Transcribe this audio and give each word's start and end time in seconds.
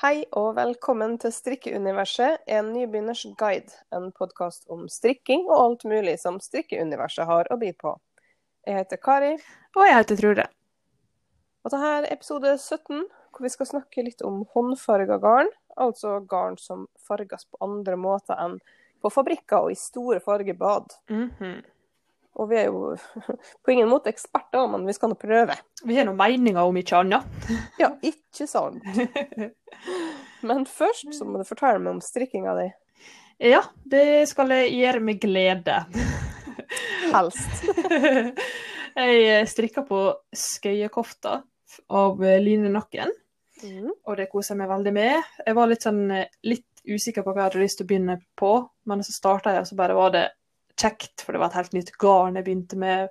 Hei 0.00 0.22
og 0.32 0.54
velkommen 0.56 1.18
til 1.20 1.28
Strikkeuniverset, 1.28 2.38
en 2.48 2.70
nybegynners 2.72 3.26
guide. 3.36 3.74
En 3.92 4.06
podkast 4.16 4.62
om 4.72 4.86
strikking 4.88 5.42
og 5.50 5.58
alt 5.58 5.84
mulig 5.90 6.14
som 6.22 6.38
strikkeuniverset 6.40 7.28
har 7.28 7.50
å 7.52 7.58
by 7.60 7.68
på. 7.76 7.92
Jeg 8.64 8.78
heter 8.78 9.00
Kari. 9.04 9.34
Og 9.76 9.82
jeg 9.84 9.98
heter 9.98 10.20
Trude. 10.22 10.46
Og 11.60 11.74
dette 11.74 11.90
er 11.98 12.08
episode 12.14 12.54
17, 12.54 13.04
hvor 13.28 13.44
vi 13.44 13.52
skal 13.52 13.68
snakke 13.74 14.06
litt 14.06 14.24
om 14.24 14.40
håndfarga 14.56 15.20
garn. 15.20 15.52
Altså 15.76 16.14
garn 16.32 16.56
som 16.56 16.88
farges 17.04 17.44
på 17.44 17.60
andre 17.68 18.00
måter 18.00 18.40
enn 18.40 18.56
på 19.04 19.12
fabrikker 19.12 19.66
og 19.66 19.74
i 19.74 19.76
store 19.76 20.24
fargebad. 20.24 20.96
Mm 21.12 21.28
-hmm. 21.28 21.60
Og 22.38 22.46
vi 22.50 22.58
er 22.60 22.68
jo 22.70 22.94
på 23.64 23.72
ingen 23.74 23.90
måte 23.90 24.12
eksperter, 24.12 24.68
men 24.70 24.86
vi 24.86 24.94
skal 24.96 25.10
nå 25.12 25.16
prøve. 25.20 25.56
Vi 25.84 25.96
har 25.98 26.06
noen 26.06 26.18
meninger 26.20 26.62
om 26.62 26.76
ikke 26.78 27.00
annet. 27.00 27.48
Ja, 27.80 27.90
ikke 28.06 28.46
sant. 28.48 28.84
Men 30.46 30.62
først 30.64 31.10
så 31.12 31.26
må 31.28 31.40
du 31.40 31.44
fortelle 31.44 31.80
meg 31.82 31.98
om 31.98 32.00
strikkinga 32.04 32.54
di. 32.56 32.68
Ja, 33.50 33.60
det 33.88 34.28
skal 34.30 34.52
jeg 34.54 34.70
gjøre 34.78 35.02
med 35.04 35.20
glede. 35.20 35.76
Helst. 37.10 37.66
jeg 38.96 39.48
strikka 39.50 39.84
på 39.88 40.00
skøyekofta 40.36 41.40
av 41.96 42.24
Line 42.44 42.72
Nakken, 42.72 43.12
Mm. 43.60 43.90
og 44.08 44.14
det 44.16 44.30
koser 44.32 44.54
jeg 44.54 44.58
meg 44.62 44.70
veldig 44.70 44.92
med. 44.96 45.32
Jeg 45.44 45.56
var 45.58 45.68
litt 45.68 45.82
sånn 45.84 46.06
litt 46.48 46.80
usikker 46.88 47.20
på 47.26 47.34
hva 47.34 47.42
jeg 47.42 47.48
hadde 47.50 47.60
lyst 47.60 47.76
til 47.76 47.84
å 47.84 47.88
begynne 47.90 48.14
på, 48.40 48.52
men 48.88 49.02
så 49.04 49.12
starta 49.12 49.52
jeg, 49.52 49.66
og 49.66 49.68
så 49.68 49.76
bare 49.76 49.96
var 49.98 50.14
det 50.14 50.22
kjekt, 50.80 51.24
for 51.24 51.34
det 51.34 51.42
var 51.42 51.50
et 51.50 51.58
helt 51.60 51.74
nytt 51.76 51.92
garn 52.00 52.38
jeg 52.38 52.46
begynte 52.46 52.78
med. 52.80 53.10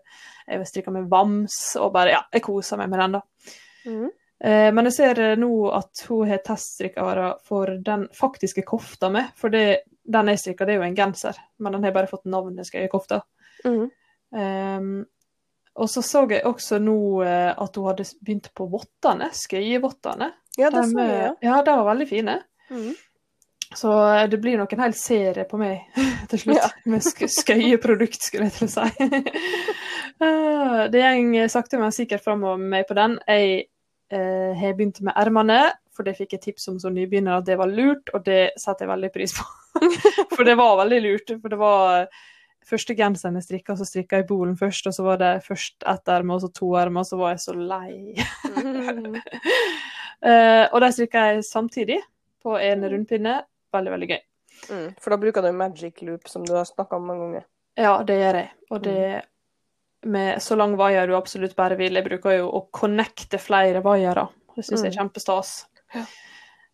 Jeg 0.49 0.69
strikka 0.69 0.93
med 0.95 1.09
vams, 1.11 1.59
og 1.79 1.93
bare 1.95 2.15
ja, 2.15 2.23
jeg 2.33 2.45
kosa 2.45 2.79
meg 2.79 2.89
med 2.91 3.03
den, 3.03 3.19
da. 3.19 3.53
Mm. 3.89 4.07
Eh, 4.39 4.69
men 4.75 4.89
jeg 4.89 4.95
ser 4.95 5.21
eh, 5.23 5.37
nå 5.39 5.51
at 5.75 6.03
hun 6.07 6.29
har 6.29 6.41
teststrikka 6.45 7.05
for 7.47 7.75
den 7.85 8.07
faktiske 8.15 8.63
kofta 8.67 9.11
mi. 9.13 9.23
For 9.37 9.53
det, 9.53 9.83
den 10.03 10.33
jeg 10.33 10.43
strikka, 10.43 10.67
det 10.67 10.75
er 10.75 10.81
jo 10.81 10.89
en 10.89 10.97
genser, 10.97 11.39
men 11.59 11.75
den 11.75 11.87
har 11.87 11.95
bare 11.95 12.11
fått 12.11 12.27
navnet 12.29 12.67
skøyekofta. 12.67 13.21
Mm. 13.67 13.87
Eh, 14.35 14.91
og 15.79 15.87
så 15.89 16.03
så 16.03 16.25
jeg 16.27 16.43
også 16.47 16.79
nå 16.83 16.99
eh, 17.23 17.51
at 17.53 17.77
hun 17.77 17.87
hadde 17.87 18.07
begynt 18.25 18.49
på 18.55 18.67
vottene, 18.71 19.29
skøyevottene. 19.35 20.33
Ja, 20.59 20.71
det 20.73 20.89
så 20.89 21.05
jeg. 21.05 21.35
ja, 21.45 21.61
de 21.63 21.75
var 21.77 21.87
veldig 21.93 22.07
fine. 22.09 22.39
Mm. 22.69 22.89
Så 23.75 23.91
eh, 24.15 24.27
det 24.29 24.37
blir 24.41 24.57
nok 24.57 24.73
en 24.73 24.81
hel 24.81 24.95
serie 24.97 25.45
på 25.49 25.59
meg 25.61 25.83
til 26.31 26.41
slutt, 26.45 26.57
Ja. 26.57 26.69
med 26.89 27.03
sk 27.05 27.27
skøyeprodukt, 27.29 28.21
skulle 28.25 28.49
jeg 28.49 28.57
til 28.59 28.69
å 28.69 28.73
si. 28.77 29.09
Eh, 30.19 30.81
det 30.91 30.99
går 30.99 31.45
sakte, 31.47 31.77
men 31.79 31.93
sikkert 31.95 32.25
framover 32.25 32.57
med 32.59 32.73
meg 32.73 32.87
på 32.89 32.95
den. 32.97 33.13
Jeg 33.23 33.69
eh, 34.11 34.49
har 34.59 34.73
begynt 34.75 34.97
med 34.99 35.15
ermene, 35.15 35.59
for 35.95 36.03
det 36.03 36.17
fikk 36.17 36.33
jeg 36.35 36.41
tips 36.43 36.67
om 36.67 36.79
som 36.81 36.91
nybegynner 36.91 37.37
at 37.37 37.45
det 37.47 37.55
var 37.55 37.71
lurt, 37.71 38.11
og 38.11 38.25
det 38.25 38.49
setter 38.59 38.83
jeg 38.83 38.91
veldig 38.91 39.09
pris 39.13 39.35
på. 39.37 39.45
for 40.35 40.43
det 40.43 40.57
var 40.59 40.75
veldig 40.81 40.99
lurt. 41.05 41.31
For 41.39 41.53
det 41.53 41.59
var 41.61 42.09
første 42.67 42.97
genseren 42.99 43.39
jeg 43.39 43.47
strikka, 43.47 43.77
så 43.79 43.87
strikka 43.87 44.19
jeg 44.19 44.27
bolen 44.27 44.57
først, 44.59 44.89
og 44.91 44.97
så 44.97 45.05
var 45.07 45.21
det 45.23 45.31
først 45.47 45.87
ett 45.93 46.11
erme, 46.17 46.35
og 46.35 46.43
så 46.43 46.51
to 46.59 46.73
ermer, 46.81 47.05
og 47.05 47.11
så 47.13 47.21
var 47.21 47.37
jeg 47.37 47.43
så 47.45 47.55
lei. 47.55 47.93
Mm. 48.59 49.15
Eh, 50.19 50.65
og 50.67 50.81
de 50.83 50.91
strikka 50.91 51.29
jeg 51.29 51.47
samtidig, 51.47 52.01
på 52.43 52.59
en 52.59 52.83
rundpinne. 52.91 53.37
Veldig, 53.73 53.91
veldig 53.93 54.09
gøy. 54.09 54.21
Mm. 54.69 54.87
For 54.99 55.09
da 55.13 55.17
bruker 55.21 55.41
du 55.45 55.51
magic 55.55 56.01
loop, 56.01 56.27
som 56.27 56.43
du 56.45 56.53
har 56.55 56.65
snakka 56.65 56.95
om 56.97 57.05
mange 57.07 57.25
ganger. 57.27 57.45
Ja, 57.79 57.97
det 58.03 58.15
gjør 58.19 58.39
jeg. 58.41 58.49
Og 58.71 58.81
det 58.83 59.25
med 60.09 60.39
så 60.41 60.55
lang 60.57 60.75
vaier 60.79 61.07
du 61.07 61.15
absolutt 61.15 61.55
bare 61.55 61.75
vil. 61.79 61.93
Jeg 61.99 62.05
bruker 62.07 62.37
jo 62.37 62.49
å 62.55 62.63
connecte 62.71 63.37
flere 63.39 63.81
vaiere. 63.83 64.27
Det 64.55 64.65
syns 64.65 64.83
jeg 64.83 64.93
er 64.93 64.95
Mm. 64.95 65.09
kjempestas. 65.09 65.65
Ja. 65.95 66.05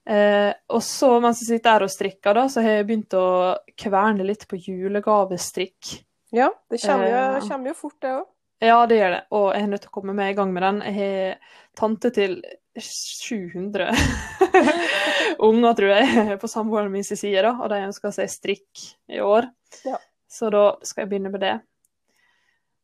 Eh, 0.08 0.54
og 0.70 0.82
så 0.86 1.20
mens 1.22 1.40
jeg 1.42 1.58
sitter 1.60 1.72
her 1.72 1.84
og 1.84 1.90
strikker, 1.90 2.34
da, 2.38 2.44
så 2.48 2.62
har 2.62 2.70
jeg 2.78 2.88
begynt 2.88 3.14
å 3.18 3.58
kverne 3.76 4.24
litt 4.26 4.48
på 4.48 4.58
julegavestrikk. 4.62 6.04
Ja, 6.32 6.50
det 6.70 6.82
kommer 6.82 7.08
jo, 7.10 7.38
Eh. 7.38 7.50
kommer 7.50 7.68
jo 7.68 7.74
fort, 7.74 8.00
det 8.02 8.10
òg. 8.14 8.26
Ja, 8.62 8.86
det 8.86 8.98
gjør 9.00 9.12
det. 9.12 9.24
Og 9.32 9.54
jeg 9.54 9.64
er 9.64 9.68
nødt 9.68 9.82
til 9.82 9.90
å 9.90 9.94
komme 10.02 10.14
meg 10.16 10.32
i 10.32 10.36
gang 10.36 10.54
med 10.54 10.64
den. 10.64 10.82
Jeg 10.82 10.96
har 10.96 11.38
tante 11.76 12.10
til 12.12 12.42
700 12.78 13.90
unger, 15.44 15.78
tror 15.78 15.94
jeg, 15.94 16.26
på 16.42 16.50
samboeren 16.52 16.92
min 16.94 17.06
sin 17.08 17.20
side, 17.20 17.44
da, 17.46 17.56
og 17.60 17.72
de 17.74 17.84
ønsker 17.88 18.14
seg 18.16 18.32
strikk 18.32 18.86
i 19.12 19.22
år. 19.24 19.50
Ja. 19.88 20.00
Så 20.32 20.50
da 20.54 20.68
skal 20.84 21.06
jeg 21.06 21.14
begynne 21.14 21.32
med 21.34 21.44
det. 21.46 21.56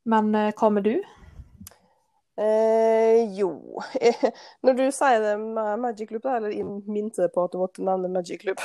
Men 0.09 0.33
eh, 0.35 0.53
hva 0.57 0.69
med 0.73 0.87
du? 0.87 0.95
Eh, 2.41 3.27
jo 3.35 3.51
Når 4.65 4.77
du 4.77 4.85
sier 4.95 5.19
det 5.21 5.33
med 5.41 5.81
magic 5.83 6.13
loop, 6.13 6.25
eller 6.25 6.53
minte 6.89 7.27
på 7.33 7.45
at 7.45 7.53
du 7.53 7.59
måtte 7.61 7.83
nevne 7.85 8.09
magic 8.09 8.45
loop, 8.47 8.63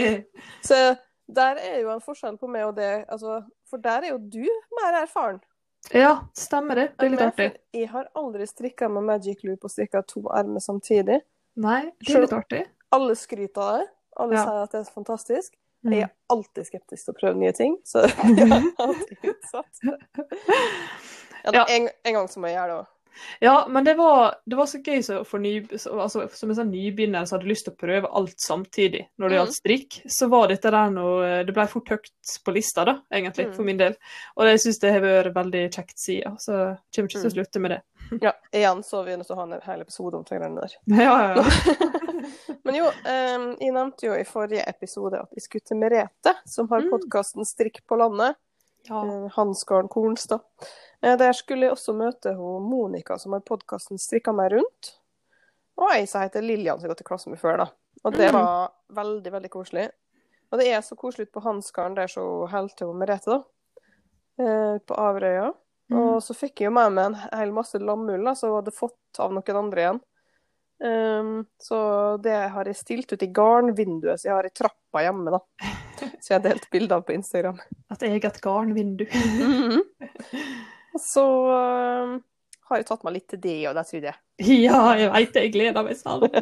så 0.68 0.78
der 1.26 1.60
er 1.60 1.80
jo 1.80 1.92
en 1.92 2.02
forskjell 2.04 2.36
på 2.40 2.48
meg 2.52 2.66
og 2.68 2.74
det. 2.76 3.04
Altså, 3.08 3.42
for 3.70 3.80
der 3.80 4.04
er 4.04 4.14
jo 4.14 4.18
du 4.18 4.44
mer 4.80 5.02
erfaren. 5.02 5.40
ja, 5.92 6.16
stemmer 6.36 6.80
det. 6.80 6.88
Det 6.98 7.06
er 7.06 7.12
litt 7.12 7.24
artig. 7.24 7.50
Jeg 7.76 7.88
har 7.92 8.10
aldri 8.16 8.46
strikka 8.48 8.88
med 8.92 9.06
magic 9.08 9.44
loop 9.44 9.64
og 9.64 9.72
strikka 9.72 10.02
to 10.08 10.24
ermer 10.32 10.64
samtidig. 10.64 11.20
Nei, 11.60 11.80
det 12.02 12.16
er 12.16 12.26
litt 12.26 12.36
artig. 12.36 12.62
Alle 12.94 13.16
skryter 13.18 13.60
av 13.66 13.78
det. 13.78 13.86
Alle 14.16 14.34
Ja. 14.38 14.44
sier 14.46 14.62
at 14.62 14.72
det 14.72 14.80
er 14.84 14.90
fantastisk. 14.94 15.54
Mm. 15.84 15.92
Jeg 15.92 16.02
er 16.06 16.10
alltid 16.32 16.64
skeptisk 16.70 17.04
til 17.04 17.12
å 17.14 17.18
prøve 17.18 17.36
nye 17.42 17.52
ting, 17.52 17.74
så 17.84 18.06
jeg 18.38 18.48
er 18.48 18.70
alltid 18.80 19.30
utsatt. 19.34 19.82
Ja. 21.52 21.66
En, 21.68 21.88
en 22.04 22.14
gang 22.14 22.28
så 22.28 22.40
må 22.40 22.48
jeg 22.48 22.56
gjøre 22.56 22.68
det 22.72 22.76
òg. 22.82 22.90
Ja, 23.44 23.66
men 23.70 23.84
det 23.86 23.92
var, 23.94 24.40
det 24.42 24.56
var 24.58 24.66
så 24.66 24.80
gøy 24.82 24.98
så 25.06 25.20
for 25.28 25.38
ny, 25.38 25.52
så, 25.78 25.92
altså, 26.02 26.24
som 26.34 26.50
en 26.50 26.56
sånn 26.58 26.72
nybegynner 26.74 27.28
som 27.30 27.36
hadde 27.38 27.46
lyst 27.52 27.68
til 27.68 27.74
å 27.76 27.78
prøve 27.78 28.08
alt 28.10 28.34
samtidig 28.42 29.04
når 29.22 29.28
det 29.30 29.36
Mm. 29.36 29.38
gjaldt 29.38 29.54
strikk, 29.60 29.98
så 30.10 30.28
var 30.32 30.48
dette 30.50 30.72
der 30.74 30.90
noe 30.90 31.44
Det 31.46 31.54
ble 31.54 31.66
fort 31.70 31.92
høyt 31.94 32.10
på 32.44 32.54
lista, 32.56 32.84
da, 32.84 32.96
egentlig, 33.12 33.46
Mm. 33.50 33.54
for 33.54 33.62
min 33.62 33.76
del. 33.78 33.94
Og 34.36 34.46
jeg 34.50 34.58
syns 34.64 34.80
det 34.80 34.92
har 34.96 35.00
vært 35.06 35.34
veldig 35.36 35.62
kjekt 35.70 35.94
siden, 36.02 36.36
så 36.42 36.52
jeg 36.58 36.78
kommer 36.96 37.08
ikke 37.08 37.20
til 37.20 37.30
å 37.30 37.30
Mm. 37.30 37.36
slutte 37.38 37.60
med 37.60 37.70
det. 37.70 37.82
Ja, 38.22 38.32
igjen 38.52 38.82
så 38.82 39.00
er 39.00 39.04
vi 39.04 39.16
nødt 39.16 39.26
til 39.28 39.36
å 39.36 39.38
ha 39.38 39.44
en 39.54 39.60
hel 39.62 39.80
episode 39.80 40.14
om 40.14 40.24
de 40.24 40.38
der. 40.38 40.74
Ja, 40.88 41.14
ja, 41.22 41.34
ja. 41.36 42.00
Men 42.64 42.74
jo, 42.78 42.84
um, 42.86 43.44
jeg 43.60 43.72
nevnte 43.72 44.06
jo 44.06 44.14
i 44.18 44.24
forrige 44.24 44.64
episode 44.68 45.20
at 45.20 45.30
jeg 45.36 45.42
skulle 45.46 45.64
til 45.68 45.76
Merete, 45.80 46.34
som 46.46 46.68
har 46.68 46.80
Mm. 46.84 46.90
podkasten 46.90 47.44
Strikk 47.44 47.82
på 47.86 47.96
landet. 47.98 48.36
ja. 48.88 49.00
eh, 49.04 49.28
Hansgarden 49.36 49.88
Kornstad. 49.88 50.40
Eh, 51.02 51.16
Der 51.16 51.32
skulle 51.32 51.66
jeg 51.66 51.72
også 51.72 51.94
møte 51.96 52.34
hun 52.36 52.62
Monica, 52.68 53.16
som 53.18 53.32
har 53.32 53.40
podkasten 53.40 53.98
Strikka 53.98 54.32
meg 54.32 54.52
rundt. 54.52 54.94
Og 55.78 55.90
ei 55.92 56.04
som 56.06 56.20
heter 56.22 56.42
Lillian, 56.42 56.78
som 56.78 56.84
jeg 56.86 56.90
har 56.90 56.94
gått 56.94 57.00
i 57.00 57.08
klasse 57.08 57.28
med 57.30 57.38
før. 57.40 57.56
da. 57.56 57.66
Og 58.04 58.12
det 58.12 58.30
Mm. 58.30 58.40
var 58.40 58.72
veldig, 58.92 59.32
veldig 59.32 59.50
koselig. 59.50 59.90
Og 60.52 60.58
det 60.60 60.68
er 60.68 60.80
så 60.82 60.94
koselig 60.96 61.26
ute 61.28 61.32
på 61.40 61.42
Hansgarden, 61.42 61.94
der 61.96 62.06
så 62.06 62.46
holder 62.48 62.76
til 62.76 62.92
Merete, 62.94 63.26
da. 63.26 63.42
Ute 64.38 64.86
På 64.86 64.94
Averøya. 64.98 65.52
Mm. 65.90 65.98
Og 65.98 66.22
så 66.22 66.34
fikk 66.34 66.60
jeg 66.60 66.66
jo 66.66 66.70
med 66.70 66.92
meg 66.92 67.04
en 67.06 67.14
hel 67.38 67.50
masse 67.52 67.74
lammull 67.78 68.34
som 68.36 68.48
jeg 68.50 68.56
hadde 68.62 68.72
fått 68.72 69.18
av 69.20 69.32
noen 69.32 69.56
andre 69.60 69.80
igjen. 69.82 70.00
Um, 70.82 71.44
så 71.62 71.78
det 72.24 72.34
har 72.50 72.68
jeg 72.68 72.76
stilt 72.76 73.12
ut 73.14 73.22
i 73.22 73.30
garnvinduet 73.32 74.20
som 74.20 74.28
jeg 74.28 74.34
har 74.36 74.48
i 74.48 74.52
trappa 74.52 75.04
hjemme, 75.06 75.32
da. 75.36 75.40
Så 76.18 76.32
jeg 76.32 76.36
har 76.38 76.44
delt 76.48 76.68
bilder 76.72 76.98
av 76.98 77.06
på 77.06 77.14
Instagram. 77.14 77.60
At 77.94 78.02
jeg 78.02 78.16
har 78.16 78.30
Et 78.30 78.40
garnvindu. 78.44 79.06
Og 80.94 81.00
så 81.02 81.24
um, 81.24 82.18
har 82.68 82.80
jeg 82.80 82.86
tatt 82.88 83.02
meg 83.06 83.16
litt 83.16 83.26
til 83.32 83.40
det, 83.42 83.56
og 83.68 83.74
det 83.76 83.82
tror 83.88 84.04
jeg. 84.08 84.18
ja, 84.64 84.78
jeg 84.98 85.10
veit 85.12 85.32
det. 85.34 85.42
Jeg 85.46 85.52
gleder 85.56 85.86
meg 85.86 85.98
sånn. 85.98 86.22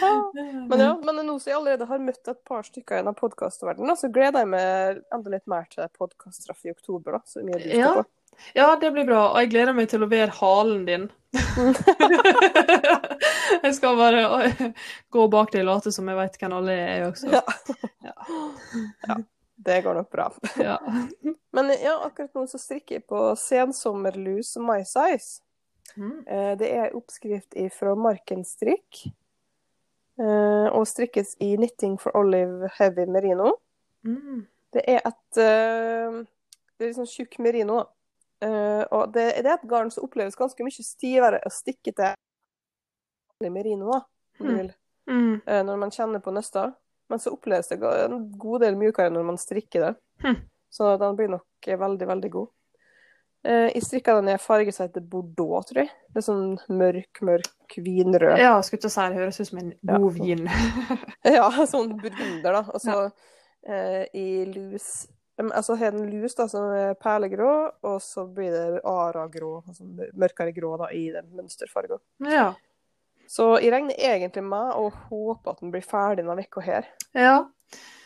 Men 0.70 0.82
ja, 0.82 0.92
men 1.02 1.20
nå 1.26 1.34
som 1.40 1.50
jeg 1.50 1.58
allerede 1.58 1.86
har 1.90 2.02
møtt 2.02 2.30
et 2.30 2.40
par 2.46 2.64
stykker 2.66 2.96
i 2.96 3.02
denne 3.02 3.14
podkastverdenen, 3.18 3.96
så 3.98 4.10
gleder 4.12 4.44
jeg 4.44 4.50
meg 4.52 5.00
enda 5.14 5.32
litt 5.34 5.46
mer 5.50 5.66
til 5.72 5.88
podkaststraff 5.98 6.64
i 6.66 6.72
oktober, 6.74 7.18
da. 7.18 7.22
Så 7.26 7.44
mye 7.44 7.58
du 7.58 7.66
skal 7.66 7.80
Ja. 7.80 7.92
på. 8.00 8.04
Ja, 8.54 8.76
det 8.80 8.90
blir 8.94 9.04
bra. 9.08 9.26
Og 9.32 9.40
jeg 9.42 9.50
gleder 9.52 9.74
meg 9.76 9.88
til 9.92 10.02
å 10.04 10.08
være 10.10 10.34
halen 10.40 10.84
din. 10.88 11.08
jeg 13.62 13.74
skal 13.76 13.98
bare 13.98 14.22
gå 15.12 15.26
bak 15.32 15.52
deg 15.52 15.62
og 15.64 15.68
late 15.70 15.92
som 15.94 16.08
jeg 16.10 16.18
veit 16.18 16.38
hvem 16.40 16.56
alle 16.58 16.74
er, 16.78 17.04
også. 17.10 17.30
Ja. 17.34 17.42
Ja. 19.10 19.18
Det 19.60 19.82
går 19.84 19.94
nok 19.98 20.08
bra. 20.12 20.30
Ja. 20.56 20.78
Men 21.52 21.68
ja, 21.82 21.98
akkurat 22.06 22.32
nå 22.34 22.46
så 22.48 22.58
strikker 22.60 22.96
jeg 22.98 23.06
på 23.10 23.20
sensommerlus 23.36 24.54
My 24.62 24.80
Size. 24.88 25.42
Mm. 25.98 26.14
Eh, 26.26 26.52
Det 26.56 26.70
er 26.70 26.94
oppskrift 26.96 27.56
fra 27.76 27.92
Markenstrikk. 27.98 29.02
Eh, 30.20 30.68
Og 30.72 30.86
strikkes 30.88 31.34
i 31.44 31.52
Knitting 31.58 31.98
for 32.00 32.16
Olive 32.16 32.70
Heavy 32.78 33.04
Merino. 33.06 33.52
Mm. 34.06 34.46
Det 34.72 34.84
er 34.88 35.00
et 35.04 35.40
eh, 35.42 36.20
Det 36.78 36.88
er 36.88 36.96
sånn 36.96 37.10
tjukk 37.10 37.36
merino, 37.44 37.82
da. 37.82 37.88
Eh, 38.40 38.84
Og 38.90 39.12
det, 39.12 39.26
det 39.44 39.46
er 39.50 39.58
et 39.58 39.68
garn 39.68 39.90
som 39.92 40.04
oppleves 40.06 40.36
ganske 40.38 40.64
mye 40.64 40.84
stivere 40.84 41.40
å 41.44 41.50
stikke 41.52 41.92
til 41.96 43.50
merino, 43.50 43.90
da, 43.92 44.00
Mm. 44.40 44.70
Mm. 45.10 45.40
Uh, 45.46 45.62
når 45.66 45.76
man 45.76 45.90
kjenner 45.92 46.20
på 46.24 46.32
nøster. 46.32 46.70
Men 47.10 47.18
så 47.18 47.32
oppleves 47.34 47.68
det 47.68 47.76
en 47.82 48.30
god 48.38 48.60
del 48.62 48.76
mjukere 48.78 49.10
når 49.12 49.24
man 49.26 49.36
strikker 49.40 49.80
det. 49.84 49.90
Mm. 50.24 50.36
Så 50.70 50.96
den 50.96 51.16
blir 51.18 51.28
nok 51.28 51.66
veldig, 51.66 52.06
veldig 52.08 52.30
god. 52.30 52.48
Uh, 53.44 53.68
jeg 53.74 53.82
strikka 53.84 54.14
den 54.16 54.28
i 54.30 54.32
en 54.36 54.38
farge 54.40 54.72
som 54.72 54.86
heter 54.86 55.04
bordeaux, 55.04 55.66
tror 55.68 55.82
jeg. 55.82 55.90
Det 56.08 56.22
er 56.22 56.26
sånn 56.28 56.56
mørk, 56.72 57.20
mørk 57.26 57.76
vinrød. 57.76 58.38
Ja, 58.40 58.54
skulle 58.62 58.80
ikke 58.80 58.92
si 58.94 59.08
det 59.10 59.18
høres 59.20 59.40
ut 59.42 59.48
som 59.50 59.58
en 59.58 59.72
Ja. 59.82 59.98
god 59.98 60.12
vin. 60.20 60.48
Ja, 61.36 61.50
sånn 61.68 61.92
burgunder, 62.00 62.52
da. 62.56 62.62
Og 62.72 62.80
så 62.80 62.96
eh, 63.68 64.06
i 64.16 64.44
lus 64.48 65.06
Altså 65.52 65.74
har 65.80 65.90
den 65.96 66.10
lus, 66.12 66.34
da, 66.34 66.46
som 66.48 66.70
er 66.76 66.94
perlegrå, 67.00 67.70
og 67.82 68.00
så 68.04 68.26
blir 68.28 68.50
det 68.52 68.80
ara-grå, 68.84 69.62
altså 69.66 69.84
mørkere 70.14 70.52
grå, 70.52 70.76
da, 70.78 70.90
i 70.92 71.06
den 71.14 71.30
mønsterfargen. 71.36 71.98
ja. 72.28 72.50
Så 73.30 73.44
jeg 73.62 73.70
regner 73.70 73.94
egentlig 73.94 74.42
med 74.42 74.72
å 74.74 74.88
håpe 74.90 75.50
at 75.52 75.60
den 75.60 75.70
blir 75.70 75.84
ferdig 75.86 76.24
denne 76.26 76.42
uka 76.42 76.60
her. 76.60 76.86
ja. 77.14 77.44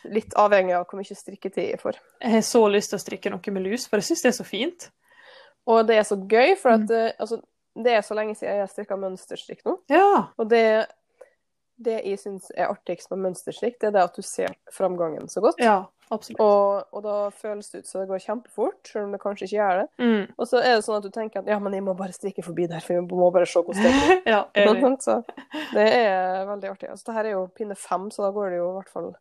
Litt 0.04 0.34
avhengig 0.36 0.74
av 0.76 0.82
hvor 0.84 0.98
mye 1.00 1.16
strikketid 1.16 1.70
jeg 1.70 1.78
får. 1.80 1.96
Jeg 2.20 2.30
har 2.34 2.42
så 2.44 2.60
lyst 2.68 2.90
til 2.92 2.98
å 2.98 3.00
strikke 3.00 3.30
noe 3.32 3.52
med 3.56 3.62
lus, 3.64 3.86
for 3.88 3.96
jeg 3.96 4.04
syns 4.10 4.22
det 4.22 4.28
er 4.28 4.36
så 4.36 4.44
fint. 4.44 4.90
Og 5.66 5.86
det 5.88 5.96
er 5.96 6.02
så 6.04 6.18
gøy, 6.28 6.52
for 6.60 6.74
at 6.76 6.80
Mm. 6.84 6.90
eh, 7.06 7.12
altså, 7.18 7.38
det 7.74 7.92
er 7.94 8.02
så 8.04 8.14
lenge 8.14 8.34
siden 8.36 8.52
jeg 8.52 8.60
har 8.60 8.68
strikka 8.68 8.96
mønsterstrikk 9.00 9.64
nå. 9.64 9.78
Ja. 9.88 10.28
Og 10.36 10.50
det, 10.50 10.86
det 11.80 12.04
jeg 12.04 12.18
syns 12.20 12.50
er 12.54 12.68
artigst 12.68 13.08
med 13.10 13.18
mønsterstrikk, 13.24 13.78
det 13.80 13.88
er 13.88 13.96
det 13.96 14.02
at 14.04 14.14
du 14.14 14.22
ser 14.22 14.52
framgangen 14.70 15.26
så 15.32 15.40
godt. 15.40 15.56
Ja, 15.58 15.86
absolutt. 16.12 16.40
Og, 16.44 16.84
og 16.94 17.04
da 17.04 17.16
føles 17.34 17.70
det 17.72 17.82
ut 17.82 17.88
som 17.88 18.02
det 18.02 18.10
går 18.10 18.22
kjempefort, 18.24 18.78
selv 18.88 19.06
om 19.06 19.14
det 19.14 19.20
kanskje 19.22 19.48
ikke 19.48 19.56
gjør 19.56 19.80
det. 19.80 19.86
Mm. 20.04 20.22
Og 20.36 20.48
så 20.50 20.60
er 20.60 20.76
det 20.76 20.84
sånn 20.86 20.98
at 20.98 21.06
du 21.06 21.12
tenker 21.14 21.42
at 21.42 21.50
ja, 21.50 21.58
men 21.62 21.76
jeg 21.76 21.86
må 21.86 21.96
bare 21.98 22.16
strikke 22.16 22.44
forbi 22.46 22.68
der, 22.70 22.84
for 22.84 22.98
jeg 22.98 23.06
må 23.08 23.30
bare 23.34 23.48
se 23.50 23.62
hvordan 23.64 23.86
det 23.86 23.94
går. 23.98 24.22
ja, 24.34 24.40
enig. 24.64 24.94
så 25.04 25.20
det 25.74 25.88
er 25.88 26.48
veldig 26.50 26.72
artig. 26.74 26.90
Altså, 26.94 27.08
det 27.10 27.18
her 27.18 27.30
er 27.30 27.36
jo 27.36 27.44
pinne 27.56 27.78
fem, 27.78 28.08
så 28.14 28.26
da 28.26 28.32
går 28.36 28.54
det 28.54 28.62
jo 28.62 28.70
i 28.70 28.78
hvert 28.78 28.94
fall 28.94 29.12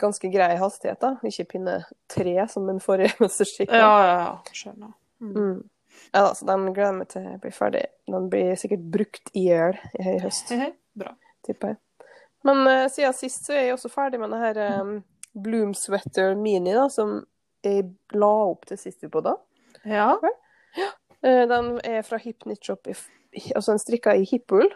ganske 0.00 0.30
grei 0.30 0.54
hastighet, 0.60 1.00
da. 1.02 1.16
Ikke 1.26 1.48
pinne 1.56 1.76
tre, 2.10 2.36
som 2.48 2.66
den 2.70 2.80
forrige 2.84 3.16
mesterskikken. 3.24 3.76
Ja, 3.76 3.92
ja, 4.06 4.16
ja. 4.22 4.56
Skjønner. 4.56 4.94
Mm. 5.20 5.34
Mm. 5.34 5.60
Ja, 6.12 6.22
da, 6.22 6.34
så 6.34 6.46
den 6.48 6.70
gleder 6.70 6.92
jeg 6.92 6.98
meg 7.00 7.12
til 7.12 7.28
blir 7.42 7.54
ferdig. 7.54 7.84
Den 8.10 8.30
blir 8.32 8.56
sikkert 8.58 8.86
brukt 8.94 9.32
i 9.36 9.46
hjel 9.50 9.78
i 9.98 10.18
høst, 10.22 10.52
Bra. 10.98 11.14
tipper 11.46 11.74
jeg. 11.74 11.80
Men 12.46 12.62
uh, 12.64 12.86
siden 12.88 13.16
sist 13.16 13.46
så 13.46 13.52
er 13.52 13.66
jeg 13.66 13.76
også 13.76 13.90
ferdig 13.92 14.20
med 14.22 14.32
det 14.32 14.40
her 14.40 14.60
um, 14.80 14.94
Bloom 15.32 15.74
Sweater 15.74 16.34
Mini, 16.34 16.72
da, 16.74 16.88
som 16.90 17.20
jeg 17.64 17.90
la 18.16 18.30
opp 18.50 18.66
til 18.68 18.80
sist 18.80 19.04
vi 19.04 19.10
bodde. 19.12 19.34
Ja. 19.84 20.14
Eh, 21.22 21.44
den 21.48 21.74
er 21.84 22.02
fra 22.06 22.18
Hip 22.20 22.42
Knit 22.44 22.64
Shop, 22.64 22.88
altså 22.88 23.74
en 23.74 23.82
strikka 23.82 24.14
i 24.16 24.24
hippull. 24.24 24.68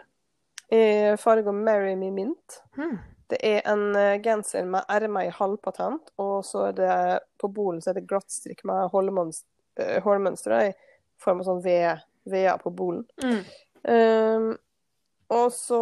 I 0.73 1.13
farga 1.21 1.51
Marry 1.53 1.93
Me 1.95 2.09
Mint. 2.11 2.61
Hmm. 2.77 2.97
Det 3.29 3.39
er 3.41 3.61
en 3.69 3.95
eh, 3.97 4.21
genser 4.21 4.65
med 4.69 4.85
ermer 4.89 5.27
i 5.27 5.33
halvpatent, 5.33 6.11
og 6.21 6.45
så 6.45 6.67
er 6.69 6.75
det 6.77 6.95
på 7.41 7.49
bolen 7.49 7.81
så 7.81 7.91
er 7.91 7.99
det 7.99 8.07
glattstrikk 8.09 8.61
med 8.69 8.89
hålmønster, 8.93 10.57
eh, 10.59 10.69
i 10.69 11.21
form 11.21 11.41
av 11.41 11.47
sånn 11.47 11.63
veder 11.65 12.61
på 12.61 12.73
bolen. 12.75 13.05
Mm. 13.23 13.41
Um, 13.85 14.45
og 15.33 15.51
så 15.53 15.77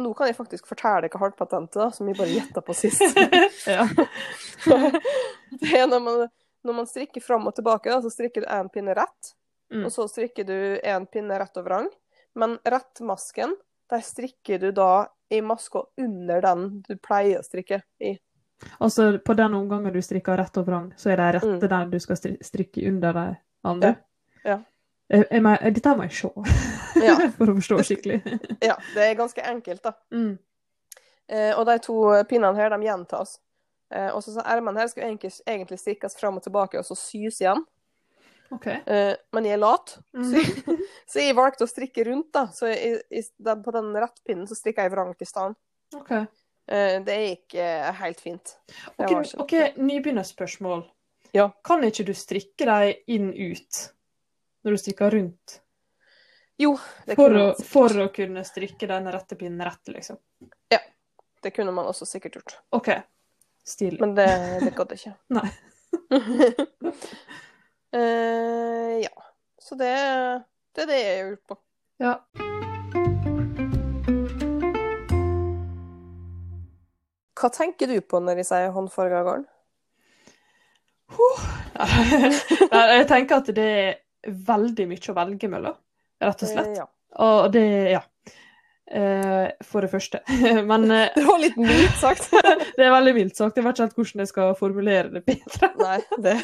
Nå 0.00 0.10
kan 0.18 0.26
jeg 0.26 0.36
faktisk 0.36 0.66
fortelle 0.66 1.08
hva 1.12 1.20
halvpatentet 1.22 1.78
da, 1.78 1.90
som 1.94 2.08
jeg 2.10 2.16
bare 2.18 2.32
gjetta 2.34 2.62
på 2.66 2.74
sist. 2.74 3.02
ja. 3.66 3.84
det 5.60 5.72
er 5.78 5.86
når 5.90 6.00
man, 6.02 6.24
når 6.66 6.76
man 6.80 6.88
strikker 6.90 7.22
fram 7.24 7.46
og 7.48 7.54
tilbake, 7.56 7.90
da, 7.92 8.00
så 8.04 8.10
strikker 8.12 8.44
du 8.44 8.48
én 8.50 8.70
pinne 8.74 8.94
rett, 8.98 9.34
Mm. 9.68 9.82
og 9.84 9.90
så 9.92 10.06
strikker 10.08 10.46
du 10.48 10.54
én 10.80 11.04
pinne 11.12 11.36
rett 11.36 11.58
og 11.60 11.66
vrang. 11.66 11.88
Men 12.40 12.54
rettmasken, 12.64 13.50
der 13.92 14.00
strikker 14.00 14.56
du 14.62 14.70
da 14.72 15.04
i 15.28 15.42
maska 15.44 15.82
under 16.00 16.40
den 16.40 16.62
du 16.86 16.94
pleier 16.96 17.42
å 17.42 17.44
strikke 17.44 17.82
i. 18.00 18.14
Altså, 18.80 19.18
på 19.20 19.36
den 19.36 19.52
omgangen 19.58 19.92
du 19.92 20.00
strikker 20.00 20.40
rett 20.40 20.56
og 20.56 20.64
vrang, 20.70 20.86
så 20.96 21.10
er 21.12 21.20
det 21.20 21.26
rette 21.36 21.52
Mm. 21.52 21.68
den 21.68 21.90
du 21.92 21.98
skal 22.00 22.16
strikke 22.16 22.88
under 22.88 23.12
de 23.12 23.26
andre? 23.68 23.92
Ja. 24.40 24.54
Ja. 24.54 24.58
Jeg, 25.10 25.26
jeg, 25.36 25.42
jeg, 25.44 25.74
dette 25.74 25.96
må 26.00 26.02
jeg 26.08 26.16
se, 26.16 26.32
Ja. 27.08 27.16
for 27.36 27.50
å 27.52 27.56
forstå 27.58 27.78
skikkelig. 27.90 28.20
Ja, 28.68 28.76
det 28.94 29.04
er 29.08 29.18
ganske 29.18 29.42
enkelt, 29.44 29.82
da. 29.84 29.92
Mm. 30.14 30.38
Eh, 31.28 31.52
og 31.58 31.66
de 31.68 31.78
to 31.84 31.98
pinnene 32.30 32.56
her, 32.56 32.72
de 32.72 32.86
gjentas. 32.88 33.36
Eh, 33.94 34.10
og 34.12 34.22
så 34.24 34.40
ermene 34.44 34.80
her 34.80 34.88
skal 34.92 35.06
egentlig, 35.08 35.32
egentlig 35.48 35.78
strikkes 35.80 36.16
fram 36.20 36.36
og 36.40 36.44
tilbake, 36.44 36.80
og 36.80 36.86
så 36.88 36.96
sys 36.98 37.40
igjen. 37.44 37.64
Okay. 38.50 38.78
Eh, 38.88 39.14
men 39.36 39.44
jeg 39.44 39.58
er 39.58 39.60
lat, 39.60 39.98
Mm. 40.16 40.24
så, 40.24 40.40
jeg, 40.40 40.76
så 41.12 41.20
jeg 41.20 41.36
valgte 41.36 41.66
å 41.66 41.70
strikke 41.70 42.04
rundt, 42.08 42.30
da. 42.32 42.46
Så 42.52 42.70
jeg, 42.72 43.02
jeg, 43.12 43.28
på 43.64 43.74
den 43.76 43.90
rettpinnen 43.96 44.48
så 44.48 44.56
strikka 44.56 44.86
jeg 44.86 44.94
vrangt 44.96 45.20
i 45.24 45.28
stedet. 45.28 45.56
Okay. 45.96 46.24
Eh, 46.68 46.96
det 47.04 47.18
gikk 47.26 47.54
eh, 47.60 47.90
helt 48.00 48.20
fint. 48.24 48.54
Ok, 48.96 49.04
var 49.12 49.24
ikke 49.24 49.44
ok, 49.44 49.54
nybegynnerspørsmål. 49.80 50.82
Ja. 51.36 51.50
Kan 51.64 51.84
ikke 51.84 52.06
du 52.08 52.14
strikke 52.16 52.64
dem 52.68 52.94
inn-ut 53.18 53.82
når 54.64 54.74
du 54.76 54.80
strikker 54.80 55.12
rundt? 55.12 55.58
Jo, 56.58 56.72
det 57.06 57.14
For 57.14 57.36
å, 57.38 57.42
for 57.62 58.00
å 58.02 58.08
kunne 58.10 58.42
strikke 58.46 58.88
den 58.90 59.06
rette 59.14 59.36
pinnen 59.38 59.62
rett, 59.62 59.92
liksom. 59.94 60.18
Ja. 60.74 60.80
det 61.42 61.52
kunne 61.54 61.70
man 61.70 61.86
også 61.86 62.06
sikkert 62.08 62.40
gjort. 62.40 62.56
OK. 62.74 62.90
Stilig. 63.62 64.00
Men 64.02 64.16
det, 64.16 64.26
det 64.64 64.72
gadd 64.74 64.94
ikke. 64.96 65.12
Nei. 65.38 65.46
uh, 67.94 68.94
ja. 69.06 69.14
Så 69.62 69.78
det, 69.78 69.94
det 70.74 70.82
er 70.82 70.90
det 70.90 70.98
jeg 70.98 71.14
har 71.14 71.30
gjort 71.30 71.46
på. 71.52 71.60
Ja. 72.02 72.14
Hva 77.38 77.54
tenker 77.54 77.86
du 77.86 78.00
på 78.02 78.18
når 78.18 78.42
jeg 78.42 78.50
sier 78.50 78.74
håndfarga 78.74 79.22
garn? 79.26 79.46
Uh, 81.14 81.44
jeg 82.98 83.06
tenker 83.10 83.38
at 83.38 83.52
det 83.54 83.68
er 83.78 84.32
veldig 84.48 84.88
mye 84.90 85.12
å 85.12 85.16
velge 85.22 85.50
mellom, 85.52 85.76
rett 86.22 86.44
og 86.44 86.52
slett. 86.52 86.72
Eh, 86.72 86.80
ja. 86.82 86.88
Og 87.24 87.52
det 87.52 87.66
Ja. 87.94 88.04
Eh, 88.90 89.50
for 89.64 89.84
det 89.84 89.90
første. 89.92 90.20
Men 90.70 90.90
eh, 90.96 91.08
Det 91.14 91.24
var 91.26 91.40
litt 91.42 91.56
mildt 91.60 91.98
sagt. 92.00 92.30
det 92.76 92.86
er 92.86 92.94
veldig 92.94 93.14
mildt 93.18 93.36
sagt. 93.36 93.56
Jeg 93.56 93.66
vet 93.66 93.76
ikke 93.76 93.84
helt 93.88 93.98
hvordan 94.00 94.24
jeg 94.24 94.32
skal 94.32 94.54
formulere 94.58 95.12
det 95.12 95.24
bedre. 95.28 95.72
Nei, 95.82 96.00
det 96.24 96.38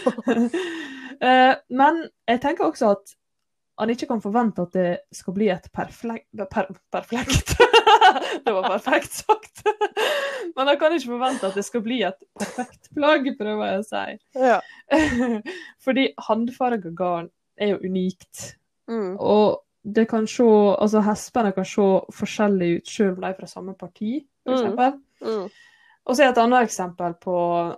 Eh, 1.22 1.54
men 1.70 2.00
jeg 2.26 2.40
tenker 2.42 2.66
også 2.66 2.88
at 2.96 3.12
han 3.78 3.90
ikke 3.92 4.08
kan 4.10 4.22
forvente 4.22 4.64
at 4.66 4.72
det 4.74 4.88
skal 5.14 5.34
bli 5.36 5.46
et 5.50 5.68
perflekt 5.74 6.26
per, 6.50 6.66
det 8.44 8.52
var 8.54 8.66
perfekt 8.66 9.14
sagt. 9.20 9.62
men 10.56 10.72
han 10.72 10.78
kan 10.78 10.94
ikke 10.94 11.12
forvente 11.12 11.46
at 11.46 11.54
det 11.54 11.64
skal 11.66 11.84
bli 11.86 12.00
et 12.06 12.18
perfekt 12.38 12.90
plagg, 12.98 13.30
prøver 13.38 13.72
jeg 13.72 13.80
å 13.80 13.86
si. 13.88 14.18
Ja. 14.42 14.58
Fordi 15.86 16.08
håndfarga 16.28 16.90
garn 16.98 17.30
er 17.54 17.76
jo 17.76 17.80
unikt. 17.86 18.56
Mm. 18.90 19.16
Og 19.18 19.60
det 19.84 20.08
kan 20.08 20.26
se 20.28 20.44
Altså, 20.44 21.00
hespene 21.04 21.52
kan 21.52 21.64
se 21.64 21.86
forskjellige 22.12 22.80
ut 22.80 22.88
selv 22.88 23.14
om 23.14 23.22
de 23.22 23.30
er 23.30 23.38
fra 23.38 23.46
samme 23.46 23.74
parti, 23.74 24.18
for 24.44 24.66
Mm. 24.74 25.00
Mm. 25.24 25.48
Og 26.04 26.16
så 26.16 26.24
er 26.24 26.32
et 26.34 26.38
annet 26.38 26.66
eksempel 26.66 27.14
på 27.16 27.34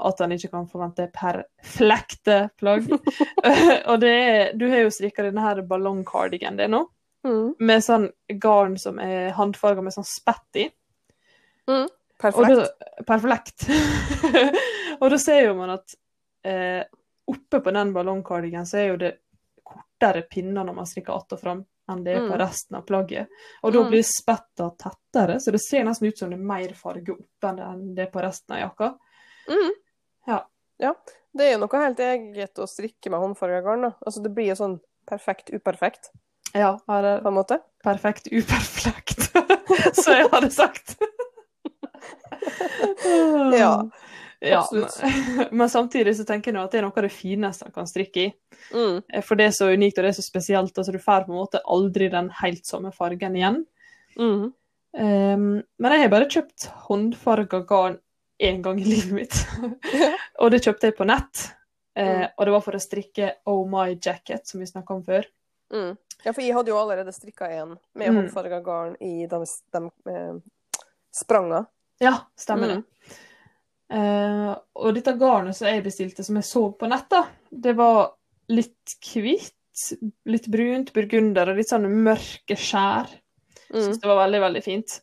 at 0.09 0.19
han 0.19 0.33
ikke 0.33 0.51
kan 0.51 0.67
forvente 0.67 1.07
perfekte 1.15 2.51
plagg. 2.59 2.89
og 3.91 4.01
det 4.01 4.11
er 4.11 4.57
Du 4.59 4.69
har 4.69 4.83
jo 4.83 4.91
strikka 4.91 5.23
denne 5.23 5.41
her 5.41 5.63
ballongcardigan 5.63 6.59
din 6.59 6.71
nå, 6.75 6.87
Mm. 7.27 7.55
med 7.59 7.83
sånn 7.83 8.05
garn 8.39 8.77
som 8.79 9.01
er 9.03 9.33
håndfarga 9.35 9.83
med 9.83 9.95
sånn 9.95 10.07
spett 10.07 10.61
i. 10.63 10.67
Mm. 11.67 11.89
Perfekt. 12.23 12.61
da, 12.61 13.03
perfekt. 13.05 13.67
og 15.01 15.11
da 15.11 15.19
ser 15.19 15.43
jo 15.49 15.57
man 15.59 15.75
at 15.75 15.97
eh, 16.47 16.85
oppe 17.27 17.61
på 17.61 17.75
den 17.75 17.91
ballongcardigan 17.97 18.69
så 18.69 18.79
er 18.79 18.87
jo 18.93 19.01
det 19.01 19.11
kortere 19.99 20.23
pinner 20.23 20.65
når 20.65 20.75
man 20.75 20.87
strikker 20.87 21.13
att 21.17 21.33
og 21.33 21.41
fram 21.41 21.65
enn 21.89 22.05
det 22.05 22.17
er 22.17 22.21
på 22.29 22.33
Mm. 22.35 22.39
resten 22.39 22.77
av 22.77 22.83
plagget. 22.87 23.29
Og 23.63 23.73
da 23.73 23.79
Mm. 23.81 23.91
blir 23.91 24.03
spetta 24.03 24.71
tettere, 24.77 25.37
så 25.41 25.53
det 25.53 25.61
ser 25.61 25.85
nesten 25.85 26.09
ut 26.09 26.19
som 26.19 26.31
det 26.31 26.39
er 26.39 26.43
mer 26.43 26.69
farge 26.75 27.11
oppe 27.13 27.49
enn 27.49 27.95
det 27.95 28.09
er 28.09 28.11
på 28.11 28.23
resten 28.23 28.57
av 28.57 28.59
jakka. 28.61 28.99
Mm. 29.49 29.73
Ja. 30.27 30.41
ja. 30.79 30.95
Det 31.37 31.45
er 31.47 31.53
jo 31.53 31.59
noe 31.67 31.81
helt 31.85 31.99
eget 32.01 32.55
å 32.59 32.67
strikke 32.67 33.11
med 33.11 33.21
håndfarga 33.21 33.63
garn. 33.63 33.83
da. 33.83 33.91
Altså, 34.05 34.23
det 34.23 34.35
blir 34.35 34.47
jo 34.49 34.55
sånn 34.55 34.81
perfekt 35.07 35.51
uperfekt, 35.55 36.11
Ja, 36.55 36.79
eller 36.89 37.21
på 37.21 37.29
en 37.29 37.35
måte. 37.35 37.61
perfekt 37.85 38.27
uperfekt, 38.33 39.21
som 40.03 40.15
jeg 40.15 40.29
hadde 40.31 40.51
sagt. 40.51 40.97
Ja, 43.59 43.83
Ja, 44.41 44.69
men, 44.73 44.85
men 45.51 45.69
samtidig 45.73 46.17
så 46.19 46.25
tenker 46.29 46.51
jeg 46.53 46.57
nå 46.59 46.65
at 46.67 46.73
det 46.75 46.79
er 46.81 46.85
noe 46.87 46.93
av 46.97 47.07
det 47.07 47.13
fineste 47.15 47.67
en 47.67 47.73
kan 47.73 47.87
strikke 47.89 48.25
i. 48.27 48.33
Mm. 48.75 48.99
Eh, 49.09 49.23
For 49.25 49.35
det 49.41 49.47
er 49.49 49.55
så 49.57 49.71
unikt 49.73 49.99
og 49.99 50.05
det 50.05 50.11
er 50.13 50.19
så 50.19 50.27
spesielt. 50.27 50.77
altså 50.77 50.93
Du 50.93 50.99
får 50.99 51.25
på 51.27 51.33
en 51.33 51.39
måte 51.41 51.63
aldri 51.65 52.09
den 52.13 52.29
helt 52.43 52.67
samme 52.69 52.93
fargen 52.93 53.37
igjen. 53.37 53.63
Mm. 54.19 54.53
Um, 54.97 55.47
men 55.79 55.93
jeg 55.93 56.01
har 56.07 56.13
bare 56.13 56.29
kjøpt 56.33 56.69
håndfarga 56.89 57.61
garn 57.69 57.99
én 58.41 58.63
gang 58.65 58.79
i 58.81 58.85
livet 58.85 59.13
mitt. 59.17 59.37
og 60.41 60.51
det 60.53 60.63
kjøpte 60.65 60.91
jeg 60.91 60.97
på 60.99 61.09
nett. 61.09 61.51
Mm. 61.97 62.27
og 62.37 62.43
det 62.45 62.53
var 62.53 62.61
for 62.61 62.77
å 62.77 62.79
strikke 62.83 63.31
Oh 63.49 63.63
My 63.73 63.95
Jacket, 63.97 64.43
som 64.45 64.61
vi 64.61 64.67
snakka 64.69 64.93
om 64.99 65.05
før. 65.07 65.25
Mm. 65.73 65.95
Ja, 66.27 66.33
for 66.35 66.43
jeg 66.45 66.53
hadde 66.53 66.69
jo 66.69 66.77
allerede 66.77 67.13
strikka 67.17 67.49
en 67.49 67.79
med 67.97 68.11
Mm. 68.11 68.19
håndfarga 68.19 68.59
garn 68.61 68.97
i 69.01 69.25
de, 69.27 69.39
de 69.73 69.81
eh, 70.13 70.35
spranga. 71.17 71.63
Ja, 72.05 72.19
stemmer 72.37 72.69
Mm. 72.75 72.83
det. 72.83 73.17
Eh, 73.93 74.53
og 74.83 74.97
dette 74.97 75.15
garnet 75.19 75.57
som 75.57 75.69
jeg 75.71 75.85
bestilte, 75.85 76.25
som 76.27 76.39
jeg 76.41 76.49
så 76.49 76.65
på 76.75 76.89
nett, 76.91 77.07
da, 77.13 77.23
det 77.51 77.77
var 77.79 78.11
litt 78.53 78.97
hvitt. 79.13 79.53
litt, 80.25 80.47
brunt, 80.49 80.93
burgunder 80.97 81.51
og 81.53 81.59
litt 81.59 81.69
sånn 81.69 81.85
mørke 81.85 82.57
skjær. 82.57 83.11
Mm. 83.69 83.83
Syns 83.83 83.99
det 84.01 84.09
var 84.09 84.23
veldig, 84.23 84.41
veldig 84.47 84.63
fint. 84.65 84.95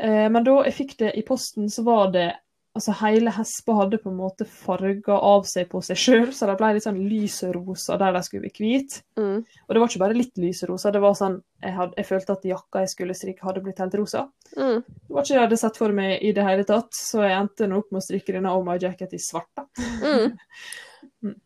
Eh, 0.00 0.26
men 0.34 0.42
da 0.42 0.56
jeg 0.66 0.74
fikk 0.74 0.96
det 1.04 1.12
i 1.14 1.22
posten, 1.26 1.68
så 1.70 1.84
var 1.86 2.10
det 2.14 2.26
Altså 2.74 2.90
hele 2.98 3.30
Hespa 3.30 3.76
hadde 3.78 4.00
på 4.02 4.10
en 4.10 4.16
måte 4.18 4.44
farga 4.50 5.14
av 5.22 5.44
seg 5.46 5.68
på 5.70 5.78
seg 5.86 5.98
sjøl, 6.00 6.30
så 6.34 6.48
det 6.50 6.56
ble 6.58 6.72
litt 6.74 6.86
sånn 6.86 6.98
lyserosa 7.06 7.94
der 8.00 8.16
de 8.16 8.22
skulle 8.26 8.48
bli 8.48 8.50
hvite. 8.56 9.04
Mm. 9.14 9.44
Og 9.44 9.70
det 9.70 9.82
var 9.82 9.92
ikke 9.92 10.02
bare 10.02 10.16
litt 10.18 10.40
lyserosa, 10.42 10.90
det 10.90 11.02
var 11.04 11.14
sånn 11.18 11.36
jeg, 11.62 11.74
hadde, 11.76 11.94
jeg 12.00 12.08
følte 12.08 12.34
at 12.34 12.48
jakka 12.50 12.82
jeg 12.82 12.90
skulle 12.92 13.16
strikke, 13.16 13.46
hadde 13.46 13.62
blitt 13.62 13.78
helt 13.84 13.94
rosa. 14.00 14.24
Mm. 14.56 14.82
Det 14.82 15.14
var 15.14 15.22
ikke 15.22 15.30
det 15.30 15.38
jeg 15.38 15.46
hadde 15.46 15.60
sett 15.62 15.78
for 15.84 15.94
meg 15.94 16.16
i 16.18 16.32
det 16.34 16.48
hele 16.48 16.66
tatt, 16.68 16.90
så 16.98 17.22
jeg 17.22 17.36
endte 17.38 17.70
nå 17.70 17.78
opp 17.78 17.94
med 17.94 18.02
å 18.02 18.08
strikke 18.08 18.34
denne 18.34 18.56
Oh 18.56 18.66
My 18.66 18.74
Jacket 18.82 19.14
i 19.14 19.22
svart. 19.22 19.52
da. 19.54 19.68
Mm. 20.02 20.34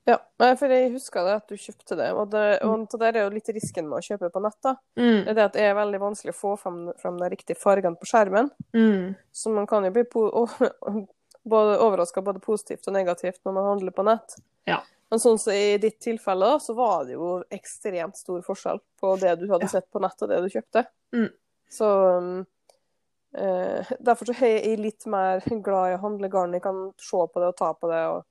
Ja, 0.06 0.16
for 0.58 0.72
jeg 0.72 0.90
husker 0.92 1.26
det 1.26 1.34
at 1.38 1.50
du 1.50 1.58
kjøpte 1.58 1.96
det, 1.98 2.08
og 2.14 2.32
det, 2.32 2.44
og 2.66 2.86
det 2.90 2.98
der 3.02 3.18
er 3.18 3.26
jo 3.26 3.34
litt 3.34 3.50
risken 3.54 3.86
med 3.86 4.00
å 4.00 4.04
kjøpe 4.04 4.30
på 4.34 4.42
nett. 4.42 4.56
da. 4.64 4.74
Mm. 4.98 5.20
Det 5.26 5.34
er 5.34 5.44
at 5.44 5.54
det 5.54 5.66
er 5.66 5.76
veldig 5.78 6.00
vanskelig 6.02 6.34
å 6.34 6.38
få 6.38 6.54
fram, 6.60 6.80
fram 6.98 7.20
de 7.20 7.30
riktige 7.30 7.58
fargene 7.58 7.98
på 7.98 8.08
skjermen. 8.10 8.50
Mm. 8.74 9.14
Så 9.30 9.52
man 9.54 9.68
kan 9.70 9.86
jo 9.86 9.92
bli 9.94 10.04
po 10.10 10.26
både 11.48 11.78
overraska 11.84 12.22
både 12.24 12.40
positivt 12.44 12.86
og 12.88 12.94
negativt 12.96 13.40
når 13.44 13.56
man 13.56 13.68
handler 13.72 13.94
på 13.96 14.04
nett. 14.06 14.36
Ja. 14.68 14.80
Men 15.10 15.20
sånn 15.22 15.38
som 15.40 15.52
i 15.56 15.78
ditt 15.80 15.98
tilfelle, 16.04 16.44
da, 16.52 16.58
så 16.60 16.74
var 16.76 17.06
det 17.08 17.14
jo 17.16 17.38
ekstremt 17.54 18.16
stor 18.20 18.42
forskjell 18.44 18.80
på 19.00 19.14
det 19.22 19.36
du 19.40 19.46
hadde 19.48 19.64
Ja. 19.64 19.72
sett 19.78 19.90
på 19.90 20.00
nett 20.04 20.20
og 20.22 20.28
det 20.28 20.42
du 20.44 20.48
kjøpte. 20.52 20.84
Mm. 21.16 21.30
Så 21.72 21.88
um, 22.18 22.46
eh, 23.36 23.88
Derfor 24.00 24.28
så 24.30 24.36
er 24.44 24.58
jeg 24.68 24.78
litt 24.82 25.06
mer 25.06 25.40
glad 25.62 25.92
i 25.92 25.96
å 25.96 26.02
handle 26.02 26.28
garn. 26.32 26.52
Jeg 26.56 26.62
kan 26.64 26.82
se 27.00 27.16
på 27.32 27.40
det 27.40 27.48
og 27.52 27.56
ta 27.56 27.72
på 27.74 27.88
det. 27.92 28.02
og 28.08 28.24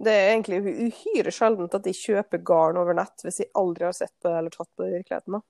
det 0.00 0.12
er 0.16 0.30
egentlig 0.32 0.62
uhyre 0.64 1.28
sjeldent 1.34 1.74
at 1.76 1.82
de 1.84 1.92
kjøper 1.92 2.40
garn 2.48 2.78
over 2.80 2.94
nett 2.96 3.20
hvis 3.20 3.42
jeg 3.42 3.50
aldri 3.60 3.84
har 3.84 3.92
sett 3.92 4.14
på 4.22 4.30
det 4.30 4.38
eller 4.38 4.50
tatt 4.54 4.70
på 4.76 4.86
det 4.86 4.92
i 4.94 4.98
virkeligheten. 5.02 5.32
da. 5.36 5.40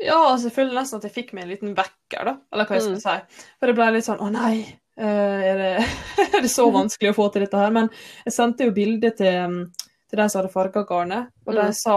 Ja, 0.00 0.16
altså, 0.32 0.48
jeg 0.48 0.54
føler 0.56 0.78
nesten 0.78 0.96
at 0.98 1.04
jeg 1.04 1.12
fikk 1.12 1.32
meg 1.36 1.44
en 1.44 1.50
liten 1.52 1.74
vekker, 1.76 2.24
da. 2.24 2.32
Eller 2.52 2.64
hva 2.66 2.78
jeg 2.78 2.82
skal 2.86 2.94
Mm. 2.96 3.02
si. 3.04 3.44
For 3.60 3.66
det 3.66 3.74
ble 3.76 3.90
litt 3.92 4.04
sånn 4.06 4.18
Å 4.24 4.30
nei, 4.32 4.78
er, 4.98 5.56
det, 5.56 5.86
er 6.36 6.42
det 6.44 6.50
så 6.52 6.66
vanskelig 6.72 7.12
å 7.12 7.16
få 7.16 7.28
til 7.32 7.46
dette 7.46 7.58
her? 7.58 7.72
Men 7.72 7.88
jeg 8.26 8.34
sendte 8.36 8.66
jo 8.68 8.74
bilde 8.76 9.10
til, 9.16 9.38
um, 9.46 9.88
til 10.12 10.20
de 10.20 10.26
som 10.28 10.42
hadde 10.42 10.52
farga 10.52 10.82
garnet, 10.84 11.30
og 11.46 11.54
de 11.56 11.62
Mm. 11.70 11.76
sa 11.78 11.94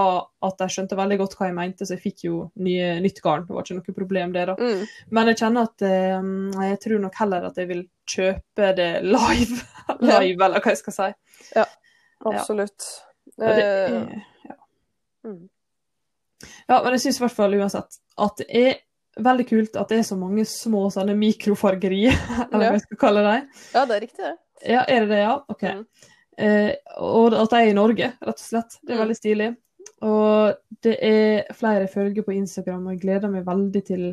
at 0.47 0.57
de 0.61 0.67
skjønte 0.71 0.95
veldig 0.95 1.17
godt 1.19 1.35
hva 1.35 1.49
jeg 1.49 1.57
mente, 1.57 1.83
så 1.85 1.97
jeg 1.97 2.03
fikk 2.05 2.23
jo 2.29 2.37
nye, 2.63 2.93
nytt 3.03 3.19
garn. 3.21 3.43
Det 3.47 3.51
var 3.57 3.65
ikke 3.67 3.75
noe 3.81 3.95
problem, 3.97 4.31
det, 4.37 4.45
da. 4.47 4.55
Mm. 4.55 4.85
Men 5.11 5.27
jeg 5.33 5.41
kjenner 5.41 5.67
at 5.67 5.83
eh, 5.83 6.29
jeg 6.69 6.79
tror 6.85 7.03
nok 7.03 7.19
heller 7.19 7.49
at 7.49 7.57
jeg 7.59 7.67
vil 7.73 7.83
kjøpe 8.07 8.71
det 8.79 8.91
live. 9.03 9.59
Ja. 9.85 10.15
live, 10.17 10.41
eller 10.41 10.63
hva 10.63 10.71
jeg 10.73 10.79
skal 10.79 10.93
si. 10.95 11.07
Absolutt. 12.25 12.85
Ja. 13.37 13.51
det 13.53 13.65
Eh, 13.65 14.23
ja. 14.47 14.55
mm. 15.27 15.43
ja, 16.69 16.79
men 16.83 16.95
jeg 16.95 17.01
syns 17.03 17.19
i 17.19 17.23
hvert 17.25 17.35
fall 17.35 17.53
uansett 17.59 17.99
at 18.25 18.41
det 18.41 18.47
er 18.49 18.79
veldig 19.17 19.45
kult 19.50 19.75
at 19.79 19.89
det 19.89 20.00
er 20.00 20.03
så 20.07 20.17
mange 20.19 20.43
små 20.45 20.89
sånne 20.91 21.15
mikrofargerier, 21.17 22.15
eller 22.51 22.65
Ja. 22.65 22.69
hva 22.72 22.74
jeg 22.79 22.81
skal 22.88 22.98
kalle 22.98 23.24
dem. 23.24 23.48
Ja, 23.74 23.86
det 23.86 23.95
er 23.95 24.01
riktig, 24.01 24.24
det. 24.24 24.36
Ja, 24.72 24.81
er 24.88 25.00
det 25.05 25.10
det, 25.10 25.19
ja? 25.19 25.36
OK. 25.50 25.63
Mm. 25.63 25.86
Eh, 26.38 26.75
og 27.00 27.34
at 27.34 27.50
de 27.50 27.55
er 27.62 27.69
i 27.69 27.74
Norge, 27.77 28.12
rett 28.22 28.36
og 28.36 28.43
slett. 28.43 28.77
Det 28.84 28.91
er 28.91 28.98
Mm. 28.98 29.03
veldig 29.05 29.15
stilig. 29.19 29.50
Og 30.01 30.55
det 30.84 30.98
er 31.01 31.53
flere 31.53 31.88
følger 31.88 32.24
på 32.24 32.34
Instagram, 32.36 32.88
og 32.88 32.93
jeg 32.93 33.01
gleder 33.01 33.29
meg 33.31 33.45
veldig 33.45 33.86
til 33.86 34.05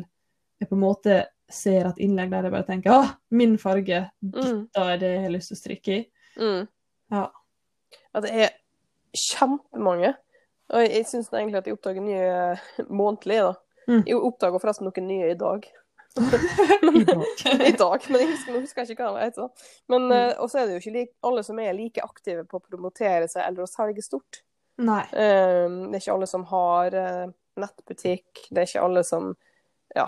jeg 0.61 0.69
på 0.69 0.75
en 0.75 0.81
måte 0.81 1.25
ser 1.51 1.85
et 1.89 1.97
innlegg 1.99 2.29
der 2.31 2.43
jeg 2.47 2.51
bare 2.53 2.63
tenker 2.65 2.91
ah, 2.95 3.09
min 3.31 3.57
farge, 3.57 4.09
Mm. 4.23 4.67
dette 4.71 4.79
er 4.93 4.97
det 4.97 5.09
jeg 5.15 5.21
har 5.23 5.33
lyst 5.33 5.47
til 5.51 5.57
å 5.57 5.61
strikke 5.61 5.97
i. 5.97 6.05
Mm. 6.39 6.67
Ja. 7.11 7.25
Ja, 8.15 8.19
det 8.21 8.31
er 8.31 8.49
kjempemange. 9.13 10.13
Og 10.73 10.79
jeg, 10.81 10.91
jeg 10.95 11.05
syns 11.09 11.29
egentlig 11.33 11.59
at 11.59 11.67
jeg 11.67 11.75
oppdager 11.77 12.01
nye 12.01 12.87
månedlig, 12.89 13.41
da. 13.43 13.53
Mm. 13.87 14.03
Jeg 14.07 14.15
oppdager 14.19 14.61
forresten 14.63 14.87
noen 14.87 15.07
nye 15.07 15.31
i 15.33 15.37
dag. 15.39 15.65
I 16.17 17.03
dag. 17.03 17.25
I 17.67 17.71
dag, 17.77 18.03
men 18.09 18.21
jeg 18.21 18.29
husker, 18.35 18.57
husker 18.61 18.83
jeg 18.83 18.93
ikke 18.95 19.05
hva 19.07 19.19
det 19.19 19.27
heter. 19.31 19.69
Men 19.89 20.07
Mm. 20.07 20.11
eh, 20.17 20.33
også 20.43 20.59
er 20.61 20.65
det 20.67 20.75
jo 20.75 20.81
ikke 20.83 20.97
like, 20.99 21.13
alle 21.25 21.43
som 21.43 21.59
er 21.59 21.73
like 21.73 22.03
aktive 22.03 22.43
på 22.45 22.59
å 22.59 22.65
promotere 22.67 23.27
seg 23.31 23.47
eller 23.47 23.65
å 23.65 23.69
selge 23.69 24.03
stort. 24.05 24.43
Nei. 24.77 25.01
Eh, 25.13 25.69
det 25.69 25.97
er 25.97 26.01
ikke 26.03 26.13
alle 26.17 26.27
som 26.29 26.43
har 26.49 26.95
uh, 26.97 27.31
nettbutikk. 27.61 28.47
Det 28.49 28.61
er 28.61 28.69
ikke 28.69 28.85
alle 28.85 29.03
som 29.05 29.31
ja, 29.95 30.07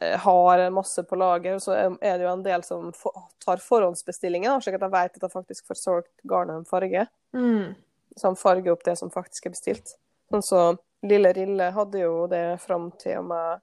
eh, 0.00 0.16
har 0.18 0.62
masse 0.74 1.02
på 1.06 1.18
lager. 1.18 1.54
Og 1.58 1.62
så 1.62 1.76
er 1.78 2.18
det 2.18 2.24
jo 2.26 2.32
en 2.32 2.42
del 2.46 2.64
som 2.66 2.88
for, 2.96 3.28
tar 3.44 3.62
forhåndsbestillinger, 3.62 4.58
slik 4.62 4.78
at 4.78 4.86
de 4.86 4.90
vet 4.94 5.14
at 5.18 5.22
de 5.26 5.30
faktisk 5.30 5.66
får 5.70 5.78
solgt 5.78 6.14
garnet 6.26 6.56
en 6.62 6.66
farge. 6.66 7.06
Mm. 7.34 7.74
Så 8.16 8.26
han 8.26 8.38
farger 8.38 8.72
opp 8.74 8.82
det 8.86 8.96
som 8.98 9.10
faktisk 9.10 9.46
er 9.46 9.54
bestilt. 9.54 9.96
Sånn 10.30 10.42
så 10.42 10.62
Lille 11.08 11.32
Rille 11.32 11.70
hadde 11.72 12.00
jo 12.02 12.26
det 12.28 12.60
fram 12.60 12.90
til 13.00 13.18
og 13.22 13.28
med 13.30 13.60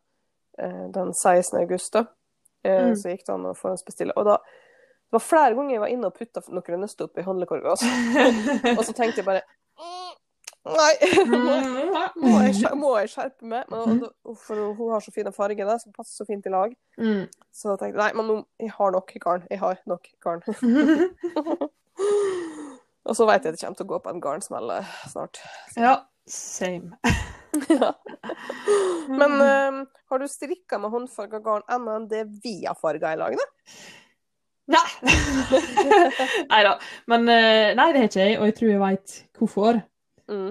eh, 0.60 0.86
den 0.94 1.13
16. 1.13 1.60
august, 1.62 1.94
da. 1.94 2.06
Eh, 2.65 2.88
Mm. 2.88 2.96
Så 2.96 3.12
gikk 3.13 3.25
det 3.25 3.34
an 3.34 3.46
å 3.48 3.53
forhåndsbestille. 3.56 4.15
Og 4.17 4.25
da 4.25 4.38
Det 5.08 5.15
var 5.15 5.22
flere 5.24 5.56
ganger 5.56 5.72
jeg 5.72 5.79
var 5.79 5.91
inne 5.94 6.08
og 6.10 6.17
putta 6.17 6.41
noen 6.51 6.82
nøster 6.84 7.06
opp 7.08 7.15
i 7.17 7.24
handlekorga, 7.24 7.70
altså. 7.77 7.88
og 8.77 8.82
så 8.84 8.91
tenkte 8.98 9.22
jeg 9.22 9.27
bare 9.29 9.44
mm, 9.79 10.17
Nei, 10.67 10.94
må 11.32 11.53
jeg, 11.53 12.10
må 12.20 12.34
jeg, 12.41 13.06
jeg 13.06 13.12
skjerpe 13.13 13.48
meg? 13.48 13.70
Men, 13.72 14.01
for 14.44 14.74
hun 14.75 14.91
har 14.91 15.00
så 15.06 15.13
fine 15.15 15.32
farger 15.32 15.70
da, 15.70 15.77
som 15.79 15.94
passer 15.96 16.12
så 16.17 16.25
fint 16.27 16.44
i 16.44 16.51
lag. 16.51 16.74
Mm. 17.00 17.24
Så 17.56 17.72
jeg 17.72 17.79
tenkte 17.86 18.01
nei, 18.01 18.10
men 18.20 18.27
nå, 18.27 18.36
jeg 18.60 18.74
har 18.75 18.91
nok 18.91 19.13
garn. 19.24 19.46
Jeg 19.48 19.62
har 19.63 19.79
nok 19.88 20.10
garn. 20.25 20.44
og 23.08 23.15
så 23.15 23.29
vet 23.29 23.48
jeg 23.48 23.53
at 23.53 23.56
det 23.56 23.63
kommer 23.63 23.79
til 23.79 23.88
å 23.88 23.91
gå 23.94 24.01
på 24.03 24.12
en 24.12 24.24
garnsmell 24.27 24.74
snart. 25.08 25.39
Så. 25.72 25.79
ja, 25.86 25.96
same. 26.29 26.98
ja. 27.69 27.93
Men 29.07 29.41
eh, 29.41 29.86
har 30.10 30.19
du 30.19 30.27
strikka 30.27 30.79
med 30.79 30.91
håndfarga 30.91 31.39
garn 31.43 31.65
annet 31.67 31.96
enn 31.96 32.10
det 32.12 32.25
vi 32.43 32.60
har 32.65 32.77
farga 32.79 33.13
i 33.13 33.19
lag, 33.19 33.38
da? 33.39 33.48
Nei! 34.67 35.12
nei 36.51 36.63
da. 36.67 36.74
Men 37.07 37.29
eh, 37.31 37.74
nei, 37.77 37.91
det 37.93 38.01
har 38.01 38.10
ikke 38.10 38.25
jeg, 38.25 38.39
og 38.39 38.50
jeg 38.50 38.57
tror 38.57 38.72
jeg 38.72 38.84
veit 38.84 39.17
hvorfor. 39.39 39.79
Mm. 40.27 40.50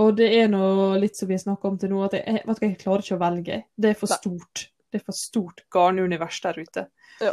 Og 0.00 0.14
det 0.16 0.28
er 0.38 0.52
nå 0.52 0.66
litt 1.00 1.16
som 1.16 1.28
vi 1.28 1.36
har 1.36 1.42
snakka 1.42 1.68
om 1.68 1.80
til 1.80 1.92
nå, 1.92 2.04
at 2.06 2.16
jeg, 2.18 2.44
vet 2.44 2.60
du 2.60 2.66
jeg 2.66 2.78
klarer 2.80 3.04
ikke 3.04 3.18
å 3.18 3.24
velge. 3.24 3.58
Det 3.76 3.90
er 3.92 3.98
for 4.00 4.12
stort. 4.12 4.68
Det 4.88 5.00
er 5.00 5.04
for 5.04 5.16
stort 5.16 5.64
garnunivers 5.74 6.38
der 6.44 6.60
ute. 6.60 6.86
Ja. 7.24 7.32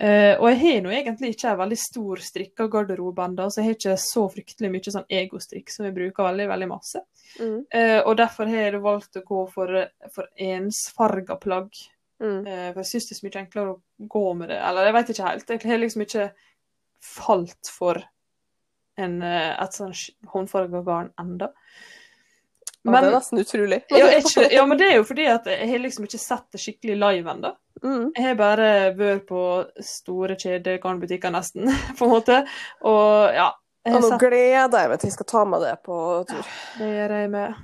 Eh, 0.00 0.32
og 0.40 0.46
jeg 0.48 0.58
har 0.62 0.78
nå 0.80 0.92
egentlig 0.96 1.34
ikke 1.34 1.50
en 1.50 1.58
veldig 1.60 1.76
stor 1.76 2.20
strikka 2.24 2.66
garderobe 2.72 3.24
ennå, 3.26 3.50
så 3.52 3.60
jeg 3.60 3.66
har 3.66 3.74
ikke 3.76 3.96
så 4.00 4.22
fryktelig 4.32 4.70
mye 4.72 4.92
sånn 4.94 5.10
egostrikk 5.12 5.72
som 5.74 5.84
jeg 5.84 5.96
bruker 5.98 6.24
veldig, 6.24 6.46
veldig 6.48 6.68
masse. 6.70 7.02
Mm. 7.36 7.58
Uh, 7.68 7.98
og 8.08 8.14
derfor 8.18 8.48
har 8.48 8.64
jeg 8.64 8.80
valgt 8.80 9.20
å 9.20 9.24
gå 9.26 9.42
for, 9.52 9.82
for 10.14 10.30
ensfarga 10.40 11.36
plagg. 11.42 11.76
Mm. 12.20 12.40
Uh, 12.48 12.70
for 12.70 12.80
jeg 12.80 12.90
syns 12.94 13.10
det 13.10 13.14
er 13.14 13.20
så 13.20 13.26
mye 13.26 13.42
enklere 13.42 13.74
å 13.74 14.08
gå 14.16 14.24
med 14.40 14.52
det. 14.54 14.58
Eller 14.70 14.88
jeg 14.88 14.96
vet 14.96 15.12
ikke 15.12 15.28
helt. 15.28 15.52
Jeg 15.52 15.68
har 15.68 15.82
liksom 15.84 16.06
ikke 16.06 16.26
falt 17.10 17.72
for 17.76 18.00
en, 19.00 19.20
et 19.24 19.76
sånn 19.76 19.94
håndfarga 20.32 20.80
garn 20.84 21.12
enda. 21.20 21.52
Ja, 22.84 22.92
det 23.00 23.08
er 23.10 23.12
nesten 23.12 23.38
utrolig. 23.42 23.82
ja, 23.92 24.06
ikke, 24.16 24.46
ja, 24.54 24.62
men 24.66 24.78
det 24.80 24.86
er 24.88 24.94
jo 24.96 25.04
fordi 25.04 25.26
at 25.28 25.44
jeg 25.52 25.68
har 25.68 25.78
liksom 25.82 26.04
ikke 26.06 26.18
sett 26.22 26.46
det 26.52 26.60
skikkelig 26.62 26.94
live 26.96 27.30
ennå. 27.34 27.50
Mm. 27.82 28.06
Jeg 28.16 28.24
har 28.24 28.34
bare 28.38 28.68
vært 28.96 29.26
på 29.28 29.42
store 29.84 30.36
kjedegarnbutikker 30.40 31.30
nesten, 31.34 31.68
på 31.98 32.04
en 32.08 32.10
måte. 32.14 32.38
Og 32.88 33.34
ja. 33.36 33.50
Jeg 33.84 33.94
Og 33.96 34.02
nå 34.02 34.08
sett 34.10 34.20
gleder 34.20 34.82
jeg 34.82 34.88
meg 34.92 34.98
til 35.00 35.08
jeg 35.08 35.14
skal 35.14 35.26
ta 35.30 35.44
med 35.48 35.62
det 35.64 35.74
på 35.88 35.98
tur. 36.28 36.48
det 36.78 36.88
gjør 36.96 37.14
jeg 37.16 37.30
med. 37.32 37.54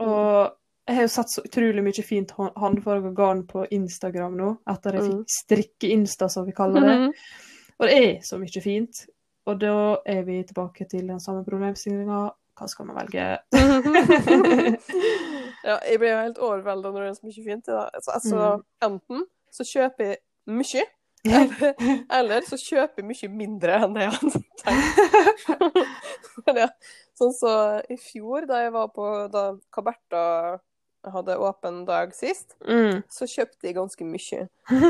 Og 0.00 0.52
jeg 0.88 0.96
har 0.96 1.02
jo 1.02 1.10
sett 1.16 1.32
så 1.34 1.42
utrolig 1.44 1.82
mye 1.84 2.04
fint 2.06 2.30
hånd- 2.36 2.54
håndfarga 2.56 3.10
garn 3.16 3.42
på 3.48 3.66
Instagram 3.76 4.36
nå, 4.38 4.52
etter 4.72 4.96
jeg 4.96 5.02
Mm. 5.02 5.10
fikk 5.10 5.34
strikke-insta, 5.40 6.28
som 6.32 6.46
vi 6.46 6.52
kaller 6.56 6.80
det. 6.80 6.96
Og 7.80 7.86
det 7.88 7.96
er 8.04 8.20
så 8.24 8.38
mye 8.40 8.62
fint. 8.64 9.06
Og 9.46 9.58
da 9.60 9.74
er 10.06 10.22
vi 10.24 10.42
tilbake 10.48 10.88
til 10.88 11.06
den 11.06 11.20
samme 11.20 11.44
problemstillinga. 11.44 12.30
Hva 12.56 12.64
skal 12.72 12.86
man 12.88 12.96
velge? 12.96 13.24
ja, 15.66 15.74
jeg 15.84 15.98
blir 16.00 16.10
jo 16.12 16.20
helt 16.22 16.38
overvelda 16.40 16.88
når 16.92 17.00
det 17.02 17.08
er 17.10 17.16
så 17.18 17.26
mye 17.28 17.44
fint. 17.46 17.66
Ja. 17.72 17.82
Altså, 17.92 18.10
altså, 18.16 18.38
enten 18.86 19.18
så 19.56 19.62
kjøper 19.68 20.02
jeg 20.10 20.16
mye, 20.56 20.84
eller, 21.26 21.70
eller 22.20 22.40
så 22.46 22.56
kjøper 22.60 22.96
jeg 23.02 23.08
mye 23.10 23.28
mindre 23.34 23.72
enn 23.82 23.94
det 23.96 24.02
jeg 24.06 24.14
hadde 24.16 24.30
tenkt. 24.62 24.96
Ja, 26.56 26.68
sånn 27.18 27.32
så 27.34 27.50
i 27.90 27.96
fjor, 27.98 28.40
da 28.46 28.56
jeg 28.66 28.72
var 28.74 28.88
på 28.94 29.04
Da 29.32 29.42
Kaberta 29.74 30.20
hadde 31.12 31.36
åpen 31.42 31.84
dag 31.88 32.14
sist, 32.14 32.54
Mm. 32.66 33.02
så 33.12 33.24
kjøpte 33.30 33.66
jeg 33.68 33.76
ganske 33.76 34.04
mye. 34.06 34.40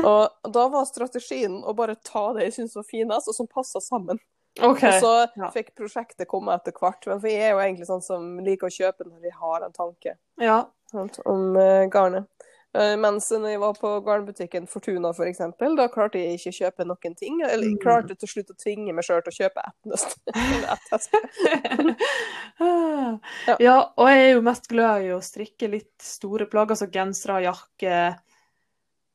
Og 0.01 0.23
da 0.53 0.63
var 0.73 0.85
strategien 0.89 1.55
å 1.63 1.73
bare 1.77 1.95
ta 2.03 2.23
det 2.35 2.43
jeg 2.47 2.53
syntes 2.57 2.75
var 2.79 2.87
finest, 2.89 3.27
og 3.31 3.35
som 3.37 3.47
passa 3.49 3.79
sammen. 3.83 4.17
OK. 4.63 4.83
Og 4.83 4.99
så 5.01 5.13
ja. 5.37 5.51
fikk 5.53 5.73
prosjektet 5.77 6.29
komme 6.29 6.55
etter 6.57 6.75
hvert. 6.75 7.05
Men 7.09 7.21
for 7.21 7.31
jeg 7.31 7.45
er 7.45 7.55
jo 7.55 7.63
egentlig 7.63 7.87
sånn 7.89 8.03
som 8.05 8.37
liker 8.43 8.69
å 8.69 8.73
kjøpe 8.73 9.07
når 9.07 9.29
jeg 9.29 9.39
har 9.41 9.65
en 9.67 9.75
tanke 9.75 10.17
Ja. 10.41 10.59
sant, 10.91 11.19
om 11.25 11.55
uh, 11.57 11.85
garnet. 11.91 12.29
Uh, 12.77 12.93
mens 12.99 13.29
når 13.31 13.53
jeg 13.53 13.61
var 13.61 13.77
på 13.79 13.89
garnbutikken 14.05 14.67
Fortuna 14.69 15.13
for 15.15 15.25
eksempel, 15.25 15.73
da 15.79 15.87
klarte 15.89 16.19
jeg 16.19 16.37
ikke 16.37 16.51
å 16.51 16.57
kjøpe 16.59 16.85
noen 16.85 17.15
ting. 17.17 17.39
Eller 17.45 17.71
jeg 17.71 17.79
klarte 17.81 18.17
til 18.19 18.29
slutt 18.29 18.53
å 18.53 18.57
tvinge 18.59 18.93
meg 18.93 19.07
sjøl 19.07 19.23
til 19.25 19.33
å 19.33 19.39
kjøpe 19.41 19.65
ett 19.65 19.79
nøst. 19.91 20.17
Ja. 22.57 23.55
ja, 23.61 23.73
og 24.01 24.07
jeg 24.09 24.21
er 24.23 24.31
jo 24.31 24.39
mest 24.45 24.65
glad 24.71 25.03
i 25.05 25.11
å 25.13 25.19
strikke 25.21 25.67
litt 25.69 26.01
store 26.01 26.47
plagg, 26.49 26.71
altså 26.73 26.87
gensere, 26.89 27.43
jakke, 27.45 27.99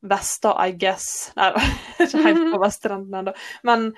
vester, 0.03 0.55
I 0.63 0.77
guess. 0.79 1.33
Nei 1.39 1.51
ikke 2.05 2.23
helt 2.27 2.45
på 2.53 2.61
vesttrenden 2.63 3.19
ennå. 3.23 3.35
Men 3.67 3.89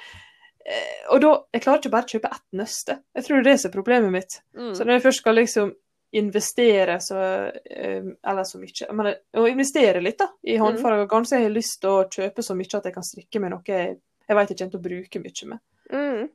Og 1.13 1.21
da 1.21 1.31
Jeg 1.53 1.63
klarer 1.63 1.81
ikke 1.83 1.91
bare 1.93 2.07
å 2.09 2.13
kjøpe 2.15 2.31
ett 2.33 2.45
nøste. 2.57 2.99
Jeg 3.15 3.25
tror 3.27 3.37
det 3.37 3.43
er 3.45 3.51
det 3.51 3.61
som 3.61 3.71
er 3.71 3.75
problemet 3.75 4.13
mitt. 4.15 4.37
Mm. 4.57 4.71
Så 4.75 4.85
når 4.85 4.97
jeg 4.97 5.03
først 5.07 5.21
skal 5.21 5.37
liksom 5.37 5.73
investere 6.15 7.01
så 7.03 7.19
eh, 7.51 8.05
Eller 8.23 8.45
så 8.47 8.61
mye 8.63 8.87
Men 8.95 9.09
å 9.41 9.49
investere 9.51 10.01
litt 10.01 10.19
da, 10.23 10.29
i 10.47 10.57
håndfarga 10.63 11.09
garn, 11.11 11.27
så 11.27 11.41
har 11.41 11.51
lyst 11.51 11.81
til 11.83 11.91
å 11.91 12.05
kjøpe 12.09 12.45
så 12.47 12.55
mye 12.55 12.79
at 12.79 12.87
jeg 12.87 12.95
kan 12.95 13.07
strikke 13.07 13.43
med 13.43 13.51
noe 13.51 13.67
jeg, 13.67 13.97
jeg 14.29 14.39
vet 14.39 14.53
jeg 14.55 14.59
kommer 14.61 14.71
til 14.77 14.81
å 14.81 14.87
bruke 14.89 15.23
mye 15.25 15.51
med. 15.51 15.63
Mm. 15.91 16.29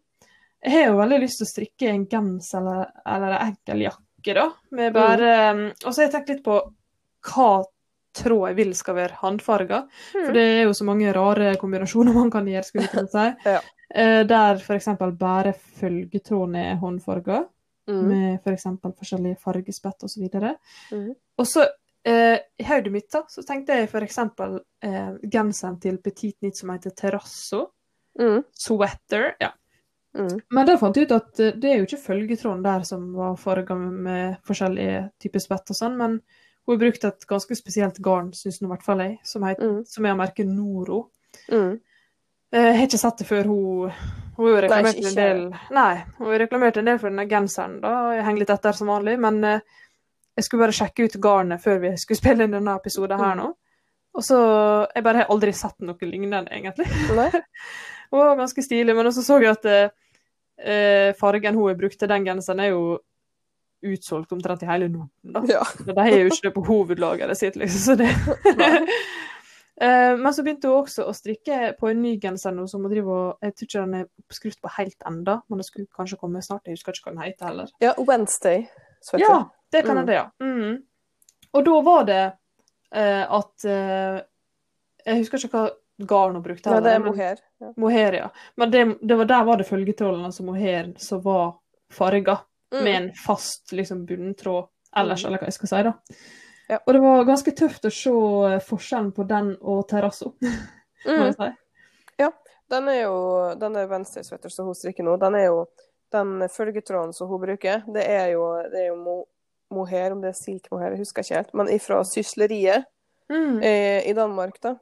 Jeg 0.59 0.75
har 0.75 0.85
jo 0.89 0.99
veldig 0.99 1.19
lyst 1.23 1.39
til 1.39 1.47
å 1.47 1.53
strikke 1.53 1.89
en 1.93 2.05
genser 2.11 2.59
eller, 2.59 2.89
eller 3.07 3.35
en 3.37 3.47
enkel 3.53 3.85
jakke, 3.85 4.35
da. 4.35 4.45
Med 4.75 4.93
bare, 4.93 5.33
um, 5.55 5.65
Og 5.85 5.87
så 5.93 6.01
har 6.01 6.09
jeg 6.09 6.15
tenkt 6.17 6.33
litt 6.33 6.43
på 6.43 6.59
hva 7.29 7.49
tråd 8.19 8.49
jeg 8.49 8.57
vil 8.57 8.75
skal 8.75 8.97
være 8.97 9.19
håndfarga. 9.21 9.83
For 10.11 10.27
Mm. 10.27 10.33
det 10.35 10.43
er 10.43 10.63
jo 10.65 10.73
så 10.75 10.85
mange 10.87 11.13
rare 11.15 11.55
kombinasjoner 11.61 12.13
man 12.13 12.31
kan 12.33 12.47
gjøre, 12.51 12.67
skulle 12.67 12.89
jeg 12.91 13.11
si. 13.13 13.27
Ja. 13.55 13.61
Eh, 13.95 14.23
Der 14.27 14.55
f.eks. 14.59 14.85
bare 15.17 15.53
følgetråden 15.53 16.55
er 16.55 16.75
håndfarga, 16.77 17.45
Mm. 17.89 18.03
med 18.07 18.39
f.eks. 18.43 18.63
For 18.81 18.91
forskjellige 18.93 19.37
fargespett 19.41 20.03
osv. 20.03 20.27
Mhm. 20.91 21.15
og 21.37 21.45
så 21.47 21.63
eh, 22.05 22.37
i 22.59 22.63
hodet 22.63 22.91
mitt 22.91 23.11
da, 23.11 23.23
så 23.27 23.41
tenkte 23.43 23.73
jeg 23.73 23.89
f.eks. 23.89 24.17
Eh, 24.81 25.15
genseren 25.31 25.79
til 25.81 25.97
Petit 25.97 26.35
Nit 26.41 26.57
som 26.57 26.69
heter 26.69 26.91
Terrasso. 26.95 27.71
Mm. 28.19 28.43
Sweater. 28.53 29.35
ja. 29.41 29.49
Mm. 30.15 30.39
Men 30.51 30.65
der 30.65 30.77
fant 30.77 30.95
jeg 30.97 31.05
ut 31.05 31.11
at 31.11 31.35
det 31.37 31.63
er 31.69 31.77
jo 31.77 31.85
ikke 31.85 31.97
følgetråden 32.01 32.63
der 32.63 32.81
som 32.83 33.13
var 33.13 33.35
farga 33.37 33.75
med 33.75 34.37
forskjellige 34.47 35.11
typer 35.21 35.39
spett 35.39 35.69
og 35.69 35.75
sånn, 35.77 35.97
men 35.97 36.21
hun 36.67 36.75
har 36.75 36.79
brukt 36.81 37.03
et 37.05 37.25
ganske 37.29 37.55
spesielt 37.55 37.99
garn, 38.01 38.31
syns 38.33 38.59
nå 38.61 38.67
i 38.67 38.71
hvert 38.73 38.83
fall 38.83 38.99
jeg, 38.99 39.19
som, 39.23 39.43
heter, 39.43 39.63
Mm. 39.69 39.85
som 39.85 40.05
er 40.05 40.11
av 40.11 40.17
merket 40.17 40.47
Noro. 40.47 41.09
Mm. 41.51 41.79
Eh, 42.53 42.63
Jeg 42.65 42.77
har 42.79 42.87
ikke 42.87 42.97
sett 43.01 43.17
det 43.21 43.27
før 43.29 43.43
hun 43.45 43.91
Hun 44.39 44.53
har 44.55 44.61
reklamert 44.65 44.97
en 45.05 45.15
del 45.17 45.41
Nei, 45.75 46.03
hun 46.17 46.31
har 46.31 46.39
reklamert 46.45 46.77
en 46.79 46.85
del 46.89 46.97
for 47.01 47.09
denne 47.11 47.27
genseren, 47.29 47.79
da. 47.83 47.91
Jeg 48.15 48.23
henger 48.25 48.39
litt 48.45 48.53
etter 48.55 48.77
som 48.77 48.87
vanlig, 48.87 49.17
men 49.19 49.43
eh, 49.43 49.59
jeg 50.39 50.45
skulle 50.47 50.63
bare 50.65 50.77
sjekke 50.77 51.05
ut 51.09 51.17
garnet 51.21 51.61
før 51.61 51.79
vi 51.83 51.91
skulle 51.99 52.17
spille 52.23 52.43
inn 52.47 52.55
denne 52.55 52.75
episoden 52.79 53.19
her 53.19 53.35
Mm. 53.35 53.41
nå. 53.43 53.49
Og 54.15 54.23
så 54.25 54.37
Jeg 54.95 55.03
bare 55.05 55.17
har 55.21 55.29
aldri 55.29 55.51
sett 55.53 55.75
noe 55.85 55.95
lignende, 56.07 56.47
egentlig. 56.51 56.87
Nei? 57.15 57.29
hun 58.11 58.19
var 58.23 58.35
ganske 58.39 58.63
stilig, 58.65 58.95
men 58.95 59.11
så 59.13 59.21
så 59.21 59.37
jeg 59.43 59.51
at 59.53 59.65
eh, 59.69 59.89
eh, 60.65 61.13
fargen 61.19 61.55
hun 61.55 61.67
har 61.69 61.75
brukt 61.77 61.99
til 61.99 62.09
den 62.09 62.25
genseren, 62.25 62.59
er 62.63 62.71
jo 62.73 62.97
utsolgt 63.85 64.31
omtrent 64.35 64.63
i 64.63 64.67
hele 64.67 64.89
Norden. 64.89 65.11
da. 65.23 65.43
Ja. 65.47 65.61
De 65.85 65.93
har 65.95 66.09
jo 66.09 66.25
ikke 66.31 66.47
det 66.49 66.53
på 66.55 66.65
hovedlageret 66.67 67.37
sitt, 67.37 67.55
liksom. 67.55 67.79
Så 67.79 67.95
det. 67.95 68.09
Eh, 69.81 70.17
Men 70.17 70.33
så 70.33 70.43
begynte 70.43 70.67
hun 70.67 70.83
også 70.83 71.05
å 71.07 71.13
strikke 71.15 71.73
på 71.79 71.89
en 71.89 72.01
ny 72.01 72.17
genser 72.19 72.51
nå, 72.51 72.65
som 72.69 72.81
hun 72.83 72.91
driver 72.91 73.11
og 73.29 73.37
Jeg 73.41 73.55
tror 73.55 73.67
ikke 73.67 73.85
den 73.85 73.93
er 74.01 74.05
oppskrift 74.23 74.61
på 74.61 74.69
helt 74.77 75.03
enda, 75.07 75.41
men 75.49 75.57
det 75.61 75.65
skulle 75.65 75.87
kanskje 75.95 76.17
komme 76.19 76.41
snart. 76.43 76.65
Jeg 76.65 76.75
husker 76.75 76.91
ikke 76.93 77.09
hva 77.09 77.15
den 77.15 77.23
heter 77.23 77.45
heller. 77.47 77.69
ja, 77.81 77.93
Wednesday. 77.97 78.67
Sweater. 79.01 79.25
Ja, 79.29 79.49
det 79.71 79.85
kan 79.85 79.95
Mm. 79.95 79.97
hende, 79.97 80.13
ja. 80.13 80.29
Mm. 80.41 80.83
Og 81.53 81.65
da 81.65 81.81
var 81.81 82.03
det 82.05 82.33
uh, 82.95 83.25
at 83.39 83.65
uh, 83.65 84.21
Jeg 85.05 85.17
husker 85.23 85.37
ikke 85.37 85.49
hva 85.55 85.69
garn 86.07 86.33
hun 86.35 86.43
brukte. 86.43 86.69
Ja, 86.69 86.79
det 86.81 86.91
er 86.95 86.99
mohair. 86.99 87.37
Ja. 87.61 87.71
Mohair, 87.77 88.13
ja. 88.13 88.29
Men 88.57 88.71
det, 88.71 88.83
det 89.01 89.17
var, 89.17 89.25
der 89.25 89.43
var 89.45 89.57
det 89.57 89.67
følgetråden, 89.67 90.25
altså 90.25 90.43
mohair, 90.43 90.93
som 90.97 91.21
var 91.23 91.57
farga 91.91 92.41
Mm. 92.71 92.83
med 92.83 92.95
en 92.95 93.13
fast 93.17 93.71
liksom, 93.73 94.05
bunntråd 94.05 94.67
ellers, 94.95 95.23
Mm. 95.23 95.27
eller 95.27 95.37
hva 95.39 95.45
jeg 95.47 95.53
skal 95.53 95.67
si. 95.67 95.83
da. 95.83 95.93
Ja. 96.69 96.77
Og 96.85 96.93
det 96.93 97.01
var 97.01 97.23
ganske 97.25 97.51
tøft 97.57 97.87
å 97.89 97.91
se 97.93 98.11
eh, 98.53 98.59
forskjellen 98.61 99.11
på 99.15 99.25
den 99.29 99.55
og 99.61 99.87
terrasso, 99.89 100.35
må 101.05 101.23
jeg 101.29 101.35
si. 101.39 101.49
Den 102.69 102.85
er 102.91 102.99
jo 103.07 103.13
den 103.57 103.75
er 103.81 103.87
Wednesday 103.89 104.21
som 104.21 104.67
hun 104.67 104.75
strikker 104.77 105.01
nå. 105.01 105.15
Den 105.17 105.33
er 105.39 105.47
jo 105.47 105.63
den 106.13 106.43
følgetråden 106.53 107.15
som 107.17 107.31
hun 107.31 107.41
bruker. 107.41 107.81
Det 107.89 108.03
er 108.05 108.27
jo, 108.35 108.43
det 108.69 108.83
er 108.83 108.87
jo 108.91 108.97
mo, 109.01 109.15
mohair, 109.73 110.13
om 110.13 110.21
det 110.21 110.29
er 110.29 110.37
silkemohair, 110.37 110.93
jeg 110.93 111.01
husker 111.01 111.25
ikke 111.25 111.39
helt. 111.39 111.55
Men 111.57 111.71
ifra 111.73 112.03
sysleriet 112.05 112.85
Mm. 113.29 113.59
eh, 113.61 114.09
i 114.09 114.13
Danmark, 114.13 114.55
da. 114.61 114.75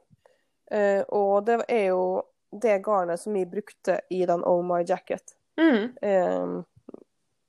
Eh, 0.70 1.02
og 1.08 1.44
det 1.44 1.58
er 1.68 1.90
jo 1.90 2.22
det 2.48 2.78
garnet 2.84 3.20
som 3.20 3.34
vi 3.36 3.42
brukte 3.44 3.98
i 4.10 4.22
den 4.26 4.40
Oh 4.44 4.62
My 4.64 4.82
Jacket. 4.88 5.34
Mm. 5.60 5.90
Eh, 6.02 6.46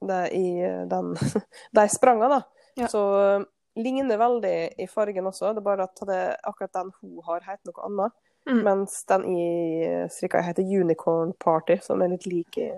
det 0.07 0.17
i 0.35 0.59
eh, 0.59 0.81
den 0.91 1.13
De 1.75 1.85
sprangene, 1.87 2.29
da. 2.29 2.41
Ja. 2.75 2.87
Så 2.87 3.45
ligner 3.79 4.19
veldig 4.19 4.55
i 4.77 4.87
fargen 4.89 5.29
også. 5.29 5.53
Det 5.53 5.63
er 5.63 5.67
bare 5.69 5.87
at 5.87 6.01
det, 6.07 6.23
akkurat 6.47 6.75
den 6.75 6.91
hun 6.99 7.21
har, 7.27 7.45
heter 7.47 7.71
noe 7.71 7.87
annet. 7.87 8.17
Mm. 8.49 8.61
Mens 8.65 9.03
den 9.09 9.25
i 9.29 9.47
strikka 10.11 10.41
heter 10.41 10.63
Unicorn 10.63 11.33
Party, 11.39 11.77
som 11.83 12.01
er 12.01 12.13
litt 12.13 12.25
lik 12.29 12.57
i 12.61 12.69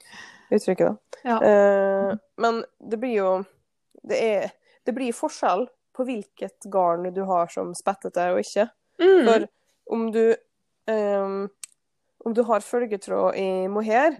uttrykket, 0.54 0.86
da. 0.86 1.22
Ja. 1.26 1.38
Eh, 1.44 2.12
men 2.40 2.62
det 2.78 3.00
blir 3.02 3.16
jo 3.16 3.32
det, 4.06 4.18
er, 4.18 4.54
det 4.86 4.94
blir 4.96 5.16
forskjell 5.16 5.66
på 5.96 6.06
hvilket 6.06 6.68
garn 6.70 7.10
du 7.14 7.24
har 7.28 7.50
som 7.52 7.74
spettete 7.76 8.30
og 8.32 8.40
ikke. 8.44 8.68
Mm. 9.02 9.26
For 9.26 9.48
om 9.94 10.08
du 10.14 10.24
ehm, 10.90 11.48
Om 12.26 12.34
du 12.34 12.42
har 12.42 12.60
følgetråd 12.66 13.36
i 13.38 13.68
mohair, 13.70 14.16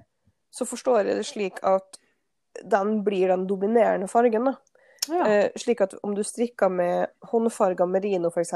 så 0.55 0.64
forstår 0.64 1.01
jeg 1.03 1.16
det 1.18 1.24
slik 1.27 1.59
at 1.66 1.98
den 2.62 3.03
blir 3.05 3.29
den 3.29 3.46
dominerende 3.51 4.07
fargen. 4.09 4.46
da. 4.46 4.55
Ja. 5.09 5.27
Eh, 5.29 5.51
slik 5.57 5.81
at 5.85 5.94
om 6.03 6.14
du 6.14 6.23
strikker 6.25 6.71
med 6.71 7.09
håndfarga 7.33 7.87
merino 7.88 8.31
f.eks., 8.33 8.55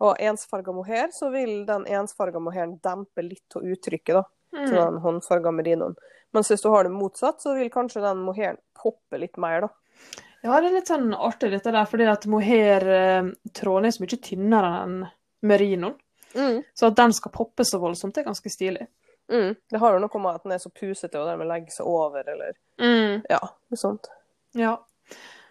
og 0.00 0.20
ensfarga 0.22 0.70
mohair, 0.72 1.08
så 1.10 1.26
vil 1.32 1.64
den 1.66 1.82
ensfarga 1.90 2.38
mohairen 2.38 2.76
dempe 2.84 3.22
litt 3.26 3.56
av 3.58 3.64
uttrykket 3.66 4.14
da, 4.14 4.22
til 4.54 4.76
Mm. 4.76 4.84
den 4.84 4.98
håndfarga 5.02 5.50
merinoen. 5.50 5.96
Mens 6.32 6.48
hvis 6.52 6.62
du 6.62 6.68
har 6.70 6.84
det 6.84 6.92
motsatt, 6.94 7.40
så 7.42 7.56
vil 7.56 7.70
kanskje 7.70 8.02
den 8.04 8.20
mohairen 8.22 8.58
poppe 8.78 9.18
litt 9.18 9.36
mer, 9.36 9.60
da. 9.66 9.68
ja, 10.44 10.60
det 10.60 10.68
er 10.70 10.74
litt 10.76 10.86
sånn 10.92 11.10
artig 11.16 11.50
dette 11.50 11.72
der, 11.74 11.84
fordi 11.90 12.06
at 12.06 12.26
mohair-tråden 12.30 13.86
er 13.88 13.90
så 13.90 14.04
mye 14.04 14.20
tynnere 14.22 14.70
enn 14.84 14.98
merinoen. 15.42 15.96
Mm. 16.36 16.62
Så 16.74 16.86
at 16.86 16.96
den 16.96 17.12
skal 17.16 17.32
poppe 17.34 17.64
så 17.66 17.80
voldsomt, 17.82 18.14
det 18.14 18.22
er 18.22 18.28
ganske 18.30 18.50
stilig. 18.52 18.86
Mm. 19.32 19.56
Det 19.70 19.80
har 19.80 19.92
jo 19.96 19.98
noe 20.04 20.20
med 20.22 20.34
at 20.38 20.42
den 20.44 20.52
er 20.52 20.58
så 20.62 20.70
pusete 20.70 21.18
og 21.20 21.26
dermed 21.26 21.48
legger 21.50 21.74
seg 21.74 21.86
over, 21.90 22.22
eller 22.22 22.54
ja, 23.28 23.40
noe 23.42 23.76
sånt. 23.80 24.06
Ja. 24.54 24.76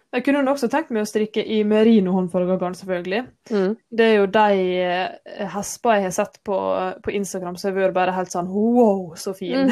Jeg 0.08 0.24
kunne 0.24 0.40
også 0.48 0.70
tenkt 0.72 0.88
meg 0.94 1.04
å 1.04 1.08
strikke 1.08 1.42
i 1.44 1.58
merino-håndfarga 1.68 2.56
selvfølgelig. 2.78 3.20
Mm. 3.52 3.74
Det 3.92 4.06
er 4.06 4.14
jo 4.16 4.28
de 4.32 4.46
hespa 5.36 5.50
hesper 5.52 5.98
jeg 5.98 6.06
har 6.06 6.14
sett 6.16 6.38
på, 6.48 6.56
på 7.04 7.12
Instagram 7.18 7.58
som 7.60 7.70
har 7.70 7.76
vært 7.76 7.96
bare 7.98 8.14
helt 8.16 8.32
sånn 8.32 8.48
wow, 8.48 9.12
så 9.20 9.34
fin. 9.36 9.68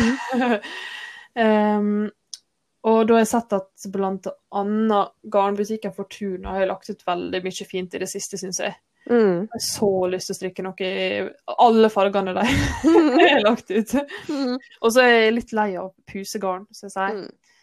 um, 1.41 2.05
og 2.91 2.99
da 3.09 3.17
har 3.17 3.25
jeg 3.25 3.33
sett 3.33 3.57
at 3.57 3.89
blant 3.95 4.29
annet 4.61 5.15
garnbutikken 5.33 5.97
Fortuna 5.97 6.59
har 6.59 6.69
lagt 6.69 6.93
ut 6.93 7.09
veldig 7.09 7.41
mye 7.47 7.69
fint 7.71 7.97
i 7.97 8.03
det 8.05 8.11
siste, 8.13 8.37
syns 8.41 8.61
jeg. 8.61 8.77
Mm. 9.09 9.47
Jeg 9.47 9.55
har 9.55 9.65
så 9.65 9.91
lyst 10.11 10.29
til 10.29 10.35
å 10.35 10.41
strikke 10.43 10.67
noe 10.67 10.87
i 10.87 11.25
alle 11.65 11.91
fargene 11.95 12.37
de 12.37 12.45
har 13.23 13.43
lagt 13.47 13.73
ut. 13.73 13.97
Mm. 14.29 14.57
Og 14.83 14.93
så 14.93 15.01
er 15.07 15.13
jeg 15.15 15.37
litt 15.39 15.57
lei 15.57 15.71
av 15.81 15.95
pusegarn, 16.13 16.69
syns 16.77 17.01
jeg. 17.01 17.25
Mm. 17.25 17.56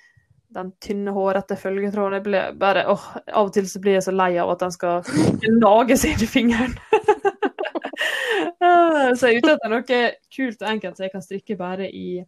Den 0.53 0.71
tynne, 0.83 1.11
hårete 1.15 1.55
følgetråden. 1.57 2.13
Jeg 2.19 2.23
blir 2.27 2.51
bare, 2.61 2.83
åh, 2.91 3.05
av 3.33 3.47
og 3.47 3.53
til 3.55 3.65
så 3.69 3.79
blir 3.81 3.97
jeg 3.97 4.05
så 4.05 4.13
lei 4.13 4.31
av 4.41 4.51
at 4.53 4.59
den 4.61 4.73
skal 4.75 5.01
gnage 5.41 5.97
seg 5.97 6.21
i 6.21 6.29
fingeren. 6.29 6.75
Ah, 8.63 9.11
så 9.15 9.27
jeg 9.29 9.37
er 9.37 9.43
ute 9.43 9.51
etter 9.57 9.71
noe 9.71 9.97
kult 10.33 10.61
og 10.63 10.69
enkelt 10.69 10.97
så 10.97 11.03
jeg 11.05 11.11
kan 11.13 11.23
strikke 11.23 11.55
bare 11.59 11.87
i, 11.91 12.21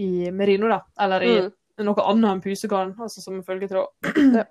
i 0.00 0.08
merino, 0.34 0.68
da. 0.70 0.78
Eller 1.04 1.24
i 1.26 1.32
Mm. 1.42 1.50
noe 1.86 2.04
annet 2.08 2.30
enn 2.30 2.40
pusegarn, 2.44 2.94
altså 3.00 3.20
som 3.24 3.42
følgetråd. 3.44 3.92
Ja. 4.38 4.44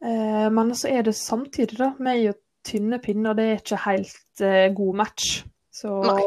Eh, 0.00 0.48
men 0.54 0.74
så 0.78 0.88
er 0.92 1.02
det 1.08 1.14
samtidig, 1.18 1.76
da, 1.80 1.90
med 1.98 2.20
jo 2.22 2.32
tynne 2.64 2.98
pinner, 3.02 3.34
det 3.34 3.44
er 3.50 3.60
ikke 3.62 3.80
helt 3.84 4.42
eh, 4.44 4.68
god 4.76 4.94
match. 5.00 5.42
Så 5.74 5.90
Nei. 6.04 6.22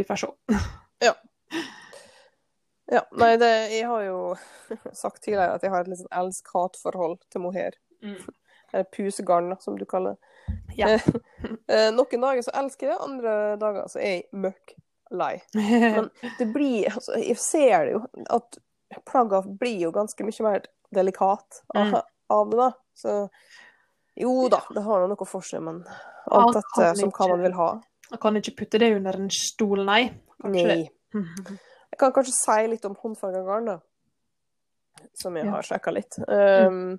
vi 0.00 0.04
får 0.06 0.22
se. 0.22 0.30
Ja, 1.04 1.12
nei, 3.18 3.32
det, 3.40 3.50
jeg 3.74 3.86
har 3.90 4.02
jo 4.06 4.18
sagt 4.94 5.22
tidligere 5.24 5.56
at 5.58 5.62
jeg 5.66 5.72
har 5.72 5.82
et 5.84 5.90
litt 5.90 6.00
sånn 6.04 6.18
elsk-hat-forhold 6.22 7.18
til 7.32 7.42
mohair. 7.42 7.78
Mm. 8.04 8.18
Eller 8.72 8.86
pusegarn, 8.94 9.52
som 9.62 9.78
du 9.78 9.84
kaller 9.88 10.14
det. 10.16 10.56
Ja. 10.78 10.92
Eh, 10.94 11.88
Noen 11.96 12.22
dager 12.22 12.42
så 12.46 12.54
elsker 12.54 12.86
jeg 12.88 12.94
det, 12.94 13.02
andre 13.08 13.34
dager 13.62 13.88
så 13.90 13.98
er 14.02 14.12
jeg 14.20 14.26
møkk 14.46 14.76
lei. 15.14 15.34
Men 15.54 16.08
det 16.38 16.46
blir 16.50 16.88
altså, 16.90 17.14
Jeg 17.22 17.38
ser 17.38 17.84
det 17.86 17.92
jo, 17.94 18.00
at 18.34 18.58
plagga 19.06 19.42
blir 19.46 19.84
jo 19.86 19.92
ganske 19.94 20.26
mye 20.26 20.46
mer 20.46 20.66
delikat 20.94 21.62
av, 21.74 21.86
Mm. 21.86 21.94
av 22.34 22.50
det, 22.50 22.58
da. 22.58 22.68
Så 22.96 23.14
Jo 24.16 24.48
da, 24.50 24.62
det 24.74 24.82
har 24.86 25.06
noe 25.10 25.26
for 25.28 25.44
seg, 25.46 25.62
men 25.62 25.82
alt 26.32 26.56
dette 26.56 26.92
som 26.98 27.10
hva 27.14 27.28
man 27.34 27.42
vil 27.44 27.54
ha. 27.58 27.68
Man 28.10 28.20
kan 28.22 28.38
ikke 28.38 28.54
putte 28.62 28.78
det 28.82 28.92
under 28.96 29.18
en 29.18 29.30
stol, 29.34 29.82
nei. 29.86 30.08
Kanskje 30.42 30.66
Nei. 30.70 30.78
det. 30.86 31.58
Jeg 31.92 32.00
kan 32.00 32.12
kanskje 32.12 32.34
si 32.36 32.66
litt 32.68 32.84
om 32.84 32.96
håndfarga 32.98 33.42
garn, 33.46 33.70
da. 33.70 33.78
Som 35.14 35.36
jeg 35.36 35.46
Ja. 35.46 35.50
har 35.52 35.62
sjekka 35.62 35.92
litt. 35.92 36.18
Um, 36.28 36.98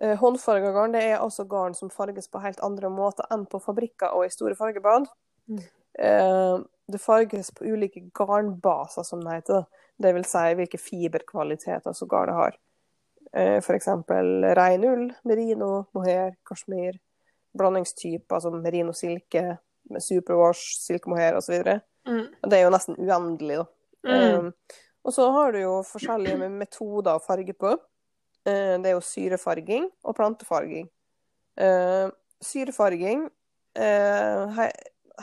eh, 0.00 0.16
håndfarga 0.16 0.72
garn 0.72 0.92
det 0.92 1.02
er 1.02 1.18
altså 1.18 1.46
garn 1.48 1.74
som 1.74 1.90
farges 1.90 2.28
på 2.28 2.42
helt 2.42 2.60
andre 2.60 2.88
måter 2.88 3.24
enn 3.30 3.46
på 3.46 3.60
fabrikker 3.62 4.12
og 4.14 4.26
i 4.26 4.28
store 4.28 4.54
fargebad. 4.54 5.06
Mm. 5.48 5.62
Uh, 5.98 6.64
det 6.90 7.00
farges 7.00 7.50
på 7.50 7.64
ulike 7.64 8.10
garnbaser, 8.12 9.02
som 9.02 9.20
det 9.20 9.32
heter. 9.32 9.66
Det 9.98 10.14
vil 10.14 10.24
si 10.24 10.54
hvilke 10.54 10.78
fiberkvaliteter 10.78 11.94
som 11.94 12.08
garnet 12.08 12.34
har. 12.34 12.58
Uh, 13.34 13.60
for 13.60 13.74
eksempel 13.74 14.44
rein 14.54 14.84
ull, 14.84 15.12
merino, 15.24 15.86
mohair, 15.94 16.36
kasjmir. 16.46 17.00
Blandingstyper 17.56 18.40
som 18.40 18.60
merino 18.62 18.92
silke, 18.92 19.58
superwash, 19.98 20.76
silkemohair 20.82 21.38
osv. 21.38 21.80
Mm. 22.06 22.26
Det 22.42 22.58
er 22.58 22.66
jo 22.66 22.70
nesten 22.74 22.98
uendelig, 23.00 23.56
da. 23.62 23.64
Mm. 24.06 24.46
Um, 24.46 24.52
og 25.06 25.14
så 25.14 25.26
har 25.34 25.52
du 25.52 25.60
jo 25.60 25.72
forskjellige 25.86 26.48
metoder 26.50 27.16
å 27.18 27.22
farge 27.22 27.54
på. 27.58 27.72
Uh, 28.46 28.76
det 28.82 28.90
er 28.90 28.94
jo 28.94 29.04
syrefarging 29.04 29.88
og 30.06 30.16
plantefarging. 30.18 30.88
Uh, 31.58 32.10
syrefarging 32.44 33.24
uh, 33.80 34.58
he 34.58 34.66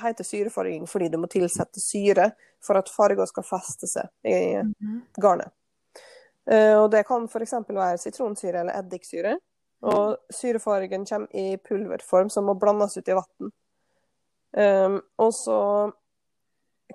heter 0.02 0.26
syrefarging 0.26 0.88
fordi 0.90 1.08
du 1.14 1.20
må 1.22 1.28
tilsette 1.30 1.80
syre 1.80 2.32
for 2.64 2.80
at 2.80 2.90
farger 2.90 3.28
skal 3.30 3.46
feste 3.46 3.88
seg 3.88 4.10
i 4.26 4.56
Mhm. 4.64 5.02
garnet. 5.22 5.52
Og 6.50 6.90
det 6.92 7.06
kan 7.08 7.24
f.eks. 7.24 7.54
være 7.70 7.98
sitronsyre 7.98 8.60
eller 8.60 8.76
eddiksyre. 8.82 9.38
Og 9.84 10.18
syrefargen 10.32 11.06
kommer 11.06 11.28
i 11.36 11.58
pulverform 11.58 12.30
som 12.32 12.46
må 12.48 12.56
blandes 12.60 12.98
ut 12.98 13.08
i 13.08 13.16
vann. 13.16 13.52
Um, 14.54 15.02
og 15.18 15.32
så 15.34 15.58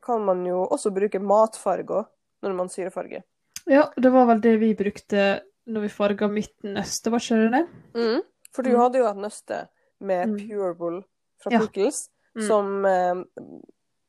kan 0.02 0.24
man 0.24 0.44
jo 0.46 0.66
også 0.70 0.92
bruke 0.94 1.20
matfarger 1.20 2.06
når 2.42 2.54
man 2.54 2.68
syrefarger. 2.68 3.22
Ja, 3.66 3.88
det 3.96 4.10
var 4.12 4.26
vel 4.26 4.40
det 4.40 4.56
vi 4.60 4.74
brukte 4.74 5.40
når 5.68 5.82
vi 5.84 5.88
farga 5.92 6.28
Midtøsten, 6.32 7.12
var 7.12 7.20
ikke 7.20 7.36
det 7.42 7.50
det? 7.52 8.22
For 8.54 8.62
du 8.62 8.70
Mm. 8.70 8.78
hadde 8.80 8.98
jo 8.98 9.06
et 9.10 9.16
nøste 9.16 9.68
med 10.00 10.28
Mm. 10.28 10.78
wool 10.78 11.02
fra 11.42 11.50
Ja. 11.52 11.58
Pickles 11.60 12.08
Mm. 12.36 12.46
som 12.46 12.84
eh, 12.86 13.14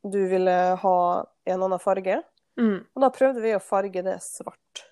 du 0.09 0.27
ville 0.29 0.75
ha 0.77 1.25
en 1.45 1.59
annen 1.63 1.79
farge. 1.79 2.23
Mm. 2.57 2.85
Og 2.95 3.01
da 3.01 3.09
prøvde 3.09 3.41
vi 3.41 3.51
å 3.55 3.61
farge 3.61 4.03
det 4.03 4.19
svart. 4.21 4.85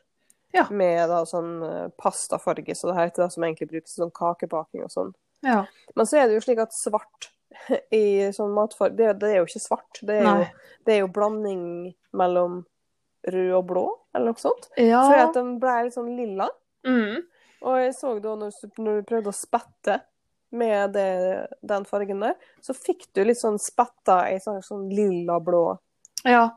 Ja. 0.53 0.67
Med 0.69 1.07
da 1.09 1.23
sånn 1.23 1.63
eh, 1.63 1.89
pastafarge, 1.97 2.75
så 2.75 2.87
det 2.87 2.95
heter 2.97 3.23
det 3.23 3.31
som 3.33 3.43
egentlig 3.43 3.69
brukes 3.69 3.93
til 3.95 4.03
sånn 4.05 4.11
kakebaking 4.11 4.83
og 4.83 4.89
sånn. 4.89 5.13
Ja. 5.43 5.65
Men 5.95 6.05
så 6.05 6.17
er 6.17 6.27
det 6.27 6.33
jo 6.35 6.41
slik 6.51 6.59
at 6.59 6.71
svart 6.73 7.29
i 7.95 8.31
sånn 8.35 8.53
matfarge, 8.55 8.95
det, 8.97 9.13
det 9.21 9.29
er 9.31 9.37
jo 9.41 9.45
ikke 9.49 9.63
svart. 9.63 10.01
Det 10.01 10.19
er, 10.21 10.25
jo, 10.27 10.67
det 10.85 10.93
er 10.95 10.99
jo 11.03 11.07
blanding 11.15 11.63
mellom 12.17 12.65
rød 13.27 13.53
og 13.57 13.65
blå, 13.67 13.85
eller 14.15 14.31
noe 14.33 14.39
sånt. 14.41 14.69
Ja. 14.79 15.01
Så 15.07 15.15
at 15.27 15.33
den 15.35 15.57
ble 15.59 15.73
litt 15.87 15.95
sånn 15.97 16.13
lilla. 16.17 16.49
Mm. 16.87 17.23
Og 17.67 17.79
jeg 17.81 17.95
så 17.97 18.13
da 18.23 18.35
når, 18.39 18.53
når 18.77 18.99
du 19.01 19.07
prøvde 19.09 19.31
å 19.33 19.35
spette 19.35 19.97
med 20.55 20.93
det, 20.95 21.07
den 21.67 21.83
fargen 21.89 22.21
der, 22.23 22.37
så 22.63 22.75
fikk 22.77 23.07
du 23.17 23.23
litt 23.25 23.39
sånn 23.41 23.57
spetta 23.59 24.21
i 24.31 24.37
sånn, 24.39 24.61
sånn 24.63 24.87
lilla-blå. 24.93 25.65
ja. 26.23 26.47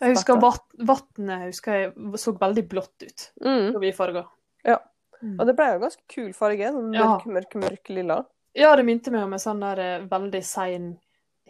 Jeg 0.00 0.14
husker 0.14 0.38
vannet 0.40 1.42
husker 1.44 1.74
jeg 1.76 1.90
så 2.22 2.32
veldig 2.40 2.62
blått 2.70 3.02
ut 3.04 3.24
Mm. 3.44 3.72
da 3.74 3.78
vi 3.82 3.90
farga. 3.92 4.22
Ja. 4.64 4.78
Mm. 5.20 5.34
Og 5.38 5.42
det 5.46 5.54
ble 5.58 5.66
jo 5.74 5.82
ganske 5.82 6.02
kul 6.08 6.30
farge. 6.32 6.70
Sånn 6.72 6.94
Ja. 6.94 7.04
mørk, 7.18 7.26
mørk, 7.26 7.54
mørk 7.60 7.90
lilla. 7.92 8.16
Ja, 8.58 8.74
det 8.76 8.84
minte 8.86 9.12
meg 9.14 9.24
om 9.24 9.32
en 9.36 9.42
sånn 9.42 9.60
der 9.62 9.78
eh, 9.84 10.04
veldig 10.10 10.42
sein 10.46 10.90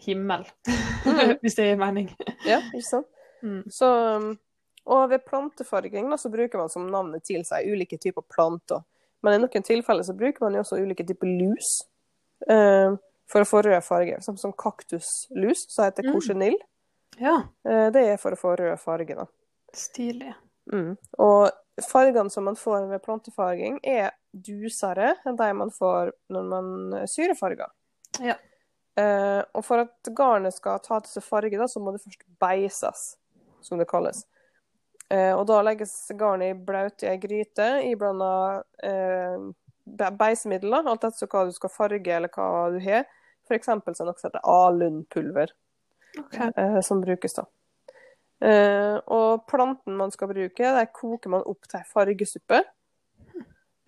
himmel. 0.00 0.44
Mm. 0.66 1.36
Hvis 1.42 1.56
det 1.56 1.70
gir 1.70 1.80
mening. 1.80 2.10
Ja, 2.46 2.60
ikke 2.74 2.86
sant? 2.86 3.08
Mm. 3.42 3.62
Så, 3.72 3.88
um, 4.20 4.30
og 4.90 5.06
ved 5.12 5.24
plantefarging 5.28 6.10
da, 6.12 6.18
så 6.20 6.30
bruker 6.32 6.60
man 6.60 6.72
som 6.72 6.88
navnet 6.92 7.28
seg 7.28 7.68
ulike 7.72 7.98
typer 8.00 8.24
planter. 8.28 8.82
Men 9.24 9.36
i 9.36 9.40
noen 9.42 9.64
tilfeller 9.64 10.04
så 10.04 10.14
bruker 10.16 10.44
man 10.44 10.56
jo 10.56 10.62
også 10.64 10.78
ulike 10.80 11.04
typer 11.08 11.28
lus 11.28 11.72
eh, 12.48 12.92
for 13.30 13.44
å 13.44 13.48
få 13.48 13.60
rød 13.66 13.80
farge. 13.84 14.20
Som, 14.24 14.38
som 14.40 14.52
kaktuslus, 14.56 15.66
som 15.68 15.84
heter 15.86 16.08
Mm. 16.08 16.12
cochineal. 16.16 16.56
Ja. 17.20 17.34
Eh, 17.68 17.88
det 17.92 18.04
er 18.14 18.16
for 18.20 18.32
å 18.32 18.40
få 18.40 18.54
rød 18.60 18.80
farge, 18.80 19.16
da. 19.18 19.26
Stilig. 19.76 20.32
Mm. 20.72 20.96
Og 21.18 21.50
fargene 21.86 22.30
som 22.30 22.44
man 22.44 22.58
får 22.58 22.88
ved 22.90 23.02
plantefarging, 23.04 23.80
er 23.86 24.12
dusere 24.32 25.14
enn 25.26 25.38
de 25.38 25.50
man 25.56 25.72
får 25.74 26.12
når 26.32 26.48
man 26.50 26.70
syrefarger. 27.10 27.70
Ja. 28.22 28.36
Uh, 28.98 29.40
og 29.54 29.64
for 29.64 29.84
at 29.84 30.10
garnet 30.16 30.56
skal 30.56 30.80
ta 30.84 30.98
til 31.00 31.14
seg 31.14 31.24
farge, 31.24 31.56
da, 31.56 31.68
så 31.70 31.80
må 31.80 31.94
det 31.94 32.02
først 32.02 32.26
beises, 32.42 33.04
som 33.64 33.80
det 33.80 33.88
kalles. 33.90 34.24
Uh, 35.10 35.32
og 35.38 35.46
da 35.48 35.60
legges 35.64 35.94
garnet 36.18 36.52
i 36.52 36.58
blaut 36.66 37.04
i 37.04 37.08
ei 37.10 37.20
gryte, 37.22 37.68
iblanda 37.86 38.32
uh, 38.60 39.48
beisemidler, 39.86 40.18
beisemiddel, 40.18 40.76
alt 40.82 41.06
etter 41.08 41.30
hva 41.30 41.46
du 41.48 41.54
skal 41.56 41.72
farge 41.72 42.16
eller 42.16 42.30
hva 42.34 42.68
du 42.74 42.78
har. 42.84 43.08
For 43.48 43.56
eksempel 43.56 43.96
så 43.96 44.04
er 44.04 44.10
det 44.10 44.12
noe 44.12 44.22
som 44.22 44.30
heter 44.30 44.50
alunpulver, 44.56 45.54
okay. 46.26 46.52
uh, 46.58 46.78
som 46.84 47.02
brukes 47.02 47.38
da. 47.38 47.46
Eh, 48.40 48.96
og 49.12 49.46
planten 49.50 49.96
man 49.98 50.12
skal 50.14 50.30
bruke, 50.32 50.74
der 50.76 50.92
koker 50.96 51.32
man 51.36 51.46
opp 51.48 51.68
til 51.68 51.84
fargesuppe. 51.88 52.62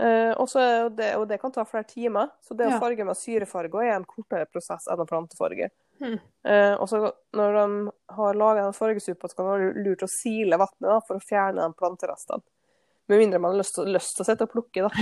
Eh, 0.03 0.33
og, 0.35 0.49
så 0.51 0.61
er 0.61 0.89
det, 0.97 1.11
og 1.21 1.29
det 1.31 1.39
kan 1.41 1.53
ta 1.55 1.65
flere 1.69 1.87
timer, 1.89 2.33
så 2.43 2.57
det 2.59 2.67
å 2.67 2.81
farge 2.83 3.05
med 3.07 3.19
syrefarger 3.19 3.85
er 3.87 3.95
en 3.95 4.09
kortere 4.09 4.49
prosess 4.51 4.89
enn 4.91 5.03
å 5.03 5.07
plantefarge. 5.09 5.69
Mm. 6.03 6.17
Eh, 6.49 6.75
og 6.75 6.89
så 6.91 7.05
når 7.37 7.59
de 7.59 7.93
har 8.17 8.41
laga 8.41 8.65
den 8.67 8.75
fargesuppa, 8.77 9.31
så 9.31 9.39
kan 9.39 9.47
det 9.47 9.53
være 9.53 9.85
lurt 9.87 10.03
å 10.03 10.11
sile 10.11 10.59
vannet 10.59 10.89
da, 10.89 10.99
for 11.07 11.21
å 11.21 11.25
fjerne 11.25 11.69
de 11.69 11.79
planterestene. 11.79 12.43
Med 13.11 13.19
mindre 13.19 13.41
man 13.43 13.53
har 13.53 13.61
lyst 13.61 13.77
til, 13.77 13.91
lyst 13.93 14.17
til 14.17 14.25
å 14.25 14.29
sitte 14.29 14.47
og 14.47 14.53
plukke, 14.53 14.87
da. 14.87 14.91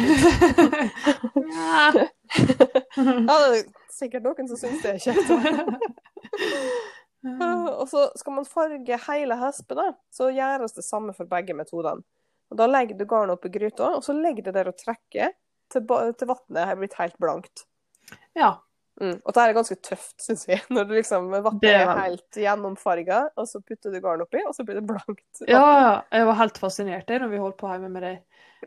Ja. 1.50 2.06
Ja, 3.00 3.34
det 3.46 3.60
er 3.60 3.66
sikkert 3.94 4.24
noen 4.26 4.48
som 4.50 4.58
syns 4.58 4.82
det 4.82 4.96
er 4.96 5.02
kjekt. 5.04 5.30
da. 7.22 7.50
Og 7.80 7.88
så 7.90 8.06
skal 8.16 8.32
man 8.38 8.44
farge 8.48 8.98
hele 9.08 9.36
hespen, 9.42 9.82
så 10.14 10.30
gjøres 10.32 10.72
det 10.76 10.84
samme 10.86 11.12
for 11.16 11.28
begge 11.30 11.54
metodene. 11.54 12.02
Og 12.50 12.56
Da 12.58 12.66
legger 12.66 12.96
du 12.98 13.04
garnet 13.06 13.36
oppi 13.36 13.48
gryta, 13.54 13.92
og 13.96 14.02
så 14.02 14.12
legger 14.16 14.42
du 14.48 14.50
der 14.56 14.68
og 14.72 14.76
trekker 14.80 15.30
til, 15.70 15.84
til 16.18 16.26
vannet 16.32 16.66
har 16.66 16.76
blitt 16.80 16.96
helt 16.98 17.18
blankt. 17.22 17.66
ja. 18.34 18.56
Mm. 19.00 19.14
Og 19.24 19.32
det 19.32 19.40
er 19.40 19.54
ganske 19.56 19.74
tøft, 19.80 20.16
syns 20.20 20.42
vi. 20.44 20.56
Når 20.68 20.84
du 20.84 20.90
liksom, 20.92 21.30
vannet 21.32 21.62
er 21.70 21.88
helt 22.02 22.36
gjennomfarga, 22.36 23.20
og 23.38 23.46
så 23.48 23.62
putter 23.64 23.94
du 23.94 24.00
garn 24.04 24.20
oppi, 24.20 24.42
og 24.44 24.52
så 24.52 24.64
blir 24.66 24.76
det 24.76 24.82
blankt. 24.90 25.40
Ja, 25.48 25.62
ja. 25.80 25.92
jeg 26.12 26.26
var 26.28 26.36
helt 26.36 26.58
fascinert 26.60 27.06
det 27.08 27.20
når 27.22 27.30
vi 27.32 27.40
holdt 27.40 27.56
på 27.62 27.70
hjemme 27.70 27.88
med 27.94 28.02
det. 28.04 28.10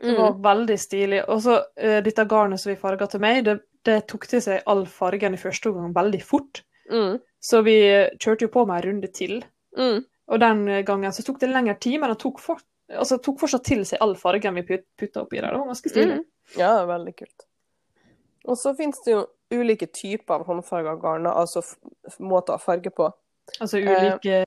Det 0.00 0.16
var 0.18 0.32
Mm. 0.34 0.40
veldig 0.42 0.78
stilig. 0.80 1.20
Og 1.30 1.38
så 1.44 1.60
uh, 1.62 2.00
dette 2.02 2.24
garnet 2.26 2.58
som 2.58 2.72
vi 2.72 2.76
farga 2.80 3.06
til 3.06 3.22
meg, 3.22 3.44
det, 3.46 3.60
det 3.86 4.00
tok 4.10 4.26
til 4.26 4.42
seg 4.42 4.64
all 4.66 4.82
fargen 4.90 5.36
i 5.36 5.38
første 5.38 5.70
omgang 5.70 5.94
veldig 5.94 6.22
fort. 6.26 6.64
Mm. 6.90 7.20
Så 7.44 7.60
vi 7.66 7.76
eh, 7.86 8.12
kjørte 8.16 8.46
jo 8.46 8.52
på 8.54 8.64
med 8.68 8.80
en 8.80 8.86
runde 8.88 9.10
til. 9.12 9.42
Mm. 9.76 10.04
Og 10.32 10.40
den 10.40 10.62
gangen 10.88 11.12
så 11.12 11.24
tok 11.26 11.42
det 11.42 11.50
lengre 11.52 11.76
tid, 11.76 11.98
men 12.00 12.14
det 12.14 12.20
tok, 12.22 12.38
for, 12.40 12.62
altså, 12.88 13.18
tok 13.20 13.42
fortsatt 13.42 13.66
til 13.68 13.82
seg 13.88 14.00
all 14.04 14.14
fargen 14.16 14.56
vi 14.56 14.64
put, 14.70 14.86
putta 15.00 15.24
oppi 15.26 15.42
der. 15.42 15.50
Det 15.52 15.60
var 15.60 15.72
ganske 15.74 15.92
stilig. 15.92 16.20
Mm. 16.22 16.54
Ja, 16.60 16.70
veldig 16.88 17.14
kult. 17.18 17.46
Og 18.44 18.56
så 18.60 18.72
finnes 18.76 19.00
det 19.04 19.12
jo 19.14 19.26
ulike 19.54 19.88
typer 19.92 20.38
av 20.38 20.46
håndfarga 20.48 20.96
garner, 21.00 21.36
altså 21.36 21.62
måter 22.24 22.56
å 22.56 22.62
farge 22.62 22.92
på. 22.92 23.10
Altså 23.58 23.80
ulike 23.80 24.44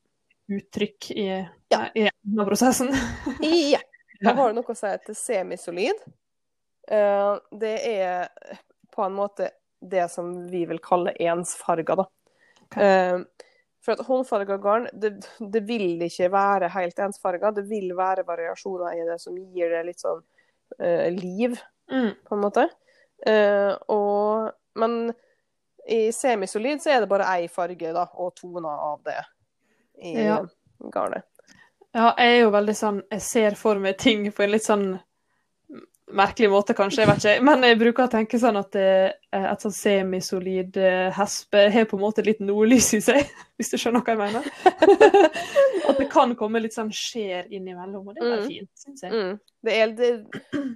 uttrykk 0.47 1.11
i, 1.11 1.27
Ja. 1.73 1.83
i 1.93 2.09
prosessen. 2.45 2.93
Ja. 3.41 3.83
Da 4.17 4.31
har 4.33 4.49
du 4.49 4.55
noe 4.57 4.73
å 4.73 4.73
si 4.73 4.89
til 5.05 5.13
semisolid. 5.13 5.99
Eh, 6.89 7.33
det 7.61 7.73
er 7.85 8.31
på 8.89 9.03
en 9.05 9.13
måte 9.13 9.51
det 9.77 10.07
som 10.09 10.31
vi 10.49 10.63
vil 10.65 10.79
kalle 10.81 11.13
ensfarga, 11.21 11.99
da. 11.99 12.05
Ok. 12.67 12.77
Eh, 12.83 13.19
for 13.87 13.95
at 13.95 14.05
håndfarga 14.07 14.57
garn, 14.59 14.87
det, 14.93 15.13
det 15.39 15.61
vil 15.67 16.01
ikke 16.03 16.27
være 16.33 16.67
helt 16.73 16.97
ensfarga. 16.99 17.53
Det 17.55 17.63
vil 17.69 17.93
være 17.95 18.25
variasjoner 18.27 18.97
i 18.97 19.05
det 19.07 19.15
som 19.23 19.37
gir 19.37 19.71
det 19.71 19.85
litt 19.87 20.01
sånn 20.03 20.19
uh, 20.81 21.07
liv, 21.15 21.55
Mm. 21.87 22.09
på 22.27 22.35
en 22.35 22.41
måte. 22.43 22.65
Uh, 23.23 23.71
og, 23.87 24.49
men 24.75 25.13
i 25.87 26.11
semisolid 26.11 26.81
så 26.83 26.91
er 26.91 26.99
det 27.05 27.07
bare 27.07 27.29
én 27.39 27.47
farge, 27.49 27.93
da, 27.95 28.03
og 28.19 28.33
toner 28.35 28.67
av 28.67 28.99
det 29.07 29.21
i 30.03 30.17
Ja. 30.25 30.41
garnet. 30.91 31.23
Ja, 31.95 32.11
jeg 32.19 32.33
er 32.35 32.41
jo 32.43 32.49
veldig 32.51 32.73
sånn 32.75 32.97
Jeg 33.09 33.21
ser 33.23 33.55
for 33.55 33.79
meg 33.79 33.95
ting 33.97 34.27
på 34.35 34.43
en 34.43 34.51
litt 34.51 34.65
sånn 34.67 34.99
merkelig 36.15 36.47
måte, 36.49 36.73
kanskje. 36.77 37.01
Jeg 37.03 37.09
vet 37.09 37.23
ikke. 37.25 37.43
Men 37.43 37.63
jeg 37.67 37.77
bruker 37.81 38.05
å 38.05 38.11
tenke 38.11 38.39
sånn 38.39 38.57
at 38.59 38.75
eh, 38.79 39.11
et 39.35 39.63
sånn 39.63 39.73
semisolid 39.75 40.77
eh, 40.79 41.09
hespe 41.17 41.65
har 41.73 41.87
på 41.89 41.97
en 41.97 42.03
måte 42.05 42.23
litt 42.25 42.39
nordlys 42.39 42.93
i 42.95 43.01
seg, 43.03 43.27
hvis 43.59 43.73
du 43.73 43.77
skjønner 43.81 44.03
hva 44.05 44.15
jeg 44.15 44.21
mener. 44.21 44.47
at 45.89 45.97
det 45.99 46.07
kan 46.11 46.35
komme 46.39 46.61
litt 46.63 46.75
sånn 46.77 46.91
skjer 46.95 47.49
innimellom, 47.53 48.07
og 48.07 48.15
det 48.17 48.23
er 48.23 48.37
Mm. 48.37 48.47
fint, 48.47 48.69
syns 48.77 49.03
jeg. 49.03 49.11
Mm. 49.11 49.39
Det, 49.67 49.73
er, 49.81 49.93
det, 49.97 50.09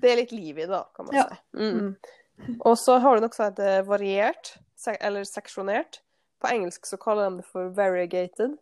det 0.01 0.11
er 0.11 0.19
litt 0.23 0.31
liv 0.35 0.57
i 0.57 0.65
det, 0.65 0.71
da, 0.73 0.83
kan 0.95 1.07
man 1.07 1.15
Ja. 1.15 1.27
si. 1.29 1.39
Mm. 1.59 1.95
Mm. 2.41 2.55
Og 2.65 2.75
så 2.81 2.95
har 3.03 3.15
du 3.19 3.21
noe 3.25 3.35
som 3.35 3.45
heter 3.51 3.83
variert, 3.87 4.55
eller 4.99 5.23
seksjonert. 5.29 5.99
På 6.41 6.49
engelsk 6.49 6.87
så 6.89 6.97
kaller 6.97 7.29
de 7.29 7.43
det 7.43 7.45
for 7.51 7.69
variegated, 7.77 8.55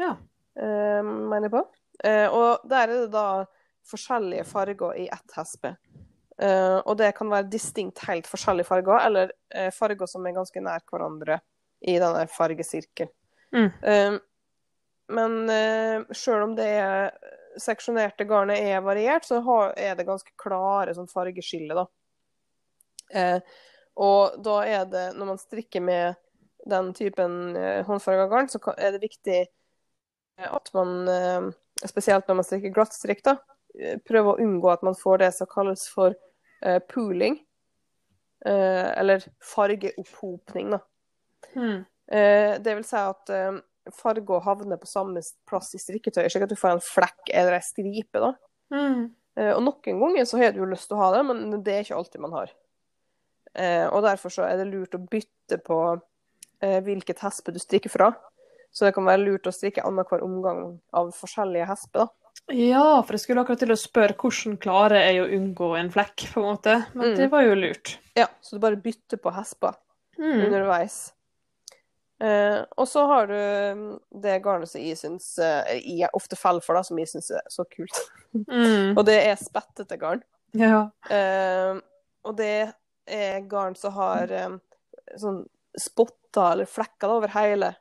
Ja. 0.00 0.14
eh, 0.58 1.02
mener 1.04 1.46
jeg 1.50 1.54
på. 1.58 1.64
Eh, 2.04 2.26
og 2.32 2.64
der 2.68 2.88
er 2.88 2.94
det 3.04 3.10
da 3.12 3.44
forskjellige 3.86 4.46
farger 4.48 4.96
i 4.96 5.04
ett 5.12 5.36
hespe. 5.36 5.76
Eh, 6.42 6.78
og 6.84 6.96
det 7.00 7.14
kan 7.16 7.30
være 7.32 7.48
distinkt 7.48 8.02
helt 8.04 8.26
forskjellige 8.28 8.68
farger, 8.68 8.98
eller 9.06 9.30
uh, 9.56 9.70
farger 9.72 10.08
som 10.10 10.26
er 10.28 10.36
ganske 10.36 10.60
nær 10.60 10.82
hverandre 10.90 11.38
i 11.88 11.96
denne 12.00 12.26
fargesirkelen. 12.28 13.12
Mm. 13.56 13.70
Uh, 13.80 14.18
men 15.16 15.36
uh, 15.48 16.16
sjøl 16.16 16.44
om 16.44 16.56
det 16.58 16.66
er 16.76 17.14
seksjonerte 17.62 18.26
garnet 18.28 18.60
er 18.60 18.84
variert, 18.84 19.24
så 19.24 19.40
har, 19.46 19.72
er 19.80 19.96
det 19.96 20.08
ganske 20.08 20.34
klare 20.36 20.92
sånn 20.96 21.08
fargeskille, 21.08 21.72
da. 21.72 21.86
Og 23.96 24.34
da 24.44 24.56
er 24.68 24.82
det, 24.90 25.04
når 25.16 25.28
man 25.30 25.38
strikker 25.40 25.80
med 25.80 26.18
den 26.68 26.90
typen 26.92 27.54
håndfarga 27.86 28.26
garn, 28.28 28.50
så 28.52 28.60
er 28.74 28.92
det 28.92 29.00
viktig 29.06 29.38
at 30.50 30.68
man, 30.76 31.08
spesielt 31.80 32.28
når 32.28 32.40
man 32.42 32.48
strikker 32.50 32.74
glattstrikk, 32.76 33.22
da, 33.24 33.38
prøver 34.08 34.32
å 34.32 34.42
unngå 34.42 34.70
at 34.72 34.84
man 34.86 34.96
får 34.98 35.22
det 35.24 35.32
som 35.36 35.48
kalles 35.50 35.86
for 35.92 36.14
eh, 36.62 36.78
pooling. 36.92 37.38
Eh, 38.46 38.90
eller 39.00 39.24
fargeopphopning, 39.54 40.76
da. 40.76 40.80
Mm. 41.56 41.84
Eh, 42.12 42.52
det 42.62 42.74
vil 42.78 42.86
si 42.86 42.98
at 43.00 43.32
eh, 43.34 43.58
farger 43.96 44.44
havner 44.44 44.80
på 44.80 44.88
samme 44.90 45.22
plass 45.48 45.72
i 45.74 45.80
strikketøyet, 45.82 46.30
slik 46.32 46.46
at 46.46 46.52
du 46.52 46.58
får 46.58 46.76
en 46.76 46.84
flekk 46.84 47.32
eller 47.32 47.58
en 47.58 47.64
stripe. 47.64 48.22
da. 48.22 48.34
Mm. 48.74 49.08
Eh, 49.36 49.52
og 49.52 49.64
noen 49.66 50.04
ganger 50.04 50.28
så 50.28 50.40
har 50.40 50.54
du 50.54 50.62
jo 50.62 50.70
lyst 50.70 50.88
til 50.90 50.98
å 50.98 51.04
ha 51.04 51.10
det, 51.16 51.24
men 51.28 51.58
det 51.64 51.74
er 51.74 51.86
ikke 51.86 51.98
alltid 51.98 52.24
man 52.24 52.36
har. 52.36 52.54
Eh, 53.56 53.86
og 53.88 54.04
derfor 54.04 54.32
så 54.32 54.46
er 54.46 54.60
det 54.60 54.68
lurt 54.70 54.96
å 54.96 55.00
bytte 55.00 55.58
på 55.64 55.80
eh, 56.60 56.80
hvilket 56.84 57.22
hespe 57.24 57.54
du 57.54 57.60
strikker 57.62 57.92
fra. 57.92 58.12
Så 58.74 58.84
det 58.84 58.92
kan 58.96 59.06
være 59.08 59.22
lurt 59.22 59.48
å 59.48 59.54
strikke 59.54 59.84
annenhver 59.86 60.24
omgang 60.24 60.78
av 60.96 61.12
forskjellige 61.16 61.68
hesper. 61.70 62.04
da. 62.04 62.25
Ja, 62.52 63.02
for 63.02 63.16
jeg 63.16 63.20
skulle 63.24 63.42
akkurat 63.42 63.58
til 63.64 63.72
å 63.74 63.78
spørre 63.80 64.14
hvordan 64.14 64.56
klarer 64.62 65.00
jeg 65.02 65.22
å 65.22 65.28
unngå 65.34 65.72
en 65.80 65.90
flekk, 65.90 66.28
på 66.32 66.40
en 66.42 66.46
måte. 66.54 66.76
Men 66.94 67.10
Mm. 67.12 67.16
det 67.16 67.30
var 67.32 67.42
jo 67.42 67.54
lurt. 67.58 67.98
Ja, 68.16 68.26
Så 68.40 68.56
du 68.56 68.60
bare 68.60 68.76
bytter 68.76 69.16
på 69.18 69.32
hesper 69.34 69.74
Mm. 70.18 70.46
underveis. 70.46 71.12
Eh, 72.20 72.64
og 72.78 72.86
så 72.88 73.06
har 73.06 73.26
du 73.26 73.34
mm, 73.34 74.00
det 74.22 74.42
garnet 74.42 74.68
som 74.70 74.80
jeg 74.80 74.96
syns 74.96 75.38
eh, 75.38 75.80
jeg 75.84 76.08
ofte 76.16 76.36
faller 76.36 76.62
for, 76.64 76.74
da, 76.74 76.82
som 76.82 76.96
jeg 76.98 77.08
syns 77.08 77.30
er 77.30 77.42
så 77.50 77.64
kult. 77.68 77.98
Mm. 78.34 78.94
Og 78.98 79.04
det 79.04 79.18
er 79.26 79.36
spettete 79.36 79.98
garn. 80.00 80.22
Ja. 80.56 80.86
Eh, 81.10 81.74
og 82.24 82.36
det 82.38 82.72
er 83.06 83.40
garn 83.50 83.74
som 83.76 83.92
har 83.92 84.32
eh, 84.32 84.56
sånn 85.18 85.42
spotter 85.78 86.52
eller 86.54 86.64
flekker 86.64 87.04
da, 87.06 87.16
over 87.18 87.28
hele 87.28 87.74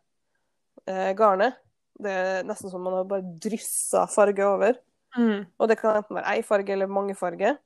eh, 0.87 1.13
garnet. 1.15 1.55
Det 2.01 2.12
er 2.12 2.47
nesten 2.47 2.71
som 2.71 2.84
man 2.84 2.97
har 2.97 3.08
bare 3.08 3.36
dryssa 3.41 4.05
farge 4.12 4.45
over. 4.47 4.77
Mm. 5.15 5.45
Og 5.58 5.71
det 5.71 5.77
kan 5.79 6.01
enten 6.01 6.17
være 6.17 6.36
ei 6.36 6.43
farge 6.43 6.75
eller 6.75 6.91
mange 6.91 7.15
farger. 7.15 7.58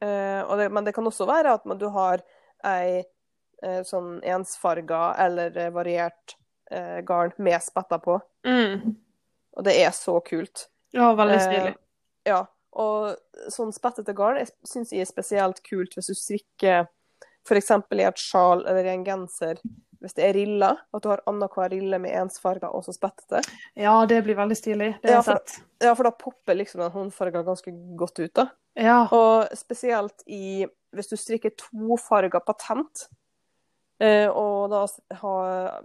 Eh, 0.00 0.56
det, 0.56 0.68
men 0.72 0.86
det 0.86 0.94
kan 0.96 1.06
også 1.06 1.26
være 1.28 1.56
at 1.58 1.66
man, 1.68 1.78
du 1.80 1.88
har 1.92 2.22
ei 2.66 3.02
eh, 3.62 3.80
sånn 3.86 4.18
ensfarga 4.26 5.12
eller 5.26 5.56
eh, 5.58 5.72
variert 5.74 6.36
eh, 6.70 7.00
garn 7.06 7.34
med 7.36 7.60
spetter 7.64 8.00
på. 8.02 8.18
Mm. 8.46 8.94
Og 9.58 9.66
det 9.66 9.74
er 9.82 9.92
så 9.96 10.18
kult. 10.24 10.68
Ja, 10.96 11.12
veldig 11.18 11.36
Eh, 11.36 11.44
stilig. 11.44 11.74
Ja, 12.28 12.44
og 12.78 13.16
sånn 13.52 13.72
spettete 13.72 14.14
garn 14.16 14.40
syns 14.66 14.92
jeg 14.92 15.04
er 15.04 15.10
spesielt 15.10 15.62
kult 15.66 15.96
hvis 15.96 16.10
du 16.10 16.16
strikker 16.16 16.88
f.eks. 17.48 17.70
i 17.72 18.04
et 18.04 18.20
sjal 18.20 18.64
eller 18.66 18.84
i 18.84 18.92
en 18.92 19.06
genser. 19.06 19.60
Hvis 19.98 20.14
det 20.14 20.28
er 20.28 20.36
riller, 20.36 20.76
at 20.94 21.02
du 21.02 21.08
har 21.10 21.22
annenhver 21.26 21.72
rille 21.72 21.98
med 21.98 22.14
ensfarger 22.14 22.70
og 22.70 22.84
så 22.86 22.94
spettete. 22.94 23.40
Ja, 23.74 23.96
det 24.06 24.20
blir 24.26 24.38
veldig 24.38 24.56
stilig. 24.56 24.92
Det 25.02 25.10
har 25.10 25.16
Ja, 25.16 25.22
jeg 25.22 25.24
sett. 25.42 25.56
Ja, 25.82 25.94
for 25.98 26.06
da 26.06 26.12
popper 26.14 26.54
liksom 26.54 26.82
den 26.84 26.92
håndfarga 26.94 27.42
ganske 27.42 27.72
godt 27.98 28.18
ut, 28.22 28.34
da. 28.38 28.48
Ja. 28.78 29.00
Og 29.10 29.50
spesielt 29.58 30.22
i 30.26 30.66
hvis 30.94 31.10
du 31.10 31.16
strikker 31.18 31.50
to 31.58 31.98
farger 32.00 32.40
patent, 32.40 33.08
eh, 34.00 34.28
og 34.30 34.70
da 34.70 34.86
har, 35.20 35.82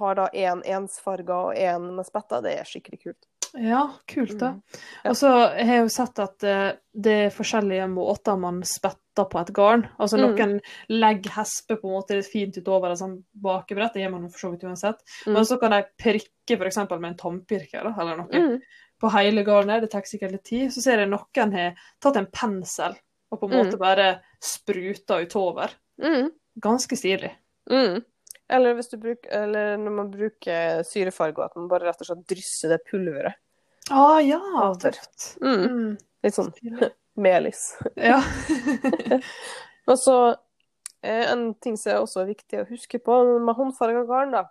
har 0.00 0.18
da 0.18 0.28
én 0.34 0.58
en 0.58 0.62
ensfarga 0.82 1.38
og 1.48 1.54
én 1.54 1.90
med 1.94 2.06
spetter, 2.06 2.42
det 2.44 2.58
er 2.58 2.68
skikkelig 2.68 3.00
kult. 3.06 3.28
Ja, 3.54 3.90
kult, 4.06 4.38
da. 4.38 4.48
Mm. 4.52 4.62
Ja. 5.04 5.10
Og 5.10 5.16
så 5.16 5.28
har 5.32 5.54
jeg 5.64 5.82
jo 5.84 5.88
sett 5.88 6.18
at 6.18 6.44
eh, 6.44 6.72
det 6.94 7.12
er 7.26 7.30
forskjellige 7.34 7.88
måter 7.92 8.38
man 8.38 8.62
spetter 8.62 9.24
på 9.30 9.40
et 9.40 9.52
garn. 9.56 9.86
Altså 9.98 10.18
Mm. 10.18 10.24
noen 10.36 10.60
legger 10.88 11.30
hespe 11.30 11.76
på 11.80 11.88
en 11.88 11.94
måte 12.00 12.14
litt 12.18 12.26
fint 12.30 12.56
utover 12.56 12.90
et 12.92 12.98
sånn 12.98 13.24
bakebrett, 13.34 13.94
det 13.94 14.02
gjør 14.04 14.10
man 14.12 14.28
for 14.30 14.38
så 14.38 14.50
vidt 14.52 14.64
uansett. 14.64 15.00
Mm. 15.26 15.32
Men 15.34 15.44
så 15.44 15.58
kan 15.60 15.70
de 15.70 15.82
prikke 15.98 16.58
f.eks. 16.58 16.76
med 16.90 17.04
en 17.12 17.16
tannpirker 17.16 17.88
eller 17.98 18.16
noe. 18.16 18.28
Mm. 18.32 18.60
på 19.00 19.10
hele 19.14 19.44
garnet. 19.44 19.80
Det 19.82 19.90
tar 19.92 20.02
sikkert 20.02 20.32
litt 20.32 20.42
tid. 20.44 20.70
Så 20.74 20.80
ser 20.82 20.98
jeg 20.98 21.08
noen 21.08 21.52
har 21.54 21.74
tatt 22.02 22.16
en 22.16 22.26
pensel 22.26 22.96
og 23.30 23.38
på 23.40 23.46
en 23.46 23.52
Mm. 23.52 23.66
måte 23.66 23.78
bare 23.78 24.20
spruta 24.42 25.20
utover. 25.22 25.70
Mm. 26.02 26.30
Ganske 26.60 26.96
stilig. 26.96 27.30
Mm. 27.70 28.02
Eller, 28.48 28.78
bruker, 28.96 29.30
eller 29.30 29.76
når 29.76 29.92
man 29.92 30.10
bruker 30.10 30.82
syrefarge, 30.88 31.44
at 31.44 31.56
man 31.58 31.68
bare 31.68 31.90
rett 31.90 32.00
og 32.00 32.08
slett 32.08 32.24
drysser 32.30 32.72
det 32.72 32.78
pulveret. 32.88 33.36
Å 33.92 34.18
ja, 34.24 34.40
Over. 34.40 34.78
tøft. 34.80 35.34
Mm. 35.44 35.64
Mm. 35.64 35.90
Litt 36.24 36.36
sånn 36.36 36.52
melis. 37.28 37.70
Ja. 37.96 38.20
Og 39.88 39.96
så 40.00 40.16
eh, 41.00 41.24
en 41.30 41.50
ting 41.62 41.76
som 41.80 41.92
er 41.92 42.00
også 42.02 42.26
viktig 42.28 42.62
å 42.62 42.68
huske 42.68 43.00
på 43.00 43.18
med 43.40 43.56
håndfarga 43.56 44.04
garn, 44.08 44.34
da, 44.36 44.44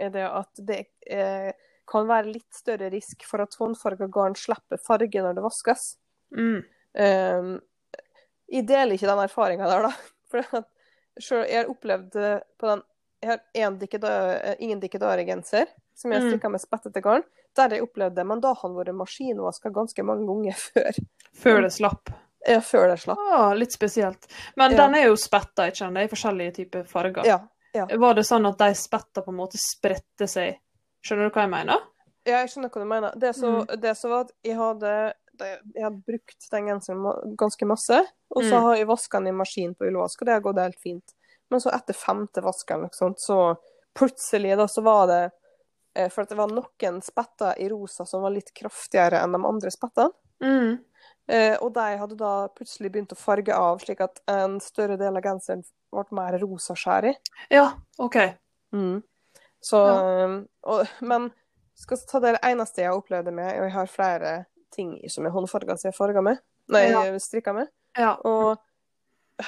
er 0.00 0.14
det 0.14 0.26
at 0.26 0.62
det 0.66 0.80
eh, 1.10 1.50
kan 1.90 2.06
være 2.10 2.32
litt 2.34 2.50
større 2.54 2.90
risk 2.92 3.26
for 3.26 3.42
at 3.42 3.54
håndfarga 3.58 4.06
garn 4.12 4.36
slipper 4.38 4.80
farge 4.82 5.22
når 5.22 5.38
det 5.38 5.46
vaskes. 5.46 5.94
mm. 6.36 6.60
Um, 6.90 7.52
jeg 8.50 8.64
deler 8.66 8.96
ikke 8.96 9.06
den 9.06 9.20
erfaringa 9.22 9.66
der, 9.70 9.84
da. 9.86 9.90
For 11.22 11.44
jeg 11.46 11.54
har 11.54 11.68
opplevd 11.70 12.16
på 12.58 12.66
den 12.66 12.80
Jeg 13.22 13.28
har 13.30 13.40
en 13.54 13.78
dikkedar, 13.78 14.40
eh, 14.44 14.54
ingen 14.60 14.80
dikkedare-genser 14.80 15.66
som 15.94 16.12
jeg 16.12 16.22
Mm. 16.22 16.28
strikka 16.30 16.50
med 16.50 16.60
spettete 16.60 17.02
garn. 17.02 17.22
Der 17.56 17.68
jeg 17.68 17.82
opplevd 17.82 18.14
det, 18.14 18.24
men 18.26 18.40
da 18.40 18.54
har 18.54 18.62
han 18.62 18.74
vært 18.76 18.94
maskinvaska 18.94 19.70
ganske 19.72 20.02
mange 20.04 20.26
ganger 20.26 20.54
før. 20.72 20.92
Før 21.34 21.60
det 21.62 21.72
slapp. 21.72 22.08
Ja, 22.48 22.60
før 22.60 22.88
det 22.88 23.00
slapp. 23.02 23.18
Ah, 23.30 23.52
litt 23.52 23.72
spesielt. 23.72 24.26
Men 24.56 24.70
Ja. 24.72 24.76
den 24.86 24.94
er 24.94 25.06
jo 25.08 25.16
spetta, 25.16 25.66
ikke 25.68 25.76
sant? 25.76 25.94
Det 25.94 26.04
er 26.10 26.16
forskjellige 26.16 26.54
typer 26.54 26.84
farger. 26.88 27.24
Ja. 27.26 27.40
ja. 27.74 27.84
Var 27.86 28.14
det 28.14 28.24
sånn 28.24 28.46
at 28.48 28.56
de 28.58 28.72
spetta 28.74 29.22
på 29.22 29.28
en 29.28 29.36
måte 29.36 29.58
spredte 29.60 30.26
seg? 30.26 30.56
Skjønner 31.04 31.28
du 31.28 31.34
hva 31.34 31.42
jeg 31.42 31.50
mener? 31.50 31.80
Ja, 32.26 32.40
jeg 32.44 32.48
skjønner 32.48 32.70
hva 32.70 32.80
du 32.80 32.88
mener. 32.88 33.12
Det 33.18 33.34
som 33.36 33.52
Mm. 33.52 34.10
var 34.10 34.20
at 34.20 34.32
jeg 34.44 34.56
hadde 34.56 35.14
jeg 35.40 35.82
hadde 35.82 36.02
brukt 36.04 36.50
den 36.50 36.66
genseren 36.68 37.36
ganske 37.36 37.64
masse, 37.66 38.04
og 38.36 38.42
så 38.42 38.56
Mm. 38.58 38.62
har 38.62 38.76
jeg 38.76 38.86
vaska 38.86 39.18
den 39.18 39.28
i 39.28 39.30
maskin 39.32 39.74
på 39.74 39.86
ullvask, 39.88 40.20
og 40.20 40.26
det 40.26 40.32
har 40.34 40.40
gått 40.40 40.58
helt 40.58 40.78
fint. 40.78 41.14
Men 41.50 41.60
så 41.60 41.70
etter 41.74 41.96
femte 41.98 42.42
vask 42.44 42.70
eller 42.70 42.88
noe 42.88 42.96
sånt, 42.96 43.20
så 43.20 43.56
plutselig 43.98 44.56
da 44.58 44.68
så 44.70 44.82
var 44.86 45.06
det 45.10 45.22
eh, 45.96 46.08
For 46.12 46.22
at 46.22 46.30
det 46.30 46.38
var 46.38 46.52
noen 46.52 47.00
spetter 47.02 47.58
i 47.58 47.68
rosa 47.72 48.06
som 48.06 48.22
var 48.22 48.30
litt 48.34 48.52
kraftigere 48.54 49.18
enn 49.24 49.34
de 49.34 49.40
andre 49.46 49.72
spettene. 49.74 50.12
Mm. 50.44 50.78
Eh, 51.30 51.56
og 51.62 51.72
de 51.74 51.88
hadde 51.98 52.16
da 52.18 52.48
plutselig 52.54 52.90
begynt 52.92 53.12
å 53.14 53.18
farge 53.18 53.54
av, 53.54 53.78
slik 53.82 54.00
at 54.02 54.22
en 54.30 54.58
større 54.62 54.96
del 54.98 55.16
av 55.18 55.22
genseren 55.26 55.62
ble 55.90 56.04
mer 56.16 56.38
rosaskjær 56.42 57.10
i. 57.10 57.14
Ja, 57.50 57.72
OK. 57.98 58.16
Så, 59.60 59.76
Ja. 59.76 60.24
um, 60.24 60.48
og, 60.62 60.86
men 61.00 61.28
skal 61.76 61.98
jeg 61.98 62.08
ta 62.08 62.20
det 62.24 62.38
eneste 62.46 62.82
jeg 62.82 62.90
har 62.90 62.98
opplevd 62.98 63.28
det 63.28 63.34
med, 63.36 63.50
og 63.58 63.66
jeg 63.66 63.74
har 63.74 63.90
flere 63.92 64.32
ting 64.74 64.94
som 65.10 65.26
er 65.26 65.34
håndfarga 65.34 65.76
som 65.78 65.90
jeg 65.90 65.96
farga 65.98 66.22
med, 66.24 66.40
nei, 66.68 66.86
Ja. 66.90 67.02
strikka 67.18 67.52
med. 67.54 67.68
Ja. 67.98 68.14
Og 68.24 68.58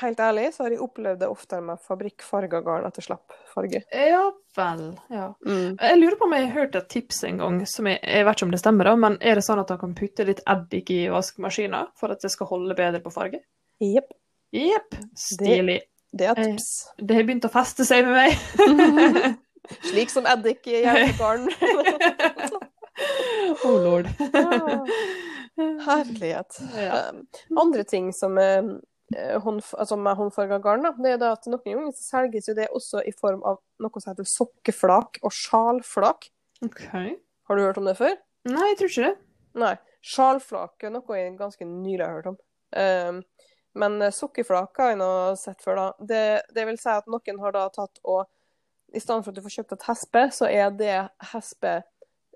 helt 0.00 0.20
ærlig 0.20 0.46
så 0.54 0.64
har 0.64 0.70
jeg 0.74 0.82
opplevd 0.84 1.18
det 1.22 1.28
oftere 1.30 1.62
med 1.66 1.80
fabrikkfarga 1.86 2.58
garn 2.64 2.86
at 2.88 2.94
det 2.98 3.04
slapp 3.06 3.26
farge. 3.52 3.80
Ja 3.92 4.24
vel. 4.56 4.82
Ja. 5.12 5.26
Mm. 5.46 5.76
Jeg 5.80 5.94
lurer 6.00 6.16
på 6.20 6.26
om 6.28 6.34
jeg 6.36 6.44
har 6.48 6.56
hørt 6.60 6.74
et 6.80 6.88
tips 6.92 7.18
en 7.28 7.38
gang, 7.42 7.56
som 7.68 7.84
jeg, 7.90 7.98
jeg 8.02 8.26
vet 8.28 8.36
ikke 8.36 8.48
om 8.48 8.54
det 8.54 8.62
stemmer, 8.62 8.84
da, 8.90 8.94
men 9.06 9.14
er 9.20 9.34
det 9.40 9.44
sånn 9.46 9.62
at 9.62 9.70
man 9.74 9.80
kan 9.84 9.94
putte 9.98 10.22
litt 10.28 10.42
eddik 10.48 10.86
i 10.92 11.00
vaskemaskina 11.12 11.80
for 12.00 12.08
at 12.14 12.20
det 12.24 12.30
skal 12.34 12.50
holde 12.50 12.74
bedre 12.78 13.00
på 13.04 13.12
farge? 13.14 13.38
Jepp. 13.82 14.10
Jepp. 14.52 14.90
Stilig. 15.16 15.80
Det 16.12 16.26
er 16.28 16.36
Eh. 16.36 16.44
tips. 16.52 16.66
Det 17.00 17.14
har 17.16 17.24
begynt 17.24 17.46
å 17.48 17.52
feste 17.52 17.84
seg 17.88 18.04
med 18.04 18.14
meg. 18.18 18.32
Slik 19.88 20.10
som 20.12 20.26
eddik 20.28 20.60
i 20.68 20.82
hjelpegarn. 20.82 21.46
oh 23.64 23.78
lord. 23.80 24.06
Herlighet. 25.86 26.58
Ja. 26.76 27.08
Um, 27.10 27.26
andre 27.60 27.84
ting 27.84 28.12
som 28.16 28.38
er 28.40 28.62
eh, 29.16 29.36
håndf 29.44 29.72
altså 29.78 29.96
med 30.00 30.18
håndfarga 30.18 30.58
garn, 30.64 30.84
da, 30.86 30.92
det 30.98 31.14
er 31.14 31.20
da 31.22 31.32
at 31.36 31.48
noen 31.50 31.64
ganger 31.64 31.94
så 31.96 32.18
selges 32.18 32.48
jo 32.50 32.56
det 32.58 32.68
også 32.72 33.04
i 33.08 33.14
form 33.16 33.42
av 33.48 33.60
noe 33.82 34.02
som 34.02 34.12
heter 34.12 34.28
sokkeflak 34.28 35.20
og 35.22 35.34
sjalflak. 35.36 36.28
Okay. 36.64 37.16
Har 37.48 37.58
du 37.58 37.64
hørt 37.64 37.80
om 37.80 37.88
det 37.88 37.96
før? 37.98 38.14
Nei, 38.48 38.68
jeg 38.72 38.78
tror 38.80 38.92
ikke 38.92 39.08
det. 39.08 39.16
Nei. 39.62 39.74
Sjalflak 40.02 40.82
er 40.82 40.94
noe 40.94 41.18
jeg 41.18 41.34
ganske 41.38 41.66
nylig 41.66 42.02
har 42.02 42.16
hørt 42.18 42.30
om. 42.32 42.38
Um, 42.74 43.22
Men 43.72 44.02
sokkeflak 44.12 44.76
har 44.82 44.90
jeg 44.92 44.98
nå 45.00 45.10
sett 45.40 45.62
før, 45.64 45.78
da. 45.78 46.06
Det, 46.10 46.24
det 46.52 46.64
vil 46.68 46.76
si 46.80 46.90
at 46.92 47.06
noen 47.08 47.38
har 47.40 47.54
da 47.54 47.62
tatt 47.72 48.02
og 48.04 48.26
I 48.92 49.00
stedet 49.00 49.24
for 49.24 49.32
at 49.32 49.38
du 49.38 49.44
får 49.46 49.54
kjøpt 49.54 49.72
et 49.72 49.86
hespe, 49.88 50.22
så 50.36 50.48
er 50.52 50.74
det 50.76 50.96
hespe 51.30 51.70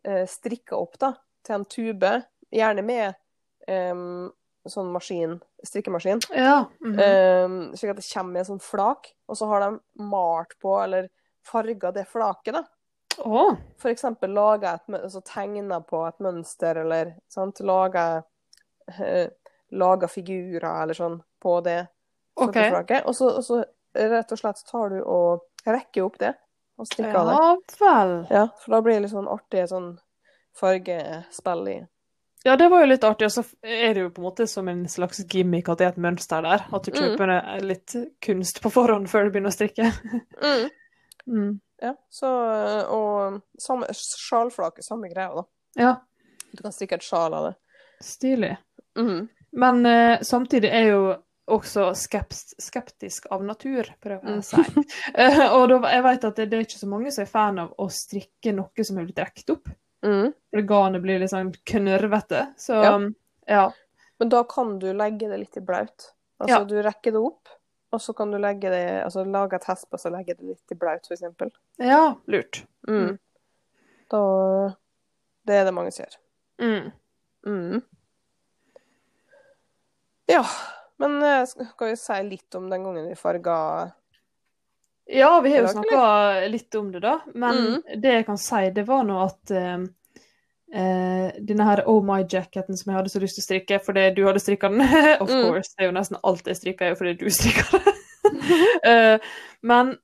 eh, 0.06 0.24
strikka 0.24 0.78
opp 0.78 0.96
da, 1.02 1.10
til 1.44 1.58
en 1.58 1.66
tube, 1.68 2.12
gjerne 2.48 2.84
med 2.86 3.18
em, 3.68 4.30
sånn 4.72 4.92
maskin, 4.92 5.38
strikkemaskin. 5.64 6.20
Ja. 6.34 6.64
Mm 6.84 6.96
-hmm. 6.96 7.44
um, 7.44 7.76
slik 7.76 7.90
at 7.90 7.96
det 7.96 8.08
kommer 8.14 8.36
i 8.36 8.38
en 8.38 8.50
sånn 8.50 8.60
flak, 8.60 9.12
og 9.28 9.36
så 9.36 9.46
har 9.46 9.60
de 9.60 9.78
malt 10.02 10.58
på, 10.62 10.78
eller 10.82 11.08
farga 11.46 11.92
det 11.92 12.04
flaket, 12.08 12.54
da. 12.54 12.64
Oh. 13.18 13.54
For 13.78 13.88
eksempel 13.88 14.30
laga 14.30 14.74
et 14.74 14.94
altså 15.02 15.20
tegna 15.24 15.80
på 15.80 16.06
et 16.06 16.18
mønster, 16.20 16.76
eller 16.76 17.14
sant, 17.28 17.60
laga 17.60 18.22
eh, 18.98 19.28
laga 19.68 20.08
figurer 20.08 20.82
eller 20.82 20.94
sånn 20.94 21.22
på 21.42 21.60
det 21.60 21.86
okay. 22.34 22.70
flaket. 22.70 23.06
Og 23.06 23.16
så, 23.16 23.30
og 23.38 23.44
så 23.44 23.64
rett 23.96 24.32
og 24.32 24.38
slett 24.38 24.64
tar 24.68 24.92
du 24.92 25.00
og 25.02 25.46
rekker 25.66 26.06
opp 26.06 26.18
det, 26.22 26.34
og 26.78 26.88
strikker 26.88 27.20
av 27.20 27.30
det. 27.30 27.36
Ja 27.36 27.52
vel. 27.80 28.16
Ja, 28.30 28.48
for 28.62 28.76
da 28.76 28.82
blir 28.84 28.98
det 28.98 29.06
litt 29.06 29.14
sånn 29.14 29.30
artig 29.30 29.66
sånn 29.72 29.92
fargespill 30.56 31.68
i 31.72 31.78
Ja, 32.46 32.54
det 32.56 32.68
var 32.70 32.84
jo 32.84 32.88
litt 32.92 33.04
artig. 33.04 33.26
Og 33.26 33.32
så 33.34 33.42
er 33.66 33.94
det 33.96 34.02
jo 34.04 34.10
på 34.14 34.22
en 34.22 34.26
måte 34.28 34.46
som 34.48 34.68
en 34.70 34.84
slags 34.88 35.18
gimmick 35.32 35.68
at 35.72 35.80
det 35.80 35.86
er 35.88 35.94
et 35.96 36.02
mønster 36.04 36.44
der. 36.46 36.62
At 36.72 36.84
du 36.86 36.92
Mm. 36.92 36.98
kjøper 37.00 37.32
mm. 37.32 37.64
litt 37.66 37.94
kunst 38.22 38.60
på 38.62 38.70
forhånd 38.70 39.08
før 39.10 39.26
du 39.26 39.30
begynner 39.34 39.50
å 39.50 39.56
strikke. 39.58 39.92
mm. 40.42 40.66
Mm. 41.26 41.56
Ja, 41.82 41.90
så 42.08 42.28
Og 42.94 43.40
samme 43.58 43.86
sjalflake, 43.90 44.80
samme 44.86 45.08
greia, 45.10 45.34
da. 45.34 45.42
Ja, 45.76 45.94
Du 46.54 46.62
kan 46.62 46.72
strikke 46.72 46.94
et 47.00 47.02
sjal 47.02 47.34
av 47.34 47.48
det. 47.48 47.54
stilig. 48.00 48.56
Mhm. 48.96 49.28
Men 49.52 49.86
uh, 49.86 50.18
samtidig 50.22 50.70
er 50.70 50.86
jo 50.92 51.16
også 51.48 51.88
skeps 51.96 52.54
skeptisk 52.60 53.26
av 53.30 53.42
natur, 53.42 53.90
prøver 54.00 54.22
jeg 54.22 54.36
Mm. 54.36 54.38
å 54.38 54.42
si. 54.42 54.56
uh, 55.18 55.54
og 55.58 55.68
da, 55.68 55.80
jeg 55.96 56.02
vet 56.06 56.24
at 56.30 56.36
det, 56.36 56.46
det 56.50 56.58
er 56.58 56.64
ikke 56.68 56.78
så 56.84 56.88
mange 56.88 57.10
som 57.12 57.22
er 57.22 57.26
fan 57.34 57.58
av 57.58 57.74
å 57.78 57.88
strikke 57.90 58.54
noe 58.54 58.84
som 58.86 58.98
er 58.98 59.04
blitt 59.10 59.18
rekt 59.18 59.50
opp. 59.50 59.68
Mhm. 60.06 60.32
Organet 60.56 61.02
blir 61.02 61.18
litt 61.20 61.32
sånn 61.32 61.50
knørvete. 61.66 62.44
Så 62.56 62.78
Ja. 62.82 62.94
ja. 63.48 63.72
Men 64.20 64.28
da 64.32 64.44
kan 64.48 64.78
du 64.78 64.92
legge 64.94 65.28
det 65.28 65.38
litt 65.42 65.56
i 65.56 65.60
blaut. 65.60 66.12
Altså, 66.40 66.58
Ja. 66.60 66.64
du 66.64 66.76
rekker 66.82 67.12
det 67.12 67.20
opp, 67.20 67.48
og 67.92 68.00
så 68.00 68.14
kan 68.16 68.30
du 68.30 68.38
legge 68.38 68.70
det 68.70 69.04
Altså 69.04 69.24
lage 69.24 69.54
et 69.56 69.64
hesp 69.64 69.92
og 69.92 69.98
så 70.00 70.10
legge 70.12 70.36
det 70.36 70.42
litt 70.46 70.72
i 70.72 70.74
blaut, 70.74 71.02
eksempel. 71.10 71.50
Ja, 71.78 72.14
lurt. 72.28 72.62
Mm. 72.88 73.08
Mm. 73.10 73.18
Da 74.10 74.74
Det 75.46 75.54
er 75.54 75.64
det 75.64 75.74
mange 75.74 75.92
som 75.92 76.04
gjør. 76.06 76.16
Mm. 76.58 76.92
Mm. 77.46 77.82
Ja, 80.28 80.44
men 80.98 81.22
eh, 81.22 81.44
skal 81.46 81.88
vi 81.92 81.96
si 81.96 82.22
litt 82.22 82.54
om 82.58 82.68
den 82.70 82.82
gangen 82.84 83.06
vi 83.08 83.14
farga 83.14 83.92
Ja, 85.06 85.40
vi 85.40 85.52
har 85.54 85.62
jo 85.62 85.68
snakka 85.70 86.48
litt 86.50 86.74
om 86.74 86.88
det, 86.92 87.00
da. 87.04 87.20
Men 87.34 87.56
Mm. 87.56 88.00
det 88.02 88.12
jeg 88.12 88.26
kan 88.26 88.38
si, 88.38 88.70
det 88.74 88.82
var 88.88 89.04
nå 89.06 89.20
at 89.22 89.52
uh, 89.54 89.84
denne 91.46 91.66
her 91.68 91.82
Oh 91.86 92.02
My 92.04 92.24
Jacketen 92.26 92.76
som 92.76 92.90
jeg 92.90 92.96
hadde 92.98 93.12
så 93.12 93.20
lyst 93.22 93.38
til 93.38 93.44
å 93.44 93.46
strikke 93.46 93.78
fordi 93.84 94.08
du 94.16 94.24
hadde 94.26 94.42
strikka 94.42 94.68
den 94.72 94.82
Of 95.22 95.30
Mm. 95.30 95.42
course, 95.46 95.70
det 95.76 95.84
er 95.84 95.90
jo 95.92 95.94
nesten 95.94 96.18
alt 96.26 96.46
jeg 96.50 96.56
strikker, 96.58 96.86
er 96.86 96.94
jo 96.96 96.98
fordi 96.98 97.14
du 97.20 97.30
strikker 97.30 97.78
det. 97.78 97.94
uh, 98.82 99.18
men 99.70 99.94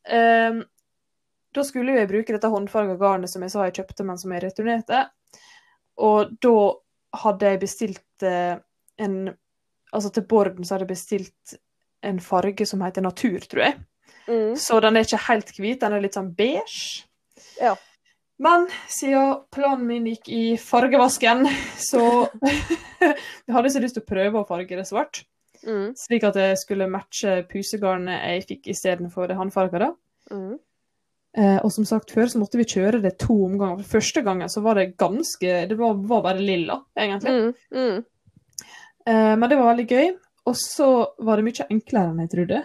da 1.52 1.64
skulle 1.66 1.92
jo 1.92 1.98
jeg 1.98 2.08
bruke 2.08 2.32
dette 2.32 2.48
håndfarga 2.48 2.94
garnet 2.96 3.28
som 3.28 3.42
jeg 3.44 3.50
sa 3.52 3.66
jeg 3.66 3.74
kjøpte, 3.80 4.04
men 4.08 4.16
som 4.18 4.32
jeg 4.32 4.40
returnerte. 4.46 5.02
Og 6.00 6.30
da 6.40 6.54
hadde 7.26 7.50
jeg 7.50 7.60
bestilt 7.60 8.24
en 8.24 9.16
Altså 9.92 10.08
til 10.08 10.24
borden 10.24 10.64
så 10.64 10.72
hadde 10.78 10.86
jeg 10.86 10.94
bestilt 10.94 11.52
en 12.08 12.20
farge 12.24 12.64
som 12.64 12.80
heter 12.80 13.04
natur, 13.04 13.42
tror 13.44 13.60
jeg. 13.66 13.74
Mm. 14.28 14.52
Så 14.60 14.80
den 14.84 14.98
er 14.98 15.06
ikke 15.06 15.24
helt 15.28 15.54
hvit, 15.56 15.80
den 15.80 15.96
er 15.96 16.04
litt 16.04 16.18
sånn 16.18 16.32
beige. 16.36 17.06
Ja. 17.60 17.74
Men 18.42 18.66
siden 18.90 19.42
planen 19.54 19.86
min 19.86 20.08
gikk 20.10 20.30
i 20.32 20.44
fargevasken, 20.58 21.46
så 21.78 22.26
jeg 23.02 23.54
hadde 23.54 23.70
så 23.70 23.82
lyst 23.82 23.98
til 23.98 24.04
å 24.04 24.08
prøve 24.08 24.40
å 24.40 24.48
farge 24.48 24.78
det 24.78 24.88
svart. 24.88 25.22
Mm. 25.62 25.92
Slik 25.98 26.26
at 26.26 26.34
det 26.34 26.48
skulle 26.58 26.90
matche 26.90 27.42
pusegarnet 27.50 28.24
jeg 28.26 28.46
fikk 28.48 28.70
istedenfor 28.74 29.30
det 29.30 29.38
håndfarga. 29.38 29.92
Mm. 30.32 30.56
Eh, 31.38 31.58
og 31.64 31.70
som 31.72 31.86
sagt 31.88 32.10
før 32.12 32.28
så 32.28 32.40
måtte 32.42 32.58
vi 32.60 32.68
kjøre 32.68 33.00
det 33.04 33.14
to 33.22 33.36
omganger. 33.46 33.84
For 33.84 34.00
første 34.00 34.24
gangen 34.26 34.50
så 34.52 34.60
var 34.64 34.76
det 34.80 34.96
ganske 35.00 35.52
Det 35.68 35.78
var, 35.78 35.94
var 35.94 36.26
bare 36.26 36.42
lilla, 36.42 36.82
egentlig. 36.98 37.32
Mm. 37.32 37.54
Mm. 37.78 38.04
Eh, 39.06 39.32
men 39.38 39.48
det 39.48 39.58
var 39.58 39.70
veldig 39.72 39.88
gøy. 39.88 40.12
Og 40.50 40.58
så 40.58 40.88
var 41.22 41.38
det 41.38 41.46
mye 41.46 41.68
enklere 41.70 42.10
enn 42.10 42.22
jeg 42.24 42.32
trodde. 42.34 42.62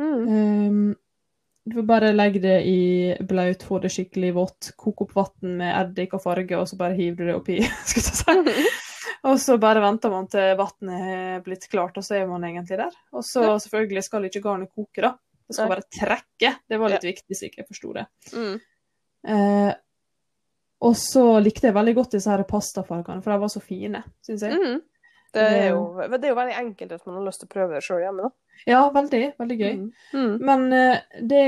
Mm. 0.00 0.26
Um, 0.26 0.96
du 1.70 1.76
får 1.76 1.86
bare 1.86 2.12
legge 2.14 2.40
det 2.42 2.56
i 2.66 2.78
blaut, 3.28 3.62
få 3.62 3.78
det 3.82 3.92
skikkelig 3.92 4.30
vått, 4.34 4.70
koke 4.80 5.04
opp 5.04 5.12
vann 5.18 5.58
med 5.60 5.74
eddik 5.76 6.14
og 6.16 6.22
farge, 6.24 6.56
og 6.56 6.66
så 6.70 6.78
bare 6.80 6.96
hiver 6.96 7.20
du 7.20 7.28
det 7.28 7.36
oppi. 7.36 7.58
skal 7.90 8.06
jeg 8.06 8.54
si. 8.54 8.70
Og 9.28 9.36
så 9.36 9.58
bare 9.60 9.82
venter 9.84 10.08
man 10.08 10.24
til 10.32 10.54
vannet 10.56 11.08
er 11.12 11.42
blitt 11.44 11.66
klart, 11.68 11.98
og 12.00 12.04
så 12.06 12.14
er 12.16 12.28
man 12.30 12.44
egentlig 12.48 12.78
der. 12.80 12.94
Og 13.12 13.20
så 13.28 13.42
Ja. 13.44 13.58
selvfølgelig 13.60 14.02
skal 14.06 14.24
ikke 14.24 14.40
garnet 14.40 14.70
koke, 14.72 15.02
da. 15.04 15.10
Det 15.44 15.56
skal 15.58 15.68
bare 15.68 15.84
trekke. 15.92 16.54
Det 16.64 16.78
var 16.80 16.94
litt 16.94 17.04
viktig, 17.04 17.36
så 17.36 17.44
ikke 17.50 17.60
jeg 17.60 17.68
forsto 17.68 17.92
det. 17.98 18.06
Mm. 18.32 18.54
Eh, 19.28 19.74
og 20.80 20.96
så 20.96 21.24
likte 21.44 21.68
jeg 21.68 21.76
veldig 21.76 21.94
godt 21.98 22.16
disse 22.16 22.32
her 22.32 22.46
pastafargene, 22.48 23.20
for 23.20 23.34
de 23.34 23.42
var 23.42 23.52
så 23.52 23.60
fine, 23.60 24.00
syns 24.24 24.46
jeg. 24.46 24.56
Mm. 24.56 24.80
Det 25.34 25.46
er 25.46 25.66
jo 25.70 25.82
det 26.10 26.24
er 26.24 26.32
jo 26.32 26.38
veldig 26.38 26.56
enkelt 26.58 26.94
hvis 26.94 27.06
man 27.06 27.18
har 27.18 27.26
lyst 27.28 27.42
til 27.42 27.50
å 27.50 27.52
prøve 27.54 27.76
det 27.76 27.84
sjøl 27.86 28.04
hjemme, 28.04 28.28
da. 28.28 28.62
Ja, 28.68 28.80
veldig. 28.94 29.22
Veldig 29.40 29.58
gøy. 29.60 29.74
Mm. 29.76 29.90
Mm. 30.14 30.32
Men 30.48 30.64
eh, 30.76 31.20
det 31.30 31.44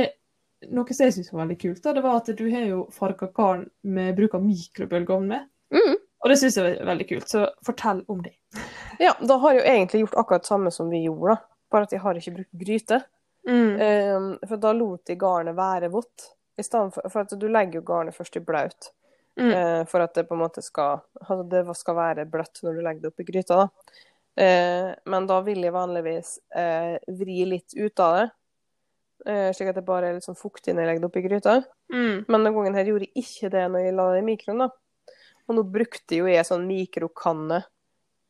noe 0.70 0.94
som 0.94 1.06
jeg 1.06 1.16
syntes 1.16 1.32
var 1.32 1.42
veldig 1.44 1.58
kult, 1.60 1.82
da, 1.82 1.94
det 1.96 2.04
var 2.04 2.20
at 2.20 2.30
du 2.38 2.44
har 2.52 2.66
jo 2.68 2.84
farga 2.94 3.28
karen 3.34 3.66
med 3.82 4.14
bruk 4.18 4.36
av 4.38 4.44
mikrobølgeovn 4.46 5.26
med. 5.32 5.48
Mm. 5.74 5.96
Og 6.22 6.30
det 6.30 6.36
syns 6.38 6.58
jeg 6.58 6.68
var 6.68 6.92
veldig 6.92 7.08
kult, 7.08 7.30
så 7.30 7.48
fortell 7.66 8.04
om 8.12 8.22
det. 8.24 8.36
Ja, 9.00 9.16
da 9.18 9.34
har 9.40 9.54
jeg 9.54 9.62
jo 9.62 9.70
egentlig 9.72 10.00
gjort 10.02 10.18
akkurat 10.20 10.44
det 10.44 10.50
samme 10.52 10.70
som 10.70 10.90
vi 10.92 11.00
gjorde, 11.06 11.32
da. 11.32 11.56
Bare 11.72 11.88
at 11.88 11.94
jeg 11.94 12.02
har 12.04 12.18
ikke 12.18 12.34
brukt 12.36 12.58
gryte. 12.60 12.98
Mm. 13.48 13.70
Um, 13.80 14.26
for 14.46 14.60
da 14.62 14.70
lot 14.76 15.10
jeg 15.10 15.18
garnet 15.18 15.56
være 15.58 15.88
vått. 15.90 16.28
For, 16.60 16.92
for 17.08 17.22
at 17.24 17.32
du 17.40 17.46
legger 17.48 17.80
jo 17.80 17.86
garnet 17.88 18.14
først 18.14 18.36
i 18.38 18.42
blaut. 18.44 18.92
Mm. 19.40 19.50
eh, 19.50 19.84
for 19.88 20.00
at 20.04 20.12
det 20.14 20.26
på 20.28 20.34
en 20.36 20.42
måte 20.42 20.60
skal 20.62 21.00
altså 21.22 21.42
det 21.48 21.62
skal 21.78 21.94
være 21.96 22.26
bløtt 22.28 22.58
når 22.62 22.74
du 22.76 22.80
legger 22.84 23.00
det 23.06 23.12
oppi 23.14 23.24
gryta. 23.24 23.56
da. 23.62 23.68
Eh, 24.36 24.90
men 25.06 25.26
da 25.26 25.40
vil 25.44 25.62
jeg 25.64 25.72
vanligvis 25.72 26.38
eh, 26.56 26.98
vri 27.08 27.44
litt 27.48 27.72
ut 27.76 28.00
av 28.00 28.16
det. 28.18 28.26
Eh, 29.26 29.48
slik 29.54 29.68
at 29.70 29.76
det 29.78 29.84
bare 29.86 30.08
er 30.10 30.14
litt 30.18 30.24
sånn 30.26 30.36
fuktig 30.36 30.74
når 30.74 30.82
jeg 30.82 30.88
legger 30.90 31.00
det 31.04 31.10
oppi 31.10 31.22
gryta. 31.28 31.56
Mm. 31.92 32.24
Men 32.28 32.38
denne 32.44 32.52
gangen 32.56 32.74
her 32.76 32.84
gjorde 32.90 33.08
jeg 33.08 33.24
ikke 33.24 33.50
det 33.54 33.64
når 33.72 33.86
jeg 33.86 33.94
la 33.96 34.06
det 34.12 34.22
i 34.22 34.26
mikroen. 34.28 34.58
da. 34.66 34.68
Og 35.48 35.56
nå 35.56 35.64
brukte 35.72 36.16
jo 36.20 36.26
jeg 36.30 36.44
sånn 36.46 36.66
mikrokanne 36.68 37.62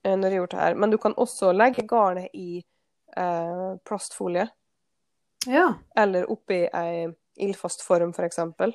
når 0.04 0.30
jeg 0.30 0.38
gjorde 0.40 0.56
det 0.56 0.62
her. 0.62 0.74
Men 0.74 0.90
du 0.90 0.98
kan 0.98 1.14
også 1.14 1.52
legge 1.54 1.84
garnet 1.86 2.30
i 2.34 2.62
plastfolie, 3.84 4.48
Ja. 5.46 5.74
eller 5.96 6.24
oppi 6.30 6.68
ei 6.72 7.08
ildfast 7.36 7.82
form, 7.82 8.12
for 8.12 8.24
eksempel. 8.24 8.72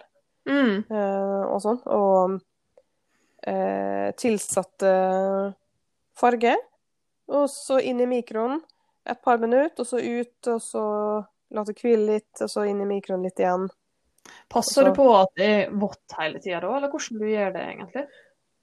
Mm. 0.48 0.84
eh, 0.90 1.44
og 1.52 1.62
sånn. 1.62 1.82
Og 1.86 2.38
eh, 3.48 4.12
tilsatte 4.18 4.92
farge. 6.18 6.56
Og 7.28 7.50
så 7.52 7.80
inn 7.84 8.00
i 8.02 8.08
mikroen 8.10 8.62
et 9.08 9.22
par 9.24 9.38
minutter, 9.40 9.84
og 9.84 9.88
så 9.88 10.00
ut, 10.04 10.48
og 10.52 10.62
så 10.64 10.84
la 11.56 11.64
det 11.68 11.76
hvile 11.80 12.14
litt, 12.16 12.42
og 12.44 12.50
så 12.52 12.66
inn 12.68 12.82
i 12.84 12.88
mikroen 12.88 13.24
litt 13.24 13.40
igjen. 13.40 13.68
Passer 14.52 14.84
du 14.90 14.92
på 14.98 15.06
at 15.16 15.30
det 15.40 15.48
er 15.48 15.70
vått 15.80 16.16
hele 16.20 16.40
tida 16.44 16.60
da, 16.64 16.74
eller 16.76 16.92
hvordan 16.92 17.22
du 17.22 17.28
gjør 17.30 17.54
det 17.56 17.62
egentlig? 17.70 18.04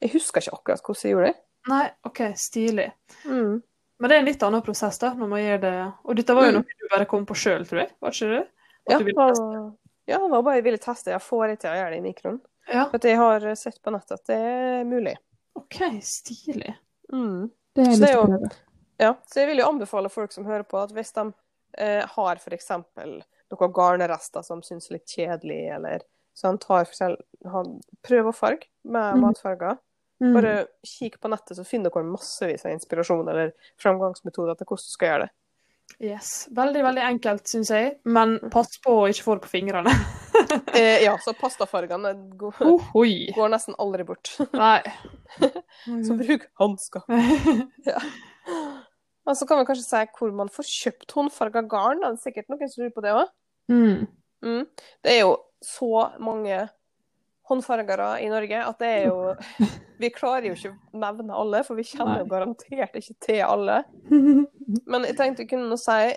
Jeg 0.04 0.12
husker 0.12 0.44
ikke 0.44 0.58
akkurat 0.58 0.82
hvordan 0.84 1.06
jeg 1.08 1.14
gjorde 1.14 1.30
det. 1.30 1.38
Nei, 1.72 1.84
OK, 2.04 2.20
stilig. 2.36 2.90
Mm. 3.24 3.54
Men 4.02 4.10
det 4.10 4.16
er 4.16 4.20
en 4.20 4.28
litt 4.28 4.42
annen 4.44 4.64
prosess, 4.66 4.98
da, 5.00 5.14
når 5.16 5.30
man 5.30 5.40
gjør 5.40 5.60
det 5.62 5.72
Og 6.04 6.16
dette 6.18 6.34
var 6.36 6.44
jo 6.44 6.50
Mm. 6.50 6.58
noe 6.58 6.76
du 6.82 6.88
bare 6.92 7.06
kom 7.08 7.24
på 7.24 7.36
sjøl, 7.40 7.64
tror 7.68 7.80
jeg? 7.84 7.90
Var 8.04 8.10
ikke 8.18 8.28
det? 8.34 8.42
At 8.44 8.92
Ja, 8.92 8.98
du 8.98 9.04
ville 9.04 9.16
var, 9.16 9.72
ja, 10.06 10.18
det 10.18 10.30
var 10.30 10.42
bare 10.42 10.58
jeg 10.58 10.66
ville 10.66 10.82
teste. 10.82 11.12
Jeg 11.14 11.22
får 11.24 11.54
ikke 11.54 11.64
til 11.64 11.72
å 11.72 11.78
gjøre 11.78 11.92
det 11.94 12.00
i 12.00 12.04
mikroen. 12.04 12.40
Ja, 12.68 12.86
For 12.88 12.96
at 12.96 13.06
jeg 13.08 13.20
har 13.20 13.46
sett 13.60 13.80
på 13.84 13.92
nettet 13.92 14.18
at 14.18 14.30
det 14.30 14.36
er 14.40 14.84
mulig. 14.88 15.14
OK, 15.58 15.80
stilig. 16.04 16.74
Mm. 17.12 17.50
Det 17.74 17.82
er 17.82 17.90
Så 17.90 17.90
litt 17.90 18.00
det 18.00 18.10
er 18.10 18.14
jo- 18.14 18.50
Ja, 18.98 19.14
så 19.26 19.40
jeg 19.40 19.48
vil 19.48 19.58
jo 19.58 19.68
anbefale 19.68 20.08
folk 20.10 20.32
som 20.32 20.44
hører 20.44 20.62
på, 20.62 20.78
at 20.78 20.92
hvis 20.92 21.12
de 21.12 21.32
eh, 21.78 22.06
har 22.06 22.36
f.eks. 22.36 22.68
noen 22.70 23.72
garnrester 23.72 24.42
som 24.42 24.62
syns 24.62 24.90
litt 24.90 25.06
kjedelig, 25.06 25.74
eller 25.74 26.04
sånn, 26.34 26.58
tar 26.60 26.84
for 26.84 26.94
selv, 26.94 27.16
prøv 28.02 28.30
å 28.30 28.34
farge 28.34 28.68
med 28.84 29.16
mm. 29.16 29.20
matfarger. 29.20 29.78
Mm. 30.22 30.34
Bare 30.34 30.66
kikk 30.86 31.18
på 31.20 31.28
nettet, 31.28 31.56
så 31.58 31.66
finner 31.66 31.90
dere 31.90 32.06
massevis 32.06 32.64
av 32.64 32.72
inspirasjon 32.72 33.28
eller 33.28 33.52
framgangsmetoder 33.82 34.56
til 34.56 34.66
hvordan 34.66 34.86
du 34.86 34.92
skal 34.94 35.08
gjøre 35.10 35.26
det. 35.26 35.32
Yes. 36.02 36.48
Veldig, 36.54 36.82
veldig 36.84 37.02
enkelt, 37.06 37.46
syns 37.48 37.70
jeg. 37.70 37.94
Men 38.04 38.36
pass 38.52 38.78
på 38.82 38.96
å 39.02 39.08
ikke 39.10 39.26
få 39.26 39.36
det 39.38 39.46
på 39.46 39.56
fingrene. 39.58 39.94
Eh, 40.74 41.04
ja, 41.04 41.12
så 41.24 41.30
pastafargene 41.38 42.10
går, 42.36 42.56
oh, 42.66 42.88
går 43.36 43.52
nesten 43.52 43.76
aldri 43.80 44.02
bort. 44.06 44.32
Nei. 44.52 44.80
Så 46.04 46.16
bruk 46.18 46.48
hansker. 46.58 47.04
Ja. 47.86 48.00
Og 49.24 49.38
så 49.38 49.46
kan 49.48 49.60
vi 49.60 49.68
kanskje 49.68 49.86
si 49.86 50.02
hvor 50.18 50.34
man 50.36 50.50
får 50.52 50.66
kjøpt 50.68 51.14
håndfarga 51.16 51.62
garn. 51.70 52.02
Det 52.02 52.10
er 52.10 52.18
sikkert 52.26 52.50
noen 52.52 52.70
som 52.70 52.82
lurer 52.82 52.94
på 52.96 53.04
det 53.06 53.14
òg. 53.14 53.30
Mm. 53.72 54.04
Mm. 54.44 54.66
Det 55.06 55.14
er 55.14 55.20
jo 55.22 55.36
så 55.64 55.92
mange 56.22 56.58
håndfargere 57.50 58.22
i 58.24 58.28
Norge 58.32 58.60
at 58.66 58.78
det 58.78 58.88
er 58.88 59.06
jo 59.08 59.34
Vi 60.00 60.10
klarer 60.10 60.48
jo 60.48 60.54
ikke 60.56 60.72
å 60.74 60.98
nevne 60.98 61.34
alle, 61.38 61.60
for 61.64 61.76
vi 61.78 61.84
kjenner 61.86 62.18
jo 62.24 62.26
garantert 62.32 62.96
ikke 62.98 63.14
til 63.22 63.42
alle. 63.46 63.76
Men 64.90 65.04
jeg 65.06 65.16
tenkte 65.16 65.44
vi 65.44 65.50
kunne 65.52 65.76
si 65.78 66.14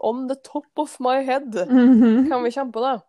on 0.00 0.26
the 0.30 0.36
top 0.42 0.66
of 0.80 0.94
my 1.00 1.18
head 1.22 1.52
Mhm. 1.68 2.28
kan 2.30 2.42
vi 2.42 2.50
kjenne 2.50 2.72
på 2.72 2.80
det. 2.80 3.02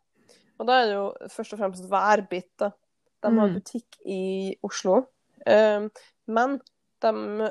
Og 0.60 0.68
da 0.68 0.74
er 0.82 0.86
det 0.90 0.94
jo 0.98 1.06
først 1.32 1.54
og 1.54 1.60
fremst 1.60 1.88
Værbit. 1.90 2.50
da. 2.60 2.72
De 3.24 3.30
har 3.38 3.48
Mm. 3.48 3.54
butikk 3.56 3.98
i 4.06 4.56
Oslo. 4.64 5.06
Um, 5.48 5.90
men 6.28 6.60
de 7.02 7.08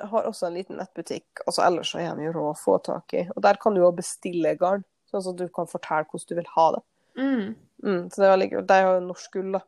har 0.06 0.22
også 0.28 0.46
en 0.46 0.54
liten 0.54 0.76
nettbutikk. 0.76 1.40
Og 1.46 1.54
ellers 1.64 1.94
er 1.94 2.14
de 2.14 2.22
jo 2.28 2.32
rå 2.32 2.50
å 2.52 2.58
få 2.58 2.78
tak 2.82 3.14
i. 3.14 3.28
Og 3.34 3.42
der 3.42 3.54
kan 3.54 3.74
du 3.74 3.80
jo 3.80 3.90
bestille 3.92 4.56
garn, 4.58 4.84
sånn 5.10 5.26
at 5.32 5.36
du 5.36 5.48
kan 5.48 5.66
fortelle 5.66 6.04
hvordan 6.06 6.28
du 6.28 6.34
vil 6.34 6.46
ha 6.54 6.70
det. 6.72 6.82
Mm. 7.18 7.54
Mm, 7.82 8.10
så 8.10 8.20
det 8.20 8.26
er 8.26 8.34
veldig 8.34 8.48
kult. 8.52 8.68
De 8.68 8.80
har 8.84 8.94
jo 8.96 9.04
norsk 9.06 9.32
gull, 9.36 9.52
da. 9.56 9.60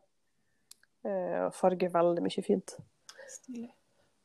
Eh, 1.03 1.39
og 1.47 1.55
farger 1.57 1.91
veldig 1.93 2.23
mye 2.23 2.43
fint. 2.45 2.75
Stilig. 3.29 3.71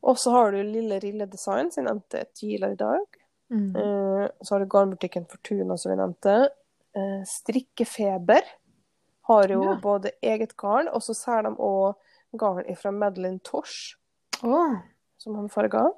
Og 0.07 0.19
så 0.21 0.31
har 0.31 0.53
du 0.55 0.61
Lille 0.63 1.01
Rille 1.03 1.27
Design, 1.27 1.73
som 1.73 1.83
jeg 1.83 1.89
nevnte 1.89 2.25
tidligere 2.39 2.77
i 2.77 2.81
dag. 2.83 3.19
Mm. 3.51 3.71
Eh, 3.77 4.27
så 4.43 4.55
har 4.55 4.63
du 4.63 4.71
garnbutikken 4.71 5.27
Fortuna, 5.31 5.77
som 5.77 5.91
vi 5.93 5.99
nevnte. 5.99 6.37
Eh, 6.95 7.23
Strikkefeber 7.27 8.43
har 9.29 9.49
jo 9.49 9.63
Ja. 9.65 9.79
både 9.83 10.13
eget 10.23 10.57
garn, 10.57 10.89
og 10.89 11.03
så 11.03 11.15
selger 11.15 11.51
de 11.51 11.57
òg 11.57 11.97
garn 12.39 12.77
fra 12.77 12.91
Madeline 12.91 13.41
Tosh, 13.41 13.97
oh. 14.43 14.77
som 15.19 15.35
han 15.35 15.49
farga. 15.49 15.91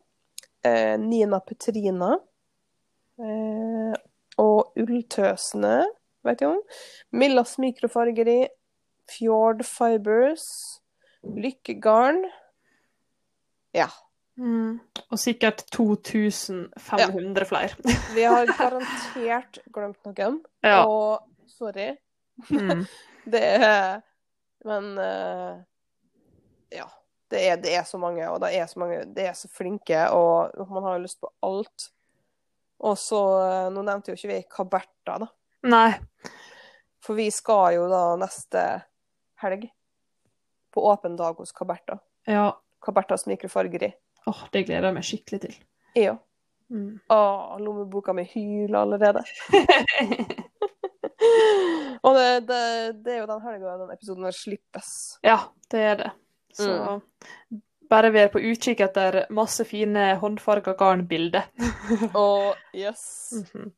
Nina 0.99 1.39
Petrina. 1.41 2.19
Og 4.39 4.73
Ulltøsene, 4.77 5.87
vet 6.27 6.45
jeg 6.45 6.53
om. 6.53 6.61
Millas 7.13 7.57
mikrofargeri. 7.63 8.45
Fjord 9.11 9.65
Fibers. 9.67 10.47
Lykkegarn. 11.23 12.23
Ja. 13.77 13.89
Mm. 14.41 14.81
Og 15.11 15.19
sikkert 15.19 15.65
2500 15.73 17.47
flere. 17.47 17.97
Vi 18.15 18.23
har 18.25 18.49
garantert 18.61 19.61
glemt 19.75 20.07
noen. 20.07 20.41
Ja. 20.65 20.85
Og 20.87 21.27
sorry. 21.51 21.93
Mm. 22.49 22.87
Det 23.31 23.43
er 23.45 24.01
Men 24.65 24.97
eh, 24.99 25.59
ja. 26.81 26.87
Det 27.31 27.41
er, 27.47 27.59
det 27.63 27.75
er 27.79 27.85
så 27.87 27.99
mange, 28.01 28.25
og 28.27 28.41
det 28.43 28.49
er 28.59 28.67
så 28.67 28.81
mange 28.81 29.05
Det 29.15 29.23
er 29.29 29.37
så 29.39 29.47
flinke, 29.53 30.09
og 30.11 30.51
man 30.73 30.83
har 30.83 30.97
jo 30.97 31.05
lyst 31.05 31.21
på 31.21 31.31
alt. 31.47 31.91
Og 32.81 32.97
så 32.99 33.21
eh, 33.45 33.69
Nå 33.75 33.85
nevnte 33.87 34.11
jo 34.11 34.19
ikke 34.19 34.33
vi 34.33 34.41
Kaberta, 34.51 35.19
da. 35.23 35.29
Nei. 35.63 35.93
For 37.05 37.17
vi 37.19 37.31
skal 37.33 37.75
jo 37.77 37.89
da 37.91 38.17
neste 38.21 38.65
helg 39.43 39.67
på 40.75 40.85
åpen 40.93 41.17
dag 41.17 41.41
hos 41.41 41.53
Kaberta. 41.57 41.99
Ja. 42.29 42.53
Kabertas 42.85 43.27
mikrofargeri. 43.27 43.93
Åh, 44.27 44.43
det 44.53 44.67
gleder 44.69 44.91
jeg 44.91 44.97
meg 44.97 45.07
skikkelig 45.09 45.41
til. 45.47 45.55
Ja. 45.99 46.17
Mm. 46.71 47.01
Åh, 47.11 47.57
lommeboka 47.61 48.13
mi 48.15 48.25
hyler 48.31 48.79
allerede. 48.85 49.25
Og 52.01 52.15
det, 52.17 52.29
det, 52.49 52.61
det 53.05 53.13
er 53.15 53.19
jo 53.21 53.29
den 53.29 53.43
helga 53.45 53.75
den 53.83 53.91
episoden 53.93 54.25
her 54.29 54.37
slippes. 54.37 54.93
Ja, 55.27 55.39
det 55.73 55.83
er 55.85 55.99
det. 56.01 56.11
Så 56.57 56.71
bare 57.91 58.11
vær 58.15 58.31
på 58.33 58.41
utkikk 58.53 58.81
etter 58.87 59.25
masse 59.35 59.65
fine 59.69 60.15
håndfarga 60.21 60.77
garnbilder. 60.79 61.51
Og 62.15 62.55
yes. 62.77 63.05
Mhm. 63.37 63.73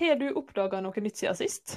Har 0.00 0.16
du 0.16 0.30
oppdaga 0.32 0.78
noe 0.80 1.02
nytt 1.04 1.18
siden 1.20 1.36
sist? 1.36 1.74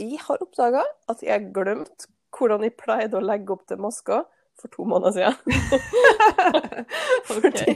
Jeg 0.00 0.16
har 0.22 0.40
oppdaga 0.40 0.80
at 1.12 1.20
jeg 1.24 1.34
har 1.34 1.50
glemt 1.52 2.06
hvordan 2.32 2.64
jeg 2.64 2.72
pleide 2.80 3.18
å 3.18 3.24
legge 3.24 3.52
opp 3.52 3.66
til 3.68 3.80
maska 3.84 4.22
for 4.56 4.72
to 4.72 4.86
måneder 4.88 5.12
siden. 5.12 5.36
fordi, 7.28 7.74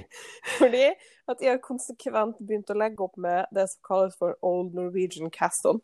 fordi 0.56 0.86
at 1.28 1.44
jeg 1.44 1.52
har 1.52 1.60
konsekvent 1.64 2.40
begynt 2.40 2.72
å 2.72 2.78
legge 2.80 3.04
opp 3.04 3.20
med 3.20 3.52
det 3.52 3.66
som 3.68 3.82
kalles 3.90 4.16
for 4.16 4.38
Old 4.40 4.72
Norwegian 4.78 5.28
cast-on. 5.32 5.82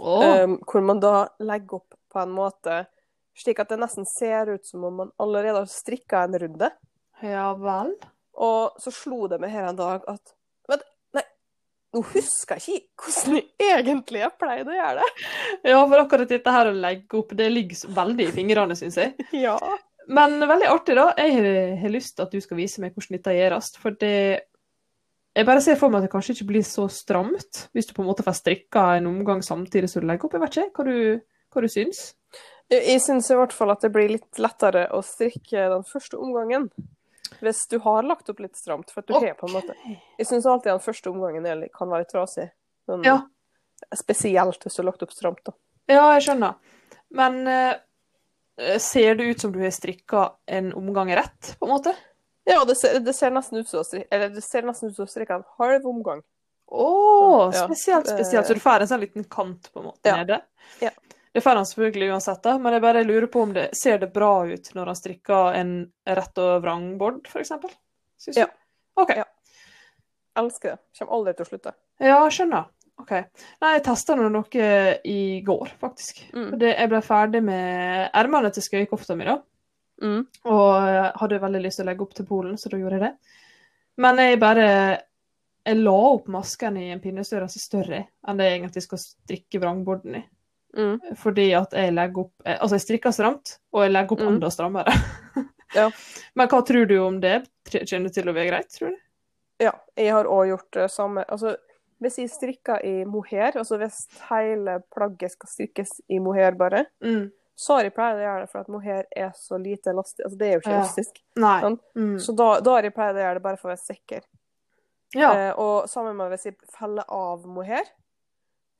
Oh. 0.00 0.26
Um, 0.42 0.58
hvor 0.66 0.82
man 0.82 1.02
da 1.02 1.28
legger 1.38 1.78
opp 1.78 1.94
på 2.10 2.22
en 2.22 2.34
måte 2.34 2.82
slik 3.38 3.62
at 3.62 3.70
det 3.70 3.78
nesten 3.78 4.08
ser 4.10 4.50
ut 4.56 4.66
som 4.66 4.90
om 4.90 5.04
man 5.04 5.14
allerede 5.22 5.62
har 5.62 5.70
strikka 5.70 6.26
en 6.26 6.38
runde. 6.42 6.74
ja 7.22 7.48
vel? 7.62 7.94
Og 8.42 8.82
så 8.82 8.90
slo 8.90 9.28
det 9.30 9.38
meg 9.38 9.54
her 9.54 9.70
en 9.70 9.78
dag 9.78 10.02
at 10.10 10.34
Vent, 10.70 10.84
nå 11.92 12.00
husker 12.14 12.60
jeg 12.60 12.80
ikke 12.80 13.06
hvordan 13.06 13.38
jeg 13.38 13.72
egentlig 13.76 14.22
jeg 14.22 14.36
pleide 14.40 14.72
å 14.72 14.76
gjøre 14.76 15.02
det. 15.02 15.24
Ja, 15.68 15.80
for 15.80 16.00
akkurat 16.00 16.30
dette 16.30 16.54
her 16.54 16.70
å 16.70 16.76
legge 16.76 17.18
opp, 17.18 17.34
det 17.36 17.48
ligger 17.52 17.96
veldig 17.98 18.28
i 18.28 18.36
fingrene, 18.36 18.76
syns 18.78 19.00
jeg. 19.00 19.16
Ja. 19.44 19.58
Men 20.10 20.40
veldig 20.40 20.66
artig, 20.66 20.96
da. 20.98 21.12
Jeg 21.20 21.36
har, 21.78 21.92
lyst 21.92 22.16
til 22.16 22.24
at 22.24 22.32
du 22.32 22.40
skal 22.42 22.58
vise 22.58 22.82
meg 22.82 22.96
hvordan 22.96 23.18
dette 23.18 23.36
gjøres. 23.36 23.68
For 23.78 23.94
det 24.00 24.16
Jeg 25.32 25.46
bare 25.48 25.62
ser 25.64 25.78
for 25.80 25.92
meg 25.92 26.02
at 26.02 26.08
det 26.08 26.12
kanskje 26.12 26.34
ikke 26.34 26.48
blir 26.50 26.64
så 26.66 26.88
stramt 26.92 27.62
hvis 27.72 27.86
du 27.88 27.94
på 27.96 28.02
en 28.02 28.08
måte 28.10 28.24
får 28.26 28.34
strikka 28.40 28.82
en 28.98 29.06
omgang 29.08 29.40
samtidig 29.44 29.88
som 29.88 30.02
du 30.02 30.08
legger 30.10 30.26
opp. 30.26 30.34
Jeg 30.36 30.42
vet 30.42 30.58
ikke 30.58 30.82
hva 30.82 30.88
du, 30.88 31.22
hva 31.54 31.62
du 31.62 31.68
syns. 31.72 32.02
Jeg 32.72 33.00
syns 33.04 33.30
i 33.30 33.38
hvert 33.38 33.54
fall 33.54 33.72
at 33.72 33.84
det 33.84 33.92
blir 33.94 34.12
litt 34.12 34.40
lettere 34.40 34.88
å 34.96 35.00
strikke 35.04 35.68
den 35.72 35.86
første 35.88 36.20
omgangen. 36.20 36.68
Hvis 37.42 37.64
du 37.68 37.78
har 37.82 38.06
lagt 38.06 38.28
opp 38.30 38.40
litt 38.42 38.56
stramt. 38.56 38.92
For 38.94 39.02
at 39.02 39.08
du 39.10 39.16
har 39.16 39.34
på 39.38 39.48
en 39.48 39.56
måte 39.56 39.74
Jeg 40.18 40.28
syns 40.28 40.46
alltid 40.46 40.70
den 40.70 40.84
første 40.84 41.10
omgangen 41.10 41.46
kan 41.74 41.90
være 41.90 42.04
litt 42.04 42.12
trasig. 42.14 42.50
Sånn, 42.86 43.04
Ja. 43.06 43.20
Spesielt 43.98 44.62
hvis 44.62 44.76
du 44.76 44.82
har 44.82 44.92
lagt 44.92 45.02
opp 45.02 45.12
stramt, 45.12 45.42
da. 45.44 45.52
Ja, 45.90 46.04
jeg 46.14 46.22
skjønner. 46.28 46.54
Men 47.10 47.40
uh, 47.50 47.74
ser 48.78 49.16
det 49.18 49.24
ut 49.26 49.42
som 49.42 49.52
du 49.52 49.58
har 49.58 49.72
strikka 49.74 50.28
en 50.46 50.70
omgang 50.78 51.10
rett, 51.18 51.56
på 51.58 51.66
en 51.66 51.72
måte? 51.74 51.94
Ja, 52.46 52.60
det 52.64 52.76
ser, 52.78 53.00
det 53.02 53.14
ser 53.14 53.34
nesten 53.34 53.58
ut 53.58 53.68
som 53.70 53.82
å 53.82 53.86
strikke 53.86 54.08
Eller 54.10 54.30
det 54.34 54.42
ser 54.42 54.64
nesten 54.66 54.90
ut 54.90 54.96
som 54.96 55.06
å 55.06 55.10
strikke 55.10 55.36
en 55.38 55.44
halv 55.58 55.84
omgang. 55.86 56.22
Å, 56.72 56.86
oh, 56.86 57.50
spesielt, 57.52 58.08
spesielt. 58.08 58.46
Så 58.48 58.54
du 58.56 58.62
får 58.62 58.82
en 58.82 58.88
sånn 58.94 59.02
liten 59.02 59.26
kant 59.30 59.68
på 59.74 59.82
en 59.82 59.90
måte 59.90 60.08
Ja. 60.08 60.16
nede? 60.22 60.40
Ja. 60.80 60.90
Det 61.32 61.40
får 61.40 61.56
han 61.56 61.66
selvfølgelig 61.66 62.10
uansett, 62.12 62.42
da, 62.44 62.58
men 62.60 62.76
jeg 62.76 62.84
bare 62.84 63.04
lurer 63.06 63.26
på 63.32 63.42
om 63.46 63.54
det 63.56 63.70
ser 63.78 64.02
det 64.02 64.10
bra 64.12 64.44
ut 64.44 64.66
når 64.76 64.90
han 64.92 64.98
strikker 64.98 65.56
en 65.56 65.72
rett 66.04 66.40
og 66.42 66.58
vrangbord, 66.64 67.22
for 67.30 67.40
eksempel? 67.40 67.72
du? 68.26 68.34
Ja. 68.36 68.50
OK. 69.00 69.14
Ja. 69.16 69.24
Elsker 70.38 70.74
det. 70.74 70.78
Kommer 70.98 71.16
aldri 71.16 71.34
til 71.36 71.46
å 71.46 71.48
slutte. 71.48 71.72
Ja, 72.02 72.18
skjønner. 72.32 72.68
OK. 73.00 73.14
Nei, 73.62 73.70
jeg 73.76 73.84
testa 73.86 74.16
nå 74.16 74.28
noe 74.32 74.66
i 75.08 75.40
går, 75.44 75.72
faktisk. 75.80 76.20
Mm. 76.36 76.50
Det, 76.60 76.74
jeg 76.74 76.90
ble 76.92 77.00
ferdig 77.04 77.42
med 77.44 78.10
ermene 78.20 78.52
til 78.52 78.64
skøyekofta 78.66 79.16
mi, 79.18 79.26
da. 79.28 79.38
Mm. 80.02 80.20
Og 80.50 80.68
jeg 80.90 81.08
hadde 81.22 81.40
veldig 81.46 81.62
lyst 81.64 81.80
til 81.80 81.86
å 81.86 81.90
legge 81.90 82.04
opp 82.06 82.14
til 82.18 82.28
Polen, 82.28 82.58
så 82.58 82.72
da 82.72 82.80
gjorde 82.80 82.98
jeg 82.98 83.06
det. 83.06 83.40
Men 84.02 84.20
jeg 84.22 84.38
bare 84.40 84.68
Jeg 85.62 85.78
la 85.78 85.92
opp 85.94 86.26
masken 86.32 86.76
i 86.80 86.88
en 86.90 86.98
pinnestørrelse 86.98 87.60
større 87.62 88.00
enn 88.26 88.38
det 88.40 88.48
jeg 88.48 88.56
egentlig 88.56 88.82
skal 88.82 88.98
strikke 88.98 89.60
vrangborden 89.62 90.16
i. 90.18 90.22
Mm. 90.76 91.16
Fordi 91.20 91.50
at 91.58 91.74
jeg 91.76 91.92
legger 91.92 92.22
opp 92.24 92.46
eh, 92.46 92.56
Altså, 92.60 92.78
jeg 92.78 92.84
strikker 92.86 93.12
stramt, 93.12 93.58
og 93.74 93.82
jeg 93.84 93.92
legger 93.92 94.12
opp 94.16 94.20
Mm. 94.24 94.28
enda 94.36 94.50
strammere. 94.50 94.94
Ja. 95.74 95.86
Men 96.36 96.48
hva 96.52 96.58
tror 96.68 96.84
du 96.86 96.98
om 97.00 97.14
det? 97.20 97.46
Kjenner 97.72 98.10
det 98.10 98.14
til 98.18 98.28
å 98.28 98.32
være 98.36 98.50
greit, 98.50 98.68
tror 98.74 98.90
du? 98.92 98.96
Ja, 99.64 99.70
jeg 99.96 100.10
har 100.12 100.26
òg 100.28 100.50
gjort 100.50 100.70
det 100.76 100.90
samme. 100.92 101.22
Altså, 101.32 101.54
hvis 102.02 102.18
jeg 102.18 102.28
strikker 102.28 102.84
i 102.84 103.04
mohair, 103.08 103.56
altså 103.56 103.78
hvis 103.80 104.02
hele 104.28 104.74
plagget 104.92 105.32
skal 105.32 105.48
strikkes 105.48 105.94
i 106.12 106.18
mohair 106.20 106.52
bare, 106.60 106.82
Mm. 107.00 107.30
så 107.56 107.76
har 107.78 107.84
jeg 107.88 107.94
pleid 107.94 108.16
å 108.20 108.24
gjøre 108.26 108.40
det 108.44 108.50
for 108.50 108.60
at 108.60 108.68
mohair 108.68 109.04
er 109.16 109.30
så 109.32 109.56
lite 109.62 109.94
elastisk. 109.94 110.24
Altså, 110.26 110.38
det 110.38 110.46
er 110.48 110.52
jo 110.52 110.60
ikke 110.60 110.74
elastisk. 110.76 111.22
Ja. 111.40 111.54
Sånn. 111.64 111.78
Mm. 111.96 112.14
Så 112.20 112.36
da, 112.36 112.50
da 112.60 112.70
har 112.76 112.82
jeg 112.82 112.94
pleid 112.94 113.16
å 113.16 113.24
gjøre 113.24 113.34
det 113.40 113.42
bare 113.48 113.56
for 113.56 113.68
å 113.70 113.72
være 113.72 113.86
sikker. 113.96 114.20
Ja. 115.14 115.32
Eh, 115.32 115.52
og 115.56 115.88
sammen 115.88 116.16
med 116.20 116.30
hvis 116.34 116.44
jeg 116.50 116.56
feller 116.76 117.04
av 117.08 117.46
mohair, 117.48 117.88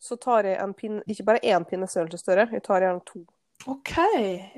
så 0.03 0.17
tar 0.19 0.49
jeg 0.51 0.59
en 0.59 0.73
pinne, 0.75 1.03
ikke 1.07 1.25
bare 1.29 1.43
én 1.47 1.65
pinnestørrelse 1.69 2.19
større, 2.19 2.49
jeg 2.51 2.65
tar 2.67 2.83
gjerne 2.83 3.05
to 3.07 3.23
OK. 3.71 3.93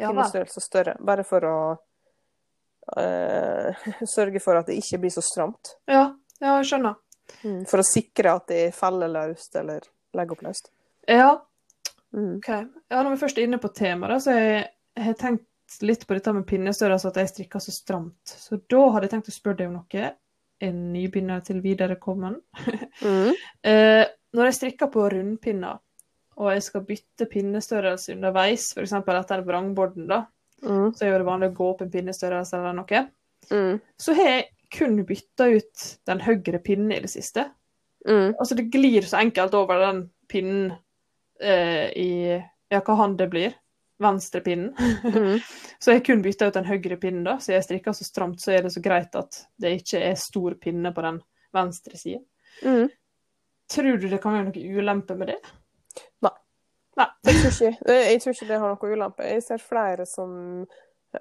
Ja 0.01 0.09
pinnestørrelser 0.09 0.65
større. 0.65 0.95
Bare 1.05 1.25
for 1.29 1.45
å 1.45 1.57
eh, 2.97 3.89
sørge 4.17 4.41
for 4.41 4.57
at 4.61 4.71
det 4.71 4.79
ikke 4.81 5.03
blir 5.03 5.13
så 5.13 5.25
stramt. 5.25 5.75
Ja, 5.91 6.07
ja, 6.41 6.55
jeg 6.61 6.71
skjønner. 6.71 6.97
For 7.69 7.81
å 7.81 7.87
sikre 7.89 8.35
at 8.37 8.49
de 8.53 8.63
feller 8.77 9.09
løst 9.13 9.57
eller 9.57 9.85
legger 10.17 10.37
opp 10.39 10.47
løst. 10.49 10.71
Ja, 11.09 11.35
Mm. 12.15 12.37
OK. 12.37 12.47
Ja, 12.47 13.01
når 13.03 13.11
vi 13.11 13.17
først 13.25 13.39
er 13.41 13.49
inne 13.49 13.59
på 13.59 13.69
temaet, 13.75 14.23
så 14.23 14.31
jeg, 14.39 14.59
jeg 14.95 15.05
har 15.09 15.17
tenkt 15.19 15.79
litt 15.83 16.05
på 16.07 16.15
dette 16.15 16.31
med 16.37 16.45
pinnestørrelse, 16.47 17.11
at 17.11 17.17
jeg 17.19 17.31
strikker 17.33 17.63
så 17.65 17.73
stramt. 17.75 18.35
Så 18.39 18.61
da 18.71 18.83
hadde 18.95 19.09
jeg 19.09 19.15
tenkt 19.17 19.31
å 19.33 19.35
spørre 19.35 19.59
deg 19.59 19.73
om 19.73 19.81
noe. 19.81 20.11
En 20.63 20.77
nybegynner 20.95 21.43
til 21.43 21.59
viderekommen. 21.65 22.37
Mm. 23.03 23.33
Eh, 23.73 24.05
når 24.35 24.51
jeg 24.51 24.59
strikker 24.59 24.91
på 24.93 25.09
rundpinner, 25.13 25.81
og 26.35 26.51
jeg 26.51 26.63
skal 26.67 26.87
bytte 26.89 27.29
pinnestørrelse 27.31 28.17
underveis, 28.17 28.73
f.eks. 28.75 28.95
etter 28.99 29.45
vrangborden, 29.47 30.09
da, 30.11 30.25
Mm. 30.65 30.95
så 30.97 31.05
er 31.05 31.19
det 31.19 31.27
vanlig 31.27 31.51
å 31.51 31.57
gå 31.59 31.67
opp 31.75 31.83
en 31.85 31.91
pinnestørrelse 31.93 32.57
eller 32.57 32.73
noe. 32.79 33.01
Mm. 33.51 33.81
Så 34.01 34.15
har 34.17 34.31
jeg 34.31 34.45
kun 34.73 34.97
bytta 35.05 35.49
ut 35.53 35.83
den 36.09 36.23
høyre 36.25 36.61
pinnen 36.65 36.95
i 36.95 37.01
det 37.05 37.11
siste. 37.13 37.51
Mm. 38.09 38.35
Altså, 38.39 38.57
det 38.57 38.71
glir 38.73 39.05
så 39.05 39.21
enkelt 39.21 39.55
over 39.59 39.83
den 39.83 40.01
pinnen 40.31 40.73
eh, 41.41 41.91
i 41.93 42.11
Ja, 42.73 42.81
hva 42.81 42.97
hånd 42.97 43.19
det 43.21 43.29
blir. 43.31 43.53
Venstre 44.03 44.41
pinnen. 44.41 44.73
Mm. 45.05 45.37
så 45.83 45.93
jeg 45.95 46.07
kun 46.09 46.25
bytta 46.25 46.49
ut 46.49 46.57
den 46.57 46.67
høyre 46.67 46.97
pinnen, 46.97 47.27
da. 47.29 47.37
Så 47.39 47.53
jeg 47.53 47.67
strikker 47.67 47.95
så 47.95 48.07
stramt, 48.09 48.41
så 48.43 48.57
er 48.57 48.65
det 48.65 48.73
så 48.75 48.83
greit 48.83 49.15
at 49.21 49.45
det 49.61 49.77
ikke 49.83 50.01
er 50.01 50.17
stor 50.19 50.57
pinne 50.61 50.91
på 50.97 51.05
den 51.05 51.21
venstre 51.55 52.01
sida. 52.01 52.25
Mm. 52.65 52.89
Tror 53.71 53.97
du 53.99 54.09
det 54.09 54.21
kan 54.23 54.35
være 54.37 54.49
noe 54.51 54.79
ulempe 54.81 55.17
med 55.17 55.33
det? 55.33 55.39
Jeg, 56.95 57.37
tror 57.41 57.51
ikke, 57.51 57.71
jeg 57.91 58.19
tror 58.23 58.35
ikke 58.37 58.47
det 58.49 58.59
har 58.63 58.75
noe 58.75 58.91
ulempe. 58.95 59.27
Jeg 59.27 59.43
ser 59.43 59.63
flere 59.63 60.05
som 60.07 60.35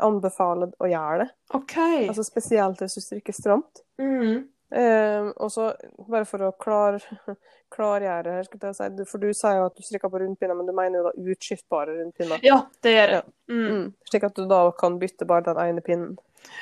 anbefaler 0.04 0.72
å 0.82 0.90
gjøre 0.90 1.24
det. 1.24 1.30
OK. 1.58 1.76
Altså 2.10 2.26
Spesielt 2.28 2.82
hvis 2.84 2.98
du 3.00 3.02
strikker 3.06 3.34
stramt. 3.38 3.84
mm. 4.02 4.50
Eh, 4.74 5.28
og 5.38 5.52
så, 5.54 5.68
bare 6.10 6.26
for 6.26 6.42
å 6.48 6.52
klar, 6.58 6.96
klargjøre 7.76 8.32
her, 8.40 8.48
skal 8.48 8.64
jeg 8.72 8.78
si, 8.80 9.04
for 9.06 9.22
du 9.22 9.28
sier 9.30 9.60
jo 9.60 9.68
at 9.68 9.76
du 9.78 9.84
strikker 9.86 10.10
på 10.10 10.18
rundpinner, 10.24 10.58
men 10.58 10.66
du 10.66 10.74
mener 10.74 10.98
jo 10.98 11.04
da 11.12 11.12
utskiftbare 11.30 11.94
rundpinner. 12.00 12.42
Ja, 12.42 12.56
det 12.82 12.96
gjør 12.96 13.12
Ja. 13.14 13.20
jeg. 13.20 13.34
Mm. 13.54 13.68
Mm. 13.70 13.84
Slik 14.10 14.26
at 14.26 14.34
du 14.40 14.48
da 14.50 14.64
kan 14.80 14.96
bytte 14.98 15.28
bare 15.30 15.46
den 15.46 15.62
ene 15.62 15.84
pinnen. 15.86 16.16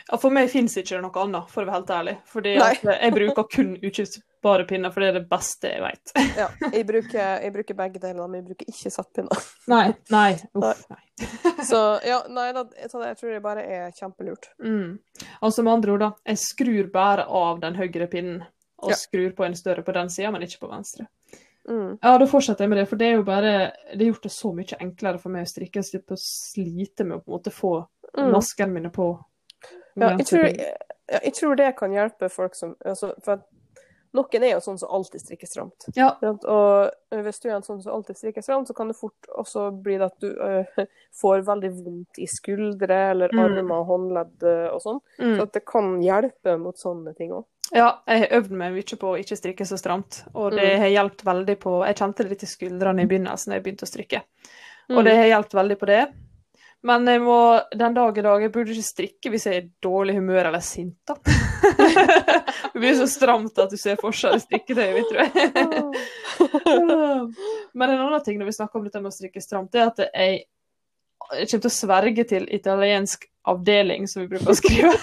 Ja, 0.09 0.17
for 0.17 0.29
meg 0.33 0.49
finnes 0.51 0.75
ikke 0.77 0.95
det 0.97 1.01
noe 1.05 1.23
annet, 1.23 1.49
for 1.51 1.63
å 1.63 1.67
være 1.69 1.75
helt 1.79 1.91
ærlig. 1.95 2.13
Fordi 2.31 2.53
jeg 2.57 3.13
bruker 3.15 3.47
kun 3.53 3.73
utskiftbare 3.81 4.65
pinner, 4.69 4.91
for 4.91 5.01
det 5.03 5.09
er 5.11 5.17
det 5.19 5.29
beste 5.29 5.71
jeg 5.71 5.81
vet. 5.83 6.13
Ja, 6.41 6.47
jeg 6.73 6.85
bruker, 6.89 7.19
jeg 7.45 7.53
bruker 7.53 7.77
begge 7.77 8.01
deler, 8.03 8.27
men 8.27 8.41
jeg 8.41 8.47
bruker 8.51 8.71
ikke 8.73 8.91
sattpinner. 8.93 9.43
Nei. 9.73 9.83
Nei. 10.13 10.31
Uff, 10.57 10.81
nei. 10.89 11.01
Så 11.69 11.81
ja, 12.07 12.21
nei, 12.33 12.47
da, 12.57 12.63
så 12.89 13.01
det 13.03 13.11
tror 13.19 13.35
det 13.35 13.41
bare 13.45 13.61
er 13.67 13.91
kjempelurt. 13.93 14.47
Mm. 14.63 14.97
Altså 15.45 15.61
med 15.63 15.73
andre 15.77 15.93
ord, 15.93 16.01
da. 16.07 16.11
Jeg 16.31 16.41
skrur 16.41 16.87
bare 16.93 17.27
av 17.29 17.59
den 17.61 17.77
høyre 17.77 18.07
pinnen, 18.09 18.41
og 18.81 18.89
Ja. 18.89 18.97
skrur 18.97 19.35
på 19.37 19.45
en 19.45 19.53
større 19.55 19.83
på 19.85 19.93
den 19.93 20.09
sida, 20.09 20.31
men 20.33 20.41
ikke 20.41 20.63
på 20.63 20.71
venstre. 20.71 21.05
Mm. 21.69 21.99
Ja, 22.01 22.15
da 22.17 22.25
fortsetter 22.25 22.65
jeg 22.65 22.71
med 22.71 22.79
det, 22.81 22.87
for 22.89 22.97
det 22.97 23.05
er 23.11 23.19
jo 23.19 23.23
bare 23.27 23.51
Det 23.91 23.99
har 24.01 24.07
gjort 24.07 24.23
det 24.25 24.31
så 24.33 24.49
mye 24.57 24.79
enklere 24.81 25.19
for 25.21 25.29
meg 25.29 25.45
å 25.45 25.49
strikke. 25.51 25.77
Jeg 25.83 25.91
slipper 25.91 26.17
å 26.17 26.23
slite 26.23 27.05
med 27.05 27.19
å 27.19 27.21
på 27.21 27.29
en 27.29 27.35
måte 27.37 27.53
få 27.53 27.73
Mm. 28.17 28.31
maskene 28.33 28.73
mine 28.73 28.89
på. 28.91 29.05
Ja, 29.95 30.09
jeg, 30.17 30.25
tror, 30.25 30.43
jeg, 30.45 30.75
jeg 31.23 31.33
tror 31.33 31.55
det 31.55 31.75
kan 31.77 31.91
hjelpe 31.91 32.29
folk 32.31 32.55
som 32.55 32.75
altså, 32.85 33.13
For 33.25 33.41
noen 34.13 34.43
er 34.43 34.51
jo 34.57 34.59
sånn 34.59 34.77
som 34.79 34.89
alltid 34.91 35.21
strikker 35.23 35.47
stramt. 35.47 35.85
Ja. 35.95 36.09
Og 36.21 36.91
hvis 37.23 37.39
du 37.39 37.45
er 37.49 37.55
en 37.55 37.63
sånn 37.63 37.81
som 37.83 37.93
alltid 37.95 38.17
strikker 38.19 38.43
stramt, 38.43 38.67
så 38.67 38.73
kan 38.75 38.89
det 38.91 38.97
fort 38.99 39.29
også 39.39 39.69
bli 39.83 39.95
at 40.03 40.17
du 40.19 40.27
øh, 40.35 40.65
får 41.21 41.45
veldig 41.47 41.71
vondt 41.77 42.19
i 42.19 42.27
skuldre 42.27 42.97
eller 43.13 43.31
Mm. 43.31 43.39
armer 43.45 43.77
og 43.79 43.87
håndledd 43.87 44.43
og 44.73 44.81
sånn. 44.83 44.99
Mm. 45.19 45.37
Så 45.39 45.45
det 45.55 45.63
kan 45.65 45.93
hjelpe 46.03 46.57
mot 46.59 46.75
sånne 46.77 47.15
ting 47.15 47.31
òg. 47.31 47.45
Ja, 47.71 48.01
jeg 48.07 48.25
har 48.25 48.41
øvd 48.41 48.51
meg 48.51 48.73
mye 48.75 48.97
på 48.99 49.13
å 49.13 49.19
ikke 49.21 49.37
strikke 49.39 49.63
så 49.69 49.77
stramt, 49.79 50.25
og 50.35 50.51
det 50.57 50.73
Mm. 50.73 50.79
har 50.81 50.89
hjulpet 50.91 51.23
veldig 51.23 51.55
på 51.59 51.77
Jeg 51.87 51.95
kjente 51.95 52.17
det 52.25 52.29
litt 52.33 52.43
i 52.43 52.51
skuldrene 52.51 53.03
i 53.03 53.07
begynnelsen 53.07 53.47
da 53.53 53.55
jeg 53.55 53.63
begynte 53.63 53.87
å 53.87 53.91
strikke, 53.93 54.21
Mm. 54.89 54.97
og 54.97 55.05
det 55.05 55.15
har 55.15 55.29
hjulpet 55.31 55.55
veldig 55.55 55.77
på 55.79 55.87
det. 55.87 56.01
Men 56.83 57.05
jeg 57.05 57.21
må 57.21 57.35
den 57.77 57.93
dag 57.93 58.15
i 58.17 58.23
dag 58.25 58.41
Jeg 58.41 58.51
burde 58.55 58.73
ikke 58.73 58.85
strikke 58.87 59.29
hvis 59.29 59.43
jeg 59.45 59.53
er 59.57 59.65
i 59.67 59.71
dårlig 59.85 60.15
humør 60.17 60.47
eller 60.49 60.63
sint, 60.65 60.95
da. 61.05 61.13
det 62.73 62.79
blir 62.81 62.95
så 62.97 63.05
stramt 63.11 63.59
at 63.61 63.69
du 63.69 63.77
ser 63.77 63.99
forskjell 64.01 64.39
i 64.39 64.41
strikketøyet 64.41 64.95
mitt, 64.97 65.11
tror 65.11 65.21
jeg. 65.21 65.29
Men 67.77 67.93
en 67.93 68.01
annen 68.07 68.23
ting 68.25 68.39
når 68.41 68.49
vi 68.49 68.55
snakker 68.57 68.79
om 68.81 68.87
dette 68.87 69.01
med 69.03 69.11
å 69.11 69.15
strikke 69.15 69.43
stramt, 69.43 69.71
det 69.75 69.83
er 69.83 69.91
at 69.91 70.01
jeg, 70.07 70.39
jeg 71.37 71.51
kommer 71.51 71.65
til 71.67 71.69
å 71.69 71.75
sverge 71.75 72.25
til 72.33 72.47
italiensk 72.57 73.29
avdeling, 73.51 74.07
som 74.09 74.23
vi 74.23 74.31
bruker 74.33 74.51
å 74.53 74.57
skrive. 74.57 74.95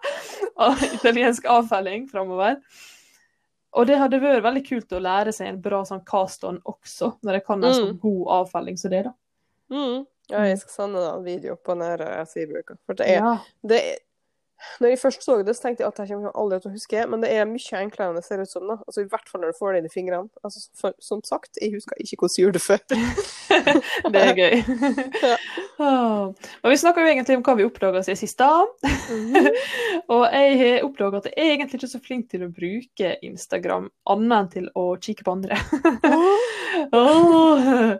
Italiensk 1.00 1.46
avfelling 1.50 2.06
framover. 2.10 2.56
Og 3.78 3.86
det 3.86 3.98
hadde 4.00 4.18
vært 4.22 4.42
veldig 4.44 4.62
kult 4.66 4.94
å 4.96 5.02
lære 5.02 5.32
seg 5.34 5.46
en 5.50 5.60
bra 5.62 5.82
sånn 5.86 6.02
cast-on 6.06 6.58
også, 6.68 7.12
når 7.22 7.38
jeg 7.38 7.44
kan 7.46 7.62
en 7.64 7.74
så 7.76 7.84
Mm. 7.86 7.98
god 8.02 8.24
avfelling 8.40 8.78
som 8.80 8.90
det, 8.90 9.04
da. 9.06 9.12
Mm. 9.70 10.06
Ja, 10.30 10.44
jeg 10.46 10.58
skal 10.62 10.76
sende 10.76 11.02
en 11.14 11.24
video 11.26 11.56
på 11.58 11.74
den 11.74 11.82
her 11.88 12.24
Seabruka. 12.30 12.78
For 12.86 12.94
det 13.00 13.08
er, 13.10 13.20
Ja. 13.20 13.34
det 13.66 13.82
er 13.90 13.98
Når 14.78 14.90
jeg 14.90 14.98
først 15.00 15.22
så 15.24 15.38
det, 15.42 15.54
så 15.56 15.62
tenkte 15.62 15.80
jeg 15.80 15.88
at 15.88 15.98
jeg 16.02 16.08
kommer 16.10 16.34
aldri 16.36 16.58
til 16.60 16.68
å 16.68 16.74
huske, 16.74 17.04
men 17.08 17.22
det 17.24 17.30
er 17.32 17.46
mye 17.48 17.78
enklere 17.80 18.10
enn 18.10 18.16
det 18.18 18.24
ser 18.26 18.42
ut 18.42 18.50
som. 18.50 18.66
da. 18.68 18.74
Altså 18.84 19.00
I 19.00 19.06
hvert 19.08 19.28
fall 19.30 19.40
når 19.40 19.54
du 19.54 19.56
får 19.56 19.72
det 19.72 19.78
inn 19.80 19.86
i 19.88 19.92
fingrene. 19.94 20.28
Altså, 20.44 20.60
for, 20.76 20.92
som 21.00 21.22
sagt, 21.24 21.56
jeg 21.62 21.72
husker 21.72 21.96
ikke 21.96 22.18
hvordan 22.20 22.34
jeg 22.36 22.44
gjorde 22.44 22.58
det 22.58 22.66
før. 22.66 22.82
Det 24.12 24.20
er 24.20 24.34
gøy. 24.36 24.56
Ja. 25.30 25.36
oh. 25.80 26.34
Men 26.60 26.74
vi 26.74 26.76
snakker 26.76 27.00
jo 27.00 27.08
egentlig 27.08 27.38
om 27.38 27.44
hva 27.46 27.54
vi 27.56 27.64
oppdaga 27.64 28.02
siden 28.04 28.20
sist. 28.20 28.36
da. 28.36 28.66
Og 30.12 30.26
jeg 30.28 30.58
har 30.60 30.84
oppdaga 30.84 31.22
at 31.22 31.30
jeg 31.30 31.40
er 31.40 31.54
egentlig 31.54 31.80
ikke 31.80 31.88
er 31.88 31.94
så 31.94 32.02
flink 32.04 32.28
til 32.28 32.44
å 32.44 32.50
bruke 32.52 33.14
Instagram 33.24 33.88
annet 34.12 34.36
enn 34.36 34.50
til 34.52 34.68
å 34.76 34.84
kikke 35.00 35.24
på 35.24 35.38
andre. 35.38 35.56
Åh. 36.92 37.96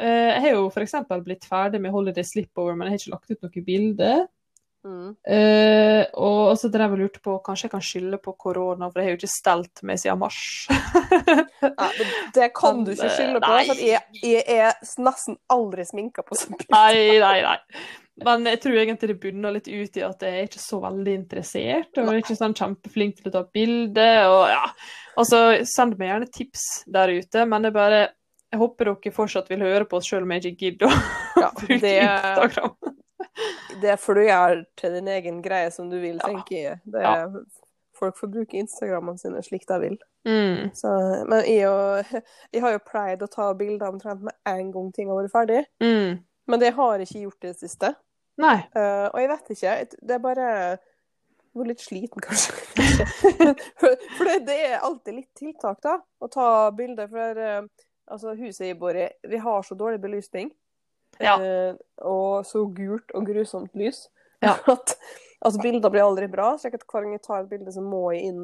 Eh, 0.00 0.30
Jeg 0.32 0.44
har 0.46 0.54
jo 0.56 0.68
f.eks. 0.70 0.94
blitt 1.24 1.48
ferdig 1.48 1.80
med 1.82 1.92
Holiday 1.92 2.24
Slipover, 2.24 2.76
men 2.76 2.88
jeg 2.88 2.94
har 2.94 3.02
ikke 3.02 3.16
lagt 3.16 3.34
ut 3.34 3.44
noe 3.46 3.66
bilde. 3.66 4.12
Mm. 4.82 5.12
Uh, 5.14 6.04
og 6.18 6.56
så 6.58 6.66
drev 6.66 6.90
jeg 6.90 6.96
og 6.96 7.02
lurte 7.04 7.20
på 7.22 7.36
kanskje 7.46 7.68
jeg 7.68 7.72
kan 7.76 7.84
skylde 7.86 8.18
på 8.18 8.32
korona, 8.34 8.88
for 8.90 8.98
jeg 8.98 9.06
har 9.06 9.12
jo 9.14 9.20
ikke 9.20 9.30
stelt 9.30 9.82
meg 9.86 10.00
siden 10.02 10.18
mars. 10.18 10.40
Nei, 11.62 11.90
det, 12.34 12.48
kan 12.56 12.82
du 12.82 12.90
ikke 12.96 13.12
skylde 13.12 13.42
på. 13.44 13.50
Nei. 13.52 13.60
For 13.68 13.82
jeg, 13.86 14.22
jeg 14.26 14.42
er 14.50 14.80
nesten 15.06 15.38
aldri 15.54 15.86
sminka 15.86 16.24
på 16.26 16.38
sånn 16.38 16.58
bilde. 16.58 16.74
Nei, 16.74 17.20
nei, 17.22 17.36
nei. 17.46 17.84
Men 18.26 18.44
jeg 18.50 18.58
tror 18.60 18.76
egentlig 18.76 19.08
det 19.08 19.20
bunner 19.22 19.54
litt 19.54 19.70
ut 19.70 19.96
i 19.96 20.02
at 20.04 20.26
jeg 20.26 20.40
er 20.40 20.48
ikke 20.50 20.60
så 20.60 20.80
veldig 20.82 21.14
interessert, 21.16 21.94
og 21.94 22.02
jeg 22.02 22.10
er 22.12 22.24
ikke 22.24 22.36
sånn 22.38 22.56
kjempeflink 22.58 23.16
til 23.18 23.30
å 23.30 23.34
ta 23.38 23.44
bilde, 23.54 24.10
og 24.28 24.42
ja. 24.50 24.66
Altså, 25.20 25.40
send 25.68 25.96
meg 26.00 26.10
gjerne 26.10 26.28
tips 26.32 26.66
der 26.92 27.14
ute, 27.22 27.46
men 27.48 27.64
det 27.64 27.72
er 27.72 27.78
bare 27.78 28.02
Jeg 28.52 28.60
håper 28.60 28.90
dere 28.90 29.12
fortsatt 29.16 29.48
vil 29.48 29.64
høre 29.64 29.86
på 29.88 29.96
oss 29.96 30.10
selv 30.12 30.26
om 30.26 30.32
jeg 30.34 30.52
ikke 30.52 30.66
gidder 30.66 30.90
å 30.90 30.96
Ja, 31.40 31.48
bruke 31.56 31.78
det, 31.80 31.92
Instagram. 32.04 32.96
det 33.80 33.94
får 34.02 34.18
du 34.18 34.22
gjøre 34.26 34.58
til 34.76 34.96
din 34.98 35.08
egen 35.08 35.38
greie 35.44 35.70
som 35.72 35.88
du 35.90 35.96
vil, 36.02 36.18
tenker 36.20 36.56
jeg. 36.58 36.80
Det 36.84 37.04
er, 37.08 37.38
Folk 37.96 38.18
får 38.18 38.32
bruke 38.34 38.58
Instagrammene 38.58 39.20
sine 39.20 39.40
slik 39.46 39.64
de 39.68 39.78
vil. 39.80 39.96
Mm. 40.28 40.70
Så, 40.76 40.90
men 41.30 41.44
jeg, 41.48 41.68
og, 41.70 42.22
jeg 42.52 42.62
har 42.64 42.76
jo 42.76 42.84
pleid 42.86 43.22
å 43.24 43.30
ta 43.30 43.48
bilder 43.58 43.92
omtrent 43.92 44.24
med 44.26 44.34
en 44.48 44.72
gang 44.74 44.88
ting 44.94 45.10
har 45.10 45.20
vært 45.20 45.34
ferdig. 45.34 45.60
Mm. 45.82 46.20
Men 46.50 46.62
det 46.62 46.72
har 46.76 46.96
jeg 46.98 47.08
ikke 47.08 47.24
gjort 47.26 47.44
i 47.46 47.52
det 47.52 47.58
siste. 47.60 47.92
Nei. 48.42 48.56
Uh, 48.74 49.06
og 49.12 49.20
jeg 49.22 49.30
vet 49.32 49.52
ikke. 49.54 49.74
Det 50.02 50.16
er 50.16 50.22
bare 50.24 50.48
Jeg 50.72 51.60
var 51.60 51.68
litt 51.68 51.84
sliten, 51.84 52.22
kanskje. 52.26 52.54
for 53.80 53.96
for 54.16 54.28
det, 54.30 54.38
det 54.48 54.58
er 54.66 54.78
alltid 54.82 55.18
litt 55.20 55.32
tiltak, 55.38 55.80
da. 55.84 55.98
Å 56.02 56.30
ta 56.32 56.46
bilder. 56.74 57.10
For 57.12 57.42
eh, 57.46 57.62
altså, 58.10 58.34
huset 58.38 58.66
i, 58.70 58.74
vi 59.28 59.36
har 59.38 59.62
så 59.62 59.74
dårlig 59.78 60.00
belysning. 60.02 60.50
Ja. 61.20 61.36
eh, 61.42 61.74
og 62.08 62.46
så 62.48 62.64
gult 62.72 63.12
og 63.14 63.26
grusomt 63.28 63.74
lys. 63.76 64.06
Ja. 64.42 64.56
At, 64.74 64.96
altså, 65.44 65.60
bilder 65.62 65.90
blir 65.92 66.02
aldri 66.06 66.28
bra. 66.32 66.54
Så 66.58 66.70
hver 66.72 67.02
gang 67.04 67.12
jeg 67.18 67.22
tar 67.26 67.42
et 67.44 67.50
bilde, 67.52 67.72
så 67.74 67.82
må 67.84 68.08
jeg 68.14 68.30
inn 68.32 68.42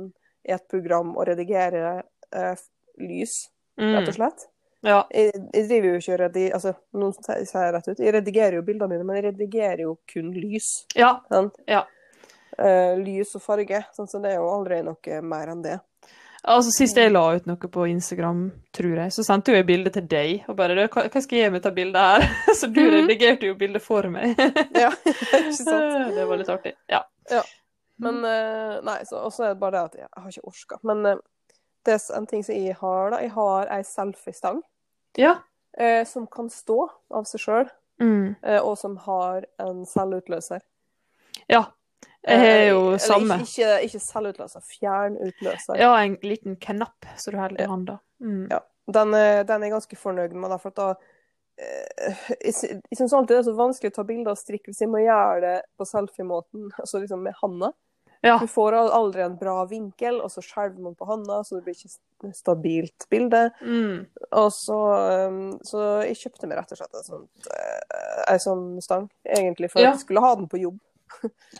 i 0.48 0.52
et 0.54 0.68
program 0.70 1.16
og 1.16 1.26
redigere 1.28 2.02
eh, 2.32 2.54
lys, 3.00 3.48
rett 3.78 4.02
Mm. 4.04 4.08
og 4.08 4.14
slett. 4.14 4.46
Ja. 4.86 5.00
Jeg, 5.10 5.32
jeg 5.54 5.66
driver 5.68 5.88
jo 5.88 5.98
ikke 5.98 6.14
og 6.14 6.20
redigerer 6.20 6.54
altså, 6.54 6.72
noen 6.94 7.14
sier 7.46 7.72
rett 7.74 7.88
ut. 7.88 7.98
Jeg 8.02 8.12
redigerer 8.14 8.56
jo 8.58 8.62
bildene 8.66 8.92
mine, 8.92 9.04
men 9.06 9.16
jeg 9.18 9.24
redigerer 9.32 9.82
jo 9.84 9.96
kun 10.10 10.28
lys. 10.34 10.84
ja. 10.98 11.16
Sånn? 11.32 11.48
Ja. 11.66 11.84
Eh, 12.58 12.94
lys 12.98 13.34
og 13.38 13.42
farge. 13.44 13.80
Sånn, 13.94 14.08
så 14.10 14.18
det 14.22 14.32
er 14.32 14.40
jo 14.40 14.48
aldri 14.50 14.80
noe 14.86 15.20
mer 15.22 15.50
enn 15.54 15.62
det. 15.62 15.76
Altså, 16.44 16.70
Sist 16.70 16.96
jeg 16.96 17.10
la 17.12 17.22
ut 17.34 17.46
noe 17.46 17.56
på 17.68 17.84
Instagram, 17.90 18.52
tror 18.72 18.94
jeg, 18.96 19.12
så 19.12 19.24
sendte 19.26 19.52
jeg 19.52 19.66
bilde 19.66 19.90
til 19.90 20.06
deg. 20.06 20.44
Og 20.48 20.56
bare 20.56 20.86
hva, 20.88 21.02
skal 21.20 21.36
jeg 21.38 21.42
gjøre 21.44 21.50
med 21.52 21.62
dette 21.62 21.74
bildet 21.74 22.00
her?' 22.00 22.54
Så 22.60 22.66
du 22.72 22.80
Mhm. 22.80 22.94
redigerte 22.94 23.46
jo 23.46 23.54
bildet 23.54 23.82
for 23.82 24.02
meg. 24.08 24.36
Ja, 24.74 24.90
ikke 25.04 25.52
sant? 25.64 26.14
det 26.14 26.28
var 26.28 26.36
litt 26.36 26.48
artig. 26.48 26.74
Ja. 26.88 27.02
Men 27.98 28.24
eh, 28.24 28.78
nei, 28.86 29.00
så 29.04 29.24
og 29.26 29.32
så 29.34 29.44
er 29.44 29.48
det 29.54 29.60
bare 29.60 29.72
det 29.72 29.84
at 29.84 29.94
jeg 29.98 30.08
har 30.16 30.28
ikke 30.30 30.46
orka. 30.46 30.78
Men 30.84 31.06
eh, 31.06 31.16
det 31.84 31.94
er 31.94 32.16
en 32.16 32.26
ting 32.26 32.44
som 32.44 32.54
jeg 32.54 32.76
har, 32.80 33.10
da. 33.10 33.18
Jeg 33.24 33.30
har 33.34 33.66
ei 33.74 33.82
selfiestang 33.82 34.62
Ja. 35.18 35.34
eh, 35.76 36.04
som 36.04 36.26
kan 36.26 36.48
stå 36.50 36.88
av 37.10 37.24
seg 37.24 37.40
sjøl, 37.40 37.68
Mm. 38.00 38.36
og 38.62 38.78
som 38.78 38.96
har 38.96 39.42
en 39.58 39.84
selvutløser. 39.84 40.60
ja. 41.50 41.64
Jeg 42.28 42.38
har 42.44 42.64
jo 42.68 42.78
Eh, 42.78 42.86
eller 42.88 42.98
samme. 43.04 43.38
Ikke, 43.44 43.70
ikke, 43.88 44.00
selvutløser, 44.04 44.64
fjernutløser. 44.78 45.78
Ja, 45.80 45.94
en 46.04 46.16
liten 46.22 46.56
knapp 46.60 47.06
som 47.16 47.32
du 47.34 47.38
holder 47.40 47.64
i 47.64 47.68
hånda. 47.70 47.98
Mm. 48.20 48.46
Ja. 48.50 48.60
Den, 48.88 49.14
er- 49.14 49.44
den 49.44 49.62
er 49.62 49.66
jeg 49.68 49.72
ganske 49.76 49.96
fornøyd 50.00 50.32
med, 50.36 50.50
da, 50.50 50.56
for 50.62 50.70
da 50.76 50.90
eh, 51.58 52.14
Jeg, 52.44 52.54
synes 52.54 52.80
jeg 52.90 52.98
syns 53.00 53.12
alltid 53.16 53.34
det 53.36 53.42
er 53.42 53.48
så 53.50 53.56
vanskelig 53.58 53.92
å 53.92 53.96
ta 53.98 54.04
bilder 54.08 54.30
av 54.32 54.38
strikk 54.40 54.68
hvis 54.70 54.80
jeg 54.84 54.88
må 54.92 55.02
gjøre 55.02 55.40
det 55.44 55.56
på 55.78 55.86
selfie-måten, 55.88 56.70
altså 56.82 57.00
liksom 57.02 57.22
med 57.26 57.34
handa. 57.42 57.72
Ja. 58.26 58.38
Du 58.42 58.48
får 58.50 58.74
aldri 58.74 59.22
en 59.22 59.36
bra 59.38 59.60
vinkel, 59.70 60.16
og 60.24 60.30
så 60.34 60.42
skjelver 60.42 60.80
man 60.82 60.96
på 60.98 61.06
handa, 61.06 61.36
så 61.46 61.54
det 61.54 61.64
blir 61.68 61.76
ikke 61.78 61.92
et 62.26 62.34
stabilt 62.34 63.04
bilde. 63.12 63.44
Mm. 63.62 64.08
Og 64.32 64.48
så, 64.56 64.78
um, 65.30 65.52
så 65.62 65.84
jeg 66.02 66.16
kjøpte 66.24 66.48
meg 66.50 66.58
rett 66.58 66.72
og 66.74 66.80
slett 66.80 66.98
eh, 67.54 68.24
ei 68.32 68.40
sånn 68.42 68.72
stang, 68.82 69.06
egentlig, 69.22 69.70
for 69.70 69.84
Ja. 69.84 69.92
jeg 69.92 70.00
skulle 70.02 70.24
ha 70.24 70.32
den 70.34 70.48
på 70.50 70.58
jobb. 70.58 70.80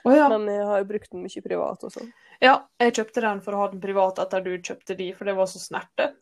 Å 0.05 0.15
ja. 0.17 0.29
Men 0.33 0.47
jeg 0.53 0.67
har 0.71 0.85
brukt 0.89 1.11
den 1.13 1.25
mye 1.27 1.43
privat 1.45 1.85
og 1.89 1.93
sånn. 1.95 2.13
ja. 2.45 2.57
Jeg 2.81 2.95
kjøpte 3.01 3.25
den 3.25 3.41
for 3.45 3.55
å 3.57 3.65
ha 3.65 3.69
den 3.73 3.81
privat 3.83 4.19
etter 4.23 4.41
du 4.45 4.55
kjøpte 4.59 4.97
de, 4.99 5.13
for 5.19 5.25
det 5.29 5.37
var 5.39 5.47
så 5.51 5.59
snerte. 5.63 6.13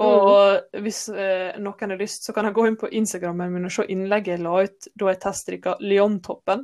Og 0.00 0.78
hvis 0.84 1.08
eh, 1.12 1.56
noen 1.60 1.90
har 1.92 1.98
lyst, 1.98 2.24
så 2.24 2.32
kan 2.32 2.46
jeg 2.46 2.54
gå 2.56 2.62
inn 2.68 2.76
på 2.78 2.88
Instagrammen 2.94 3.50
min 3.52 3.66
og 3.66 3.72
se 3.74 3.84
innlegget 3.90 4.36
jeg 4.38 4.42
la 4.44 4.52
ut 4.64 4.86
da 4.98 5.08
jeg 5.10 5.18
testdrikka 5.24 5.74
Lyon-toppen. 5.82 6.62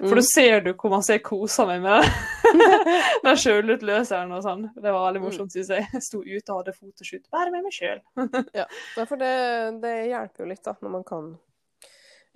For 0.00 0.10
Mm. 0.10 0.18
da 0.18 0.24
ser 0.26 0.60
du 0.64 0.70
hvor 0.74 0.90
masse 0.92 1.14
jeg 1.14 1.22
koser 1.24 1.68
meg 1.70 1.84
med 1.84 2.02
den 3.24 3.38
sjølutløseren 3.40 4.32
og 4.36 4.42
sånn. 4.44 4.66
Det 4.74 4.90
var 4.92 5.06
veldig 5.06 5.22
morsomt, 5.22 5.54
syns 5.54 5.70
jeg. 5.72 5.86
Jeg 5.94 6.02
sto 6.04 6.20
ute 6.24 6.52
og 6.52 6.60
hadde 6.60 6.76
fotoshoot 6.76 7.24
bare 7.32 7.54
med 7.54 7.64
meg 7.68 7.72
sjøl. 7.78 8.02
Ja, 8.58 8.66
for 9.06 9.16
det, 9.22 9.32
det 9.84 9.94
hjelper 10.10 10.44
jo 10.44 10.50
litt, 10.50 10.64
da, 10.66 10.74
når 10.82 10.94
man 10.98 11.04
kan 11.08 11.32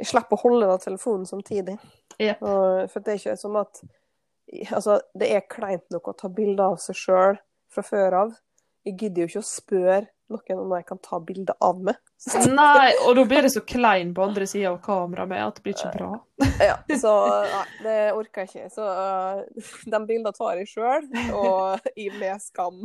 slippe 0.07 0.37
å 0.39 0.43
holde 0.45 0.69
da 0.71 0.79
telefonen 0.81 1.27
samtidig. 1.29 1.77
Jep. 2.19 2.43
Og, 2.51 2.91
for 2.93 3.05
det 3.05 3.15
er 3.15 3.23
ikke 3.23 3.41
som 3.41 3.61
at 3.61 3.83
Altså, 4.49 4.95
det 5.13 5.27
er 5.29 5.43
kleint 5.45 5.85
nok 5.93 6.07
å 6.09 6.15
ta 6.17 6.31
bilde 6.33 6.65
av 6.65 6.79
seg 6.81 6.97
sjøl 6.97 7.35
fra 7.69 7.83
før 7.85 8.15
av. 8.23 8.31
Jeg 8.89 8.95
gidder 8.97 9.21
jo 9.21 9.29
ikke 9.29 9.43
å 9.43 9.45
spørre 9.45 10.07
noen 10.29 10.61
om 10.61 10.73
jeg 10.77 10.87
kan 10.89 11.01
ta 11.05 11.19
bilde 11.25 11.55
av 11.65 11.81
meg. 11.85 11.99
Nei, 12.59 12.91
og 13.07 13.15
da 13.17 13.25
blir 13.29 13.45
det 13.47 13.53
så 13.55 13.63
klein 13.65 14.11
på 14.17 14.25
andre 14.25 14.47
sida 14.49 14.73
av 14.73 14.81
kameraet 14.85 15.31
med 15.31 15.45
at 15.45 15.59
det 15.59 15.65
blir 15.67 15.77
ikke 15.77 15.95
bra. 15.97 16.11
Ja, 16.59 16.75
så 16.99 17.13
nei, 17.47 17.67
det 17.85 17.95
orker 18.15 18.43
jeg 18.43 18.49
ikke. 18.49 18.71
Så 18.75 18.83
uh, 18.83 19.43
de 19.93 19.99
bildene 20.09 20.33
tar 20.35 20.59
jeg 20.59 20.67
sjøl, 20.71 21.05
og 21.39 21.87
i 21.99 22.09
med 22.19 22.43
skam. 22.43 22.81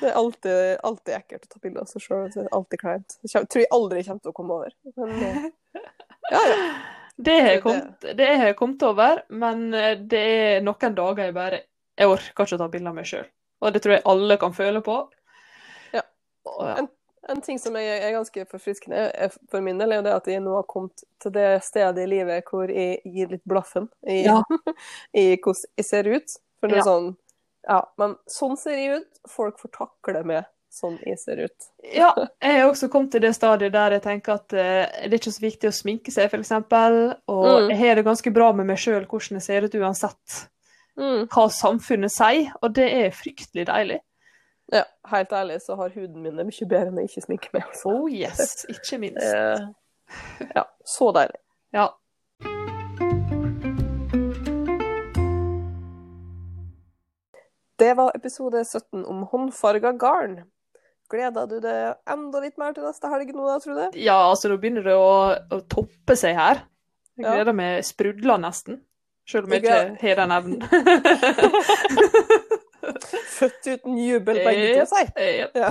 det 0.00 0.08
er 0.08 0.16
alltid, 0.16 0.78
alltid 0.88 1.14
ekkelt 1.18 1.44
å 1.44 1.52
ta 1.52 1.62
bilde 1.64 1.84
av 1.84 1.90
seg 1.90 2.04
sjøl. 2.06 2.48
Alltid 2.48 2.80
kleint. 2.80 3.18
Jeg 3.28 3.44
tror 3.44 3.64
jeg 3.64 3.72
aldri 3.76 4.04
kommer 4.08 4.24
til 4.24 4.32
å 4.32 4.38
komme 4.40 4.56
over. 4.60 4.76
Men 4.96 5.10
uh, 5.20 5.50
ja, 6.30 6.40
ja. 6.48 6.56
Det 7.18 7.34
har 7.40 7.48
jeg 7.48 7.56
Det- 7.56 7.62
kommet, 7.62 8.02
jeg 8.28 8.56
over, 8.86 9.22
men 9.28 9.74
eh, 9.74 9.94
det 9.96 10.18
er 10.18 10.60
noen 10.62 10.94
dager 10.94 11.24
jeg 11.24 11.34
bare 11.34 11.60
Jeg 11.98 12.06
orker 12.08 12.44
ikke 12.44 12.54
å 12.54 12.58
ta 12.58 12.68
bilde 12.68 12.88
av 12.88 12.94
meg 12.94 13.04
sjøl. 13.10 13.24
Og 13.60 13.72
det 13.74 13.82
tror 13.82 13.92
jeg 13.96 14.02
alle 14.06 14.36
kan 14.38 14.52
føle 14.54 14.80
på. 14.86 15.08
Ja. 15.92 16.02
Og, 16.46 16.60
ja. 16.68 16.74
En, 16.78 16.88
en 17.28 17.40
ting 17.42 17.58
som 17.58 17.74
er, 17.74 17.96
er 18.06 18.12
ganske 18.14 18.44
forfriskende 18.46 19.10
er 19.18 19.32
for 19.50 19.60
min 19.60 19.78
del, 19.78 19.90
er 19.92 19.96
jo 19.96 20.02
det 20.06 20.12
at 20.14 20.26
jeg 20.30 20.40
nå 20.44 20.54
har 20.54 20.62
kommet 20.70 21.02
til 21.20 21.32
det 21.34 21.48
stedet 21.66 21.98
i 22.04 22.06
livet 22.06 22.44
hvor 22.46 22.70
jeg 22.70 23.00
gir 23.04 23.28
litt 23.34 23.42
blaffen 23.44 23.88
i, 24.06 24.20
Ja. 24.28 24.38
i 25.12 25.34
hvordan 25.42 25.64
jeg 25.76 25.84
ser 25.90 26.06
ut. 26.06 26.38
For 26.60 26.68
det 26.70 26.78
er 26.78 26.84
Ja. 26.84 26.84
sånn 26.92 27.16
Ja, 27.68 27.82
men 27.98 28.14
sånn 28.30 28.56
ser 28.56 28.78
jeg 28.78 29.00
ut. 29.02 29.18
Folk 29.28 29.58
får 29.58 29.70
takle 29.74 30.22
med 30.24 30.46
sånn 30.70 30.98
jeg 31.06 31.18
ser 31.18 31.40
ut. 31.46 31.68
Ja, 31.94 32.10
jeg 32.42 32.60
har 32.60 32.68
også 32.70 32.88
kommet 32.92 33.12
til 33.14 33.22
det 33.24 33.34
stadiet 33.36 33.72
der 33.72 33.96
jeg 33.96 34.02
tenker 34.04 34.34
at 34.38 34.52
uh, 34.52 34.84
det 35.04 35.12
er 35.12 35.18
ikke 35.18 35.32
så 35.34 35.44
viktig 35.44 35.70
å 35.70 35.74
sminke 35.74 36.12
seg, 36.14 36.28
f.eks. 36.30 36.52
Og 37.28 37.46
Mm. 37.48 37.70
jeg 37.70 37.78
har 37.78 37.94
det 37.96 38.04
ganske 38.04 38.32
bra 38.34 38.52
med 38.52 38.66
meg 38.66 38.78
sjøl 38.78 39.06
hvordan 39.06 39.38
jeg 39.40 39.42
ser 39.48 39.64
ut 39.68 39.74
uansett 39.80 40.44
Mm. 40.98 41.28
hva 41.30 41.44
samfunnet 41.48 42.10
sier, 42.10 42.52
og 42.60 42.72
det 42.74 42.88
er 42.92 43.10
fryktelig 43.14 43.66
deilig. 43.68 44.00
Ja, 44.72 44.82
helt 45.12 45.30
ærlig 45.32 45.60
så 45.62 45.76
har 45.78 45.88
huden 45.94 46.22
min 46.22 46.36
det 46.36 46.44
mye 46.44 46.66
bedre 46.68 46.88
enn 46.90 46.98
jeg 46.98 47.08
ikke 47.12 47.22
sminker 47.24 47.50
meg. 47.54 47.62
Altså. 47.70 47.88
Oh 47.94 48.08
yes, 48.10 48.66
ikke 48.68 48.98
minst. 48.98 49.22
Eh, 49.22 50.48
ja, 50.56 50.64
så 50.84 51.12
deilig. 51.14 51.38
Ja. 51.72 51.86
Det 57.78 57.94
var 57.94 58.12
episode 58.16 58.64
17 58.64 59.04
om 59.04 59.22
håndfarga 59.22 59.92
garn. 59.92 60.40
Gleder 61.08 61.46
du 61.48 61.56
deg 61.64 61.94
enda 62.12 62.40
litt 62.44 62.58
mer 62.60 62.74
til 62.76 62.84
neste 62.84 63.08
helg 63.08 63.30
nå, 63.32 63.46
da, 63.48 63.58
tror 63.64 63.78
du? 63.78 63.98
ja, 64.02 64.16
altså 64.28 64.50
nå 64.52 64.58
begynner 64.60 64.84
det 64.84 64.96
å, 64.98 65.08
å 65.56 65.60
toppe 65.72 66.16
seg 66.20 66.36
her. 66.36 66.64
Jeg 67.18 67.24
Ja. 67.26 67.32
gleder 67.34 67.56
meg 67.56 67.80
sprudler 67.88 68.38
nesten. 68.38 68.82
Selv 69.28 69.44
om 69.48 69.52
jeg 69.56 69.64
ikke 69.64 69.96
har 70.00 70.20
den 70.22 70.30
evnen. 70.32 70.60
Født 73.38 73.66
uten 73.68 73.96
jubel, 74.00 74.38
begge 74.44 74.68
to, 74.78 74.84
si. 74.88 75.02
Jep. 75.38 75.56
Ja. 75.58 75.70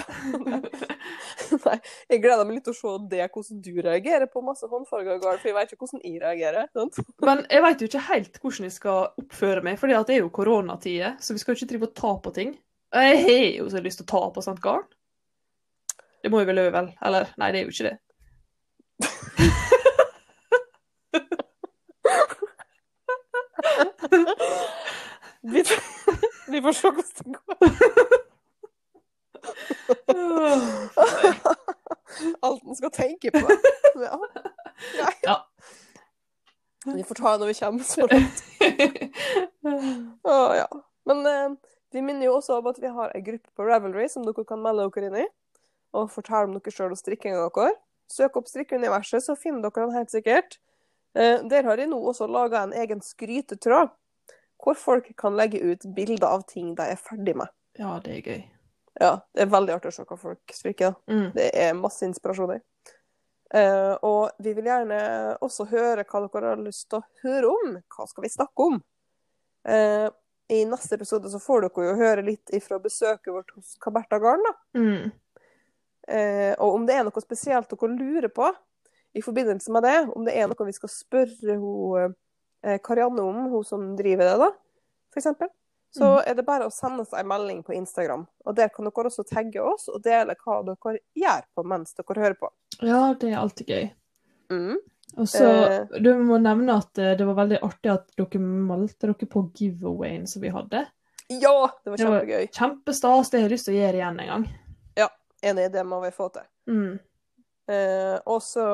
Nei, 1.66 1.78
jeg 2.12 2.22
gleder 2.24 2.44
meg 2.46 2.58
litt 2.60 2.68
til 2.68 2.76
å 2.76 2.78
se 2.78 2.92
det, 3.12 3.24
hvordan 3.34 3.62
du 3.64 3.72
reagerer 3.86 4.28
på 4.32 4.44
masse 4.46 4.68
håndfarger, 4.70 5.20
for 5.24 5.48
jeg 5.50 5.56
vet 5.56 5.74
ikke 5.74 5.82
hvordan 5.86 6.04
jeg 6.06 6.22
reagerer. 6.22 6.68
Sant? 6.76 7.00
Men 7.28 7.44
jeg 7.50 7.64
vet 7.66 7.82
jo 7.84 7.90
ikke 7.90 8.04
helt 8.12 8.40
hvordan 8.44 8.68
jeg 8.70 8.76
skal 8.76 9.10
oppføre 9.24 9.64
meg, 9.66 9.80
for 9.82 9.90
det 9.92 9.98
er 10.18 10.22
jo 10.22 10.30
koronatider, 10.36 11.16
så 11.24 11.36
vi 11.38 11.42
skal 11.44 11.56
jo 11.56 11.62
ikke 11.62 11.72
drive 11.74 11.90
og 11.90 11.96
ta 12.04 12.14
på 12.28 12.36
ting. 12.38 12.54
Jeg 12.96 13.18
har 13.26 13.46
jo 13.58 13.70
så 13.74 13.82
lyst 13.84 14.00
til 14.04 14.08
å 14.08 14.12
ta 14.14 14.22
på 14.36 14.44
sånt 14.46 14.62
garn. 14.64 14.86
Det 16.28 16.32
må 16.32 16.40
jo 16.40 16.46
vel 16.46 16.58
øve, 16.58 16.72
vel? 16.74 16.88
Eller, 17.06 17.30
nei, 17.40 17.52
det 17.52 17.60
er 17.60 17.64
jo 17.64 17.70
ikke 17.72 17.84
det. 17.88 17.98
Vi, 25.42 25.64
vi 26.52 26.62
får 26.66 26.72
se 26.76 26.92
hvordan 26.92 27.16
det 27.18 27.26
går. 27.38 27.56
Alt 32.44 32.64
en 32.64 32.76
skal 32.76 32.92
tenke 32.92 33.32
på. 33.32 33.48
Ja. 34.04 34.20
Nei. 35.00 35.14
Ja. 35.24 35.38
Vi 36.92 37.04
får 37.08 37.16
ta 37.16 37.32
det 37.32 37.40
når 37.40 37.48
vi 37.54 37.60
kommer 37.64 37.84
så 37.88 38.02
langt. 38.12 38.44
Å, 40.28 40.36
ja. 40.60 40.68
Men 41.08 41.26
eh, 41.32 41.50
vi 41.96 42.04
minner 42.04 42.26
jo 42.28 42.36
også 42.42 42.60
om 42.60 42.68
at 42.76 42.84
vi 42.84 42.92
har 43.00 43.16
ei 43.16 43.24
gruppe 43.24 43.50
på 43.56 43.64
Ravelry 43.72 44.12
som 44.12 44.28
dere 44.28 44.44
kan 44.44 44.60
melde 44.60 44.92
dere 44.92 45.08
inn 45.08 45.22
i. 45.24 45.28
Og 45.96 46.10
fortelle 46.12 46.50
om 46.50 46.58
dere 46.58 46.74
sjøl 46.74 46.96
og 46.96 47.00
strikkinga 47.00 47.46
deres. 47.48 47.78
Søk 48.08 48.38
opp 48.40 48.48
Strikkeuniverset, 48.48 49.24
så 49.24 49.36
finner 49.36 49.66
dere 49.68 49.86
den 49.86 49.96
helt 49.98 50.12
sikkert. 50.14 50.60
Eh, 51.18 51.42
der 51.50 51.66
har 51.68 51.80
jeg 51.80 51.90
nå 51.92 51.98
også 52.00 52.28
laga 52.32 52.62
en 52.64 52.76
egen 52.78 53.02
skrytetråd, 53.04 53.92
hvor 54.64 54.78
folk 54.80 55.10
kan 55.20 55.36
legge 55.36 55.60
ut 55.60 55.88
bilder 55.96 56.28
av 56.30 56.46
ting 56.48 56.74
de 56.78 56.86
er 56.94 57.00
ferdig 57.02 57.36
med. 57.38 57.52
Ja, 57.78 57.98
det 58.04 58.16
er 58.16 58.22
gøy. 58.32 58.46
Ja, 58.98 59.12
det 59.36 59.44
er 59.44 59.52
veldig 59.54 59.76
artig 59.76 59.92
å 59.92 59.96
se 59.98 60.06
hva 60.10 60.18
folk 60.18 60.54
strikker. 60.56 60.96
Mm. 61.10 61.28
Det 61.36 61.52
er 61.54 61.78
masse 61.78 62.08
inspirasjon 62.08 62.56
i. 62.56 62.62
Uh, 63.48 63.94
og 64.04 64.42
vi 64.44 64.52
vil 64.58 64.66
gjerne 64.68 64.98
også 65.46 65.70
høre 65.70 66.04
hva 66.04 66.24
dere 66.26 66.50
har 66.52 66.64
lyst 66.64 66.90
til 66.92 67.00
å 67.00 67.06
høre 67.24 67.52
om. 67.52 67.76
Hva 67.94 68.08
skal 68.10 68.26
vi 68.26 68.32
snakke 68.34 68.66
om? 68.66 68.80
Uh, 69.68 70.10
I 70.52 70.64
neste 70.68 70.98
episode 70.98 71.30
så 71.32 71.40
får 71.44 71.68
dere 71.68 71.86
jo 71.92 71.96
høre 72.02 72.26
litt 72.26 72.52
ifra 72.58 72.82
besøket 72.84 73.32
vårt 73.32 73.54
hos 73.56 73.78
Kaberta 73.84 74.20
Garn. 74.24 74.44
da. 74.44 74.56
Mm. 74.80 75.14
Eh, 76.08 76.54
og 76.60 76.76
om 76.76 76.86
det 76.88 76.96
er 76.96 77.04
noe 77.04 77.22
spesielt 77.22 77.70
dere 77.70 77.90
lurer 77.98 78.30
på 78.32 78.48
i 79.18 79.22
forbindelse 79.22 79.72
med 79.72 79.84
det, 79.84 79.98
om 80.16 80.24
det 80.26 80.36
er 80.38 80.48
noe 80.48 80.66
vi 80.68 80.76
skal 80.76 80.90
spørre 80.90 81.58
hun, 81.60 82.16
eh, 82.64 82.78
Karianne 82.84 83.20
om, 83.24 83.48
hun 83.52 83.64
som 83.64 83.96
driver 83.98 84.24
det, 84.30 84.38
da, 84.40 84.52
eksempel, 85.18 85.50
så 85.92 86.04
Mhm. 86.20 86.24
er 86.28 86.34
det 86.36 86.46
bare 86.46 86.66
å 86.68 86.72
sende 86.72 87.02
oss 87.02 87.14
en 87.14 87.28
melding 87.28 87.64
på 87.64 87.74
Instagram. 87.74 88.28
Og 88.46 88.56
der 88.56 88.70
kan 88.70 88.86
dere 88.86 89.06
også 89.10 89.24
tagge 89.28 89.60
oss 89.64 89.90
og 89.90 90.02
dele 90.04 90.36
hva 90.46 90.64
dere 90.64 91.00
gjør 91.16 91.44
på 91.56 91.66
mens 91.66 91.94
dere 91.94 92.22
hører 92.22 92.38
på. 92.38 92.50
Ja, 92.82 93.14
det 93.14 93.32
er 93.34 93.38
alltid 93.38 93.68
gøy. 93.68 93.92
Mm. 94.52 94.78
Og 95.18 95.26
så, 95.28 95.44
Eh. 95.44 96.00
Du 96.00 96.14
må 96.14 96.38
nevne 96.40 96.78
at 96.78 96.94
det 96.94 97.26
var 97.26 97.34
veldig 97.34 97.60
artig 97.62 97.92
at 97.92 98.12
dere 98.16 98.40
meldte 98.40 99.08
dere 99.08 99.28
på 99.28 99.52
giveawayen 99.54 100.28
som 100.28 100.42
vi 100.42 100.50
hadde. 100.50 100.86
Ja, 101.30 101.68
det 101.84 101.90
var 101.92 101.98
kjempegøy. 101.98 102.28
Det 102.48 102.60
var-. 102.60 102.70
Kjempestas. 102.70 103.30
Det 103.32 103.42
har 103.42 103.50
jeg 103.50 103.58
lyst 103.58 103.66
til 103.66 103.74
å 103.76 103.82
gjøre 103.82 103.96
igjen 103.96 104.20
en 104.22 104.28
gang. 104.28 104.48
Enig, 105.46 105.72
det 105.74 105.84
må 105.86 106.00
vi 106.02 106.12
få 106.16 106.30
til. 106.34 106.48
Mm. 106.70 106.98
Eh, 107.72 108.16
og 108.26 108.42
så 108.44 108.68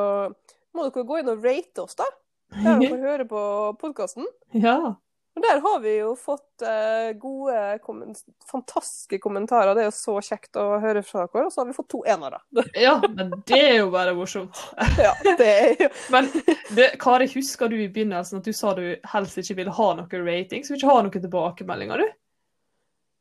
må 0.73 0.87
dere 0.87 1.07
gå 1.07 1.21
inn 1.21 1.31
og 1.33 1.45
rate 1.45 1.83
oss, 1.83 1.97
da. 1.99 2.07
Der 2.53 2.77
dere 2.83 2.99
hører 3.01 3.25
på 3.29 3.41
podkasten. 3.81 4.27
ja. 4.53 4.95
Og 5.33 5.41
der 5.41 5.61
har 5.63 5.79
vi 5.81 5.95
jo 5.97 6.11
fått 6.13 6.61
eh, 6.61 7.09
gode, 7.17 7.55
kom 7.81 8.03
fantastiske 8.51 9.17
kommentarer. 9.17 9.73
Det 9.73 9.81
er 9.81 9.87
jo 9.87 9.95
så 9.97 10.17
kjekt 10.21 10.59
å 10.61 10.77
høre 10.83 11.01
fra 11.05 11.23
dere. 11.25 11.47
Og 11.47 11.53
så 11.55 11.63
har 11.63 11.69
vi 11.71 11.73
fått 11.73 11.89
to 11.89 12.03
enere. 12.05 12.37
ja, 12.77 12.99
men 13.07 13.33
det 13.49 13.57
er 13.57 13.79
jo 13.79 13.87
bare 13.93 14.13
morsomt. 14.13 14.59
ja, 15.01 15.15
det 15.25 15.47
er 15.49 15.87
jo 15.87 15.89
Men 16.13 16.29
det, 16.77 16.91
Kari, 17.01 17.25
husker 17.33 17.71
du 17.71 17.79
i 17.79 17.89
begynnelsen 17.89 18.43
at 18.43 18.49
du 18.49 18.53
sa 18.53 18.75
du 18.77 18.85
helst 19.09 19.41
ikke 19.41 19.57
ville 19.63 19.73
ha 19.73 19.87
noe 19.97 20.21
rating? 20.21 20.61
Så 20.61 20.75
vil 20.75 20.83
ikke 20.83 20.91
ha 20.91 21.01
noen 21.01 21.15
tilbakemeldinger, 21.17 22.05
du? 22.05 22.19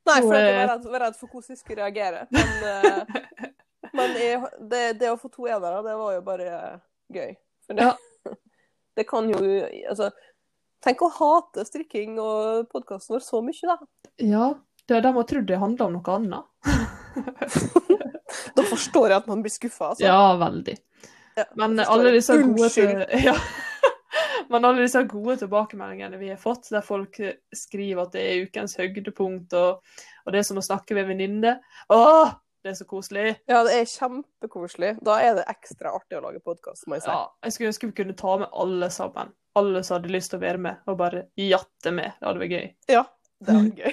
Nei, 0.09 0.19
for 0.19 0.35
jeg 0.35 0.49
eh, 0.49 0.57
var 0.57 0.71
redd, 0.73 0.87
var 0.91 1.05
redd 1.07 1.19
for 1.19 1.31
hvordan 1.31 1.55
jeg 1.55 1.61
skulle 1.61 1.85
reagere. 1.85 2.25
Men, 2.35 2.49
uh, 2.67 3.51
men 3.99 4.17
jeg, 4.19 4.41
det, 4.73 4.83
det 5.03 5.13
å 5.13 5.19
få 5.21 5.31
to 5.31 5.47
enere, 5.47 5.83
det 5.87 5.95
var 6.01 6.17
jo 6.17 6.25
bare 6.27 6.51
gøy. 7.15 7.33
For 7.67 7.79
det, 7.79 7.93
det 8.99 9.07
kan 9.09 9.31
jo 9.31 9.39
Altså, 9.93 10.11
tenk 10.83 11.05
å 11.07 11.13
hate 11.15 11.67
strikking 11.69 12.19
og 12.23 12.67
podkasten 12.73 13.15
vår 13.17 13.27
så 13.27 13.43
mye, 13.47 13.75
da. 13.75 13.79
Ja. 14.19 14.53
Det, 14.83 14.97
er 14.99 15.05
de 15.05 15.13
har 15.15 15.27
trodd 15.31 15.47
det 15.47 15.61
handla 15.63 15.87
om 15.87 16.01
noe 16.01 16.17
annet. 16.19 16.49
Da 18.57 18.63
forstår 18.65 19.13
jeg 19.13 19.21
at 19.21 19.27
man 19.29 19.43
blir 19.45 19.53
skuffa, 19.53 19.91
altså. 19.93 20.05
Ja, 20.07 20.33
veldig. 20.41 20.75
Ja, 21.37 21.45
Men 21.61 21.81
alle 21.85 22.15
disse 22.15 22.35
gode 22.41 22.67
Unnskyld. 22.67 23.03
til- 23.11 23.27
ja. 23.29 23.35
Men 24.51 24.65
alle 24.67 24.85
disse 24.85 25.03
gode 25.11 25.37
tilbakemeldingene 25.43 26.19
vi 26.21 26.31
har 26.33 26.41
fått, 26.41 26.71
der 26.75 26.85
folk 26.87 27.19
skriver 27.55 28.07
at 28.07 28.15
det 28.17 28.23
er 28.23 28.47
ukens 28.47 28.77
høydepunkt, 28.81 29.55
og, 29.59 29.83
og 30.25 30.35
det 30.35 30.43
er 30.43 30.49
som 30.49 30.61
å 30.61 30.65
snakke 30.65 30.97
med 30.97 31.07
en 31.07 31.13
venninne 31.15 31.53
Åh, 31.93 32.35
det 32.63 32.71
er 32.71 32.77
så 32.79 32.87
koselig. 32.87 33.25
Ja, 33.51 33.65
det 33.67 33.75
er 33.75 33.89
kjempekoselig. 33.91 34.93
Da 35.03 35.17
er 35.19 35.35
det 35.35 35.49
ekstra 35.51 35.91
artig 35.97 36.21
å 36.21 36.23
lage 36.23 36.39
podkast, 36.45 36.87
må 36.87 36.95
jeg 36.95 37.03
si. 37.07 37.11
Ja, 37.11 37.25
jeg 37.43 37.57
skulle 37.57 37.73
ønske 37.73 37.89
vi 37.89 37.97
kunne 37.99 38.15
ta 38.19 38.37
med 38.39 38.53
alle 38.55 38.89
sammen. 38.95 39.33
Alle 39.59 39.83
som 39.83 39.97
hadde 39.99 40.13
lyst 40.15 40.31
til 40.33 40.39
å 40.39 40.45
være 40.45 40.61
med, 40.63 40.79
og 40.87 41.01
bare 41.01 41.25
jatte 41.41 41.91
med. 41.95 42.15
Det 42.21 42.29
hadde 42.29 42.43
vært 42.45 42.55
gøy. 42.55 42.69
Ja, 42.95 43.03
det 43.43 43.57
vært 43.59 43.81
gøy. 43.83 43.93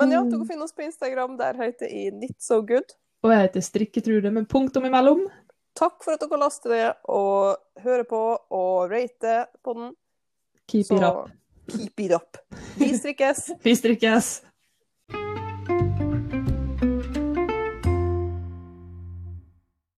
Men 0.00 0.16
ja, 0.16 0.24
du 0.24 0.38
kan 0.38 0.48
finne 0.48 0.64
oss 0.64 0.72
på 0.72 0.86
Instagram. 0.86 1.36
Der 1.40 1.60
heter 1.60 1.92
jeg 1.92 2.16
Nitsogood. 2.16 2.96
Og 3.22 3.30
jeg 3.34 3.44
heter 3.44 3.68
Strikketrude 3.68 4.32
med 4.34 4.48
punktum 4.50 4.88
imellom. 4.88 5.26
Takk 5.78 6.04
for 6.04 6.14
at 6.14 6.20
dere 6.20 6.38
laster 6.40 6.74
det 6.74 6.86
og 7.08 7.56
hører 7.82 8.04
på 8.08 8.22
og 8.52 8.90
rater 8.92 9.46
på 9.64 9.74
den. 9.78 9.92
Keep 10.68 10.92
it 10.92 11.04
up. 11.04 11.30
Keep 11.72 12.00
it 12.06 12.14
up. 12.16 12.38
Vi 12.78 12.92
strikkes. 12.96 13.50
Vi 13.64 13.74
strikkes. 13.76 14.42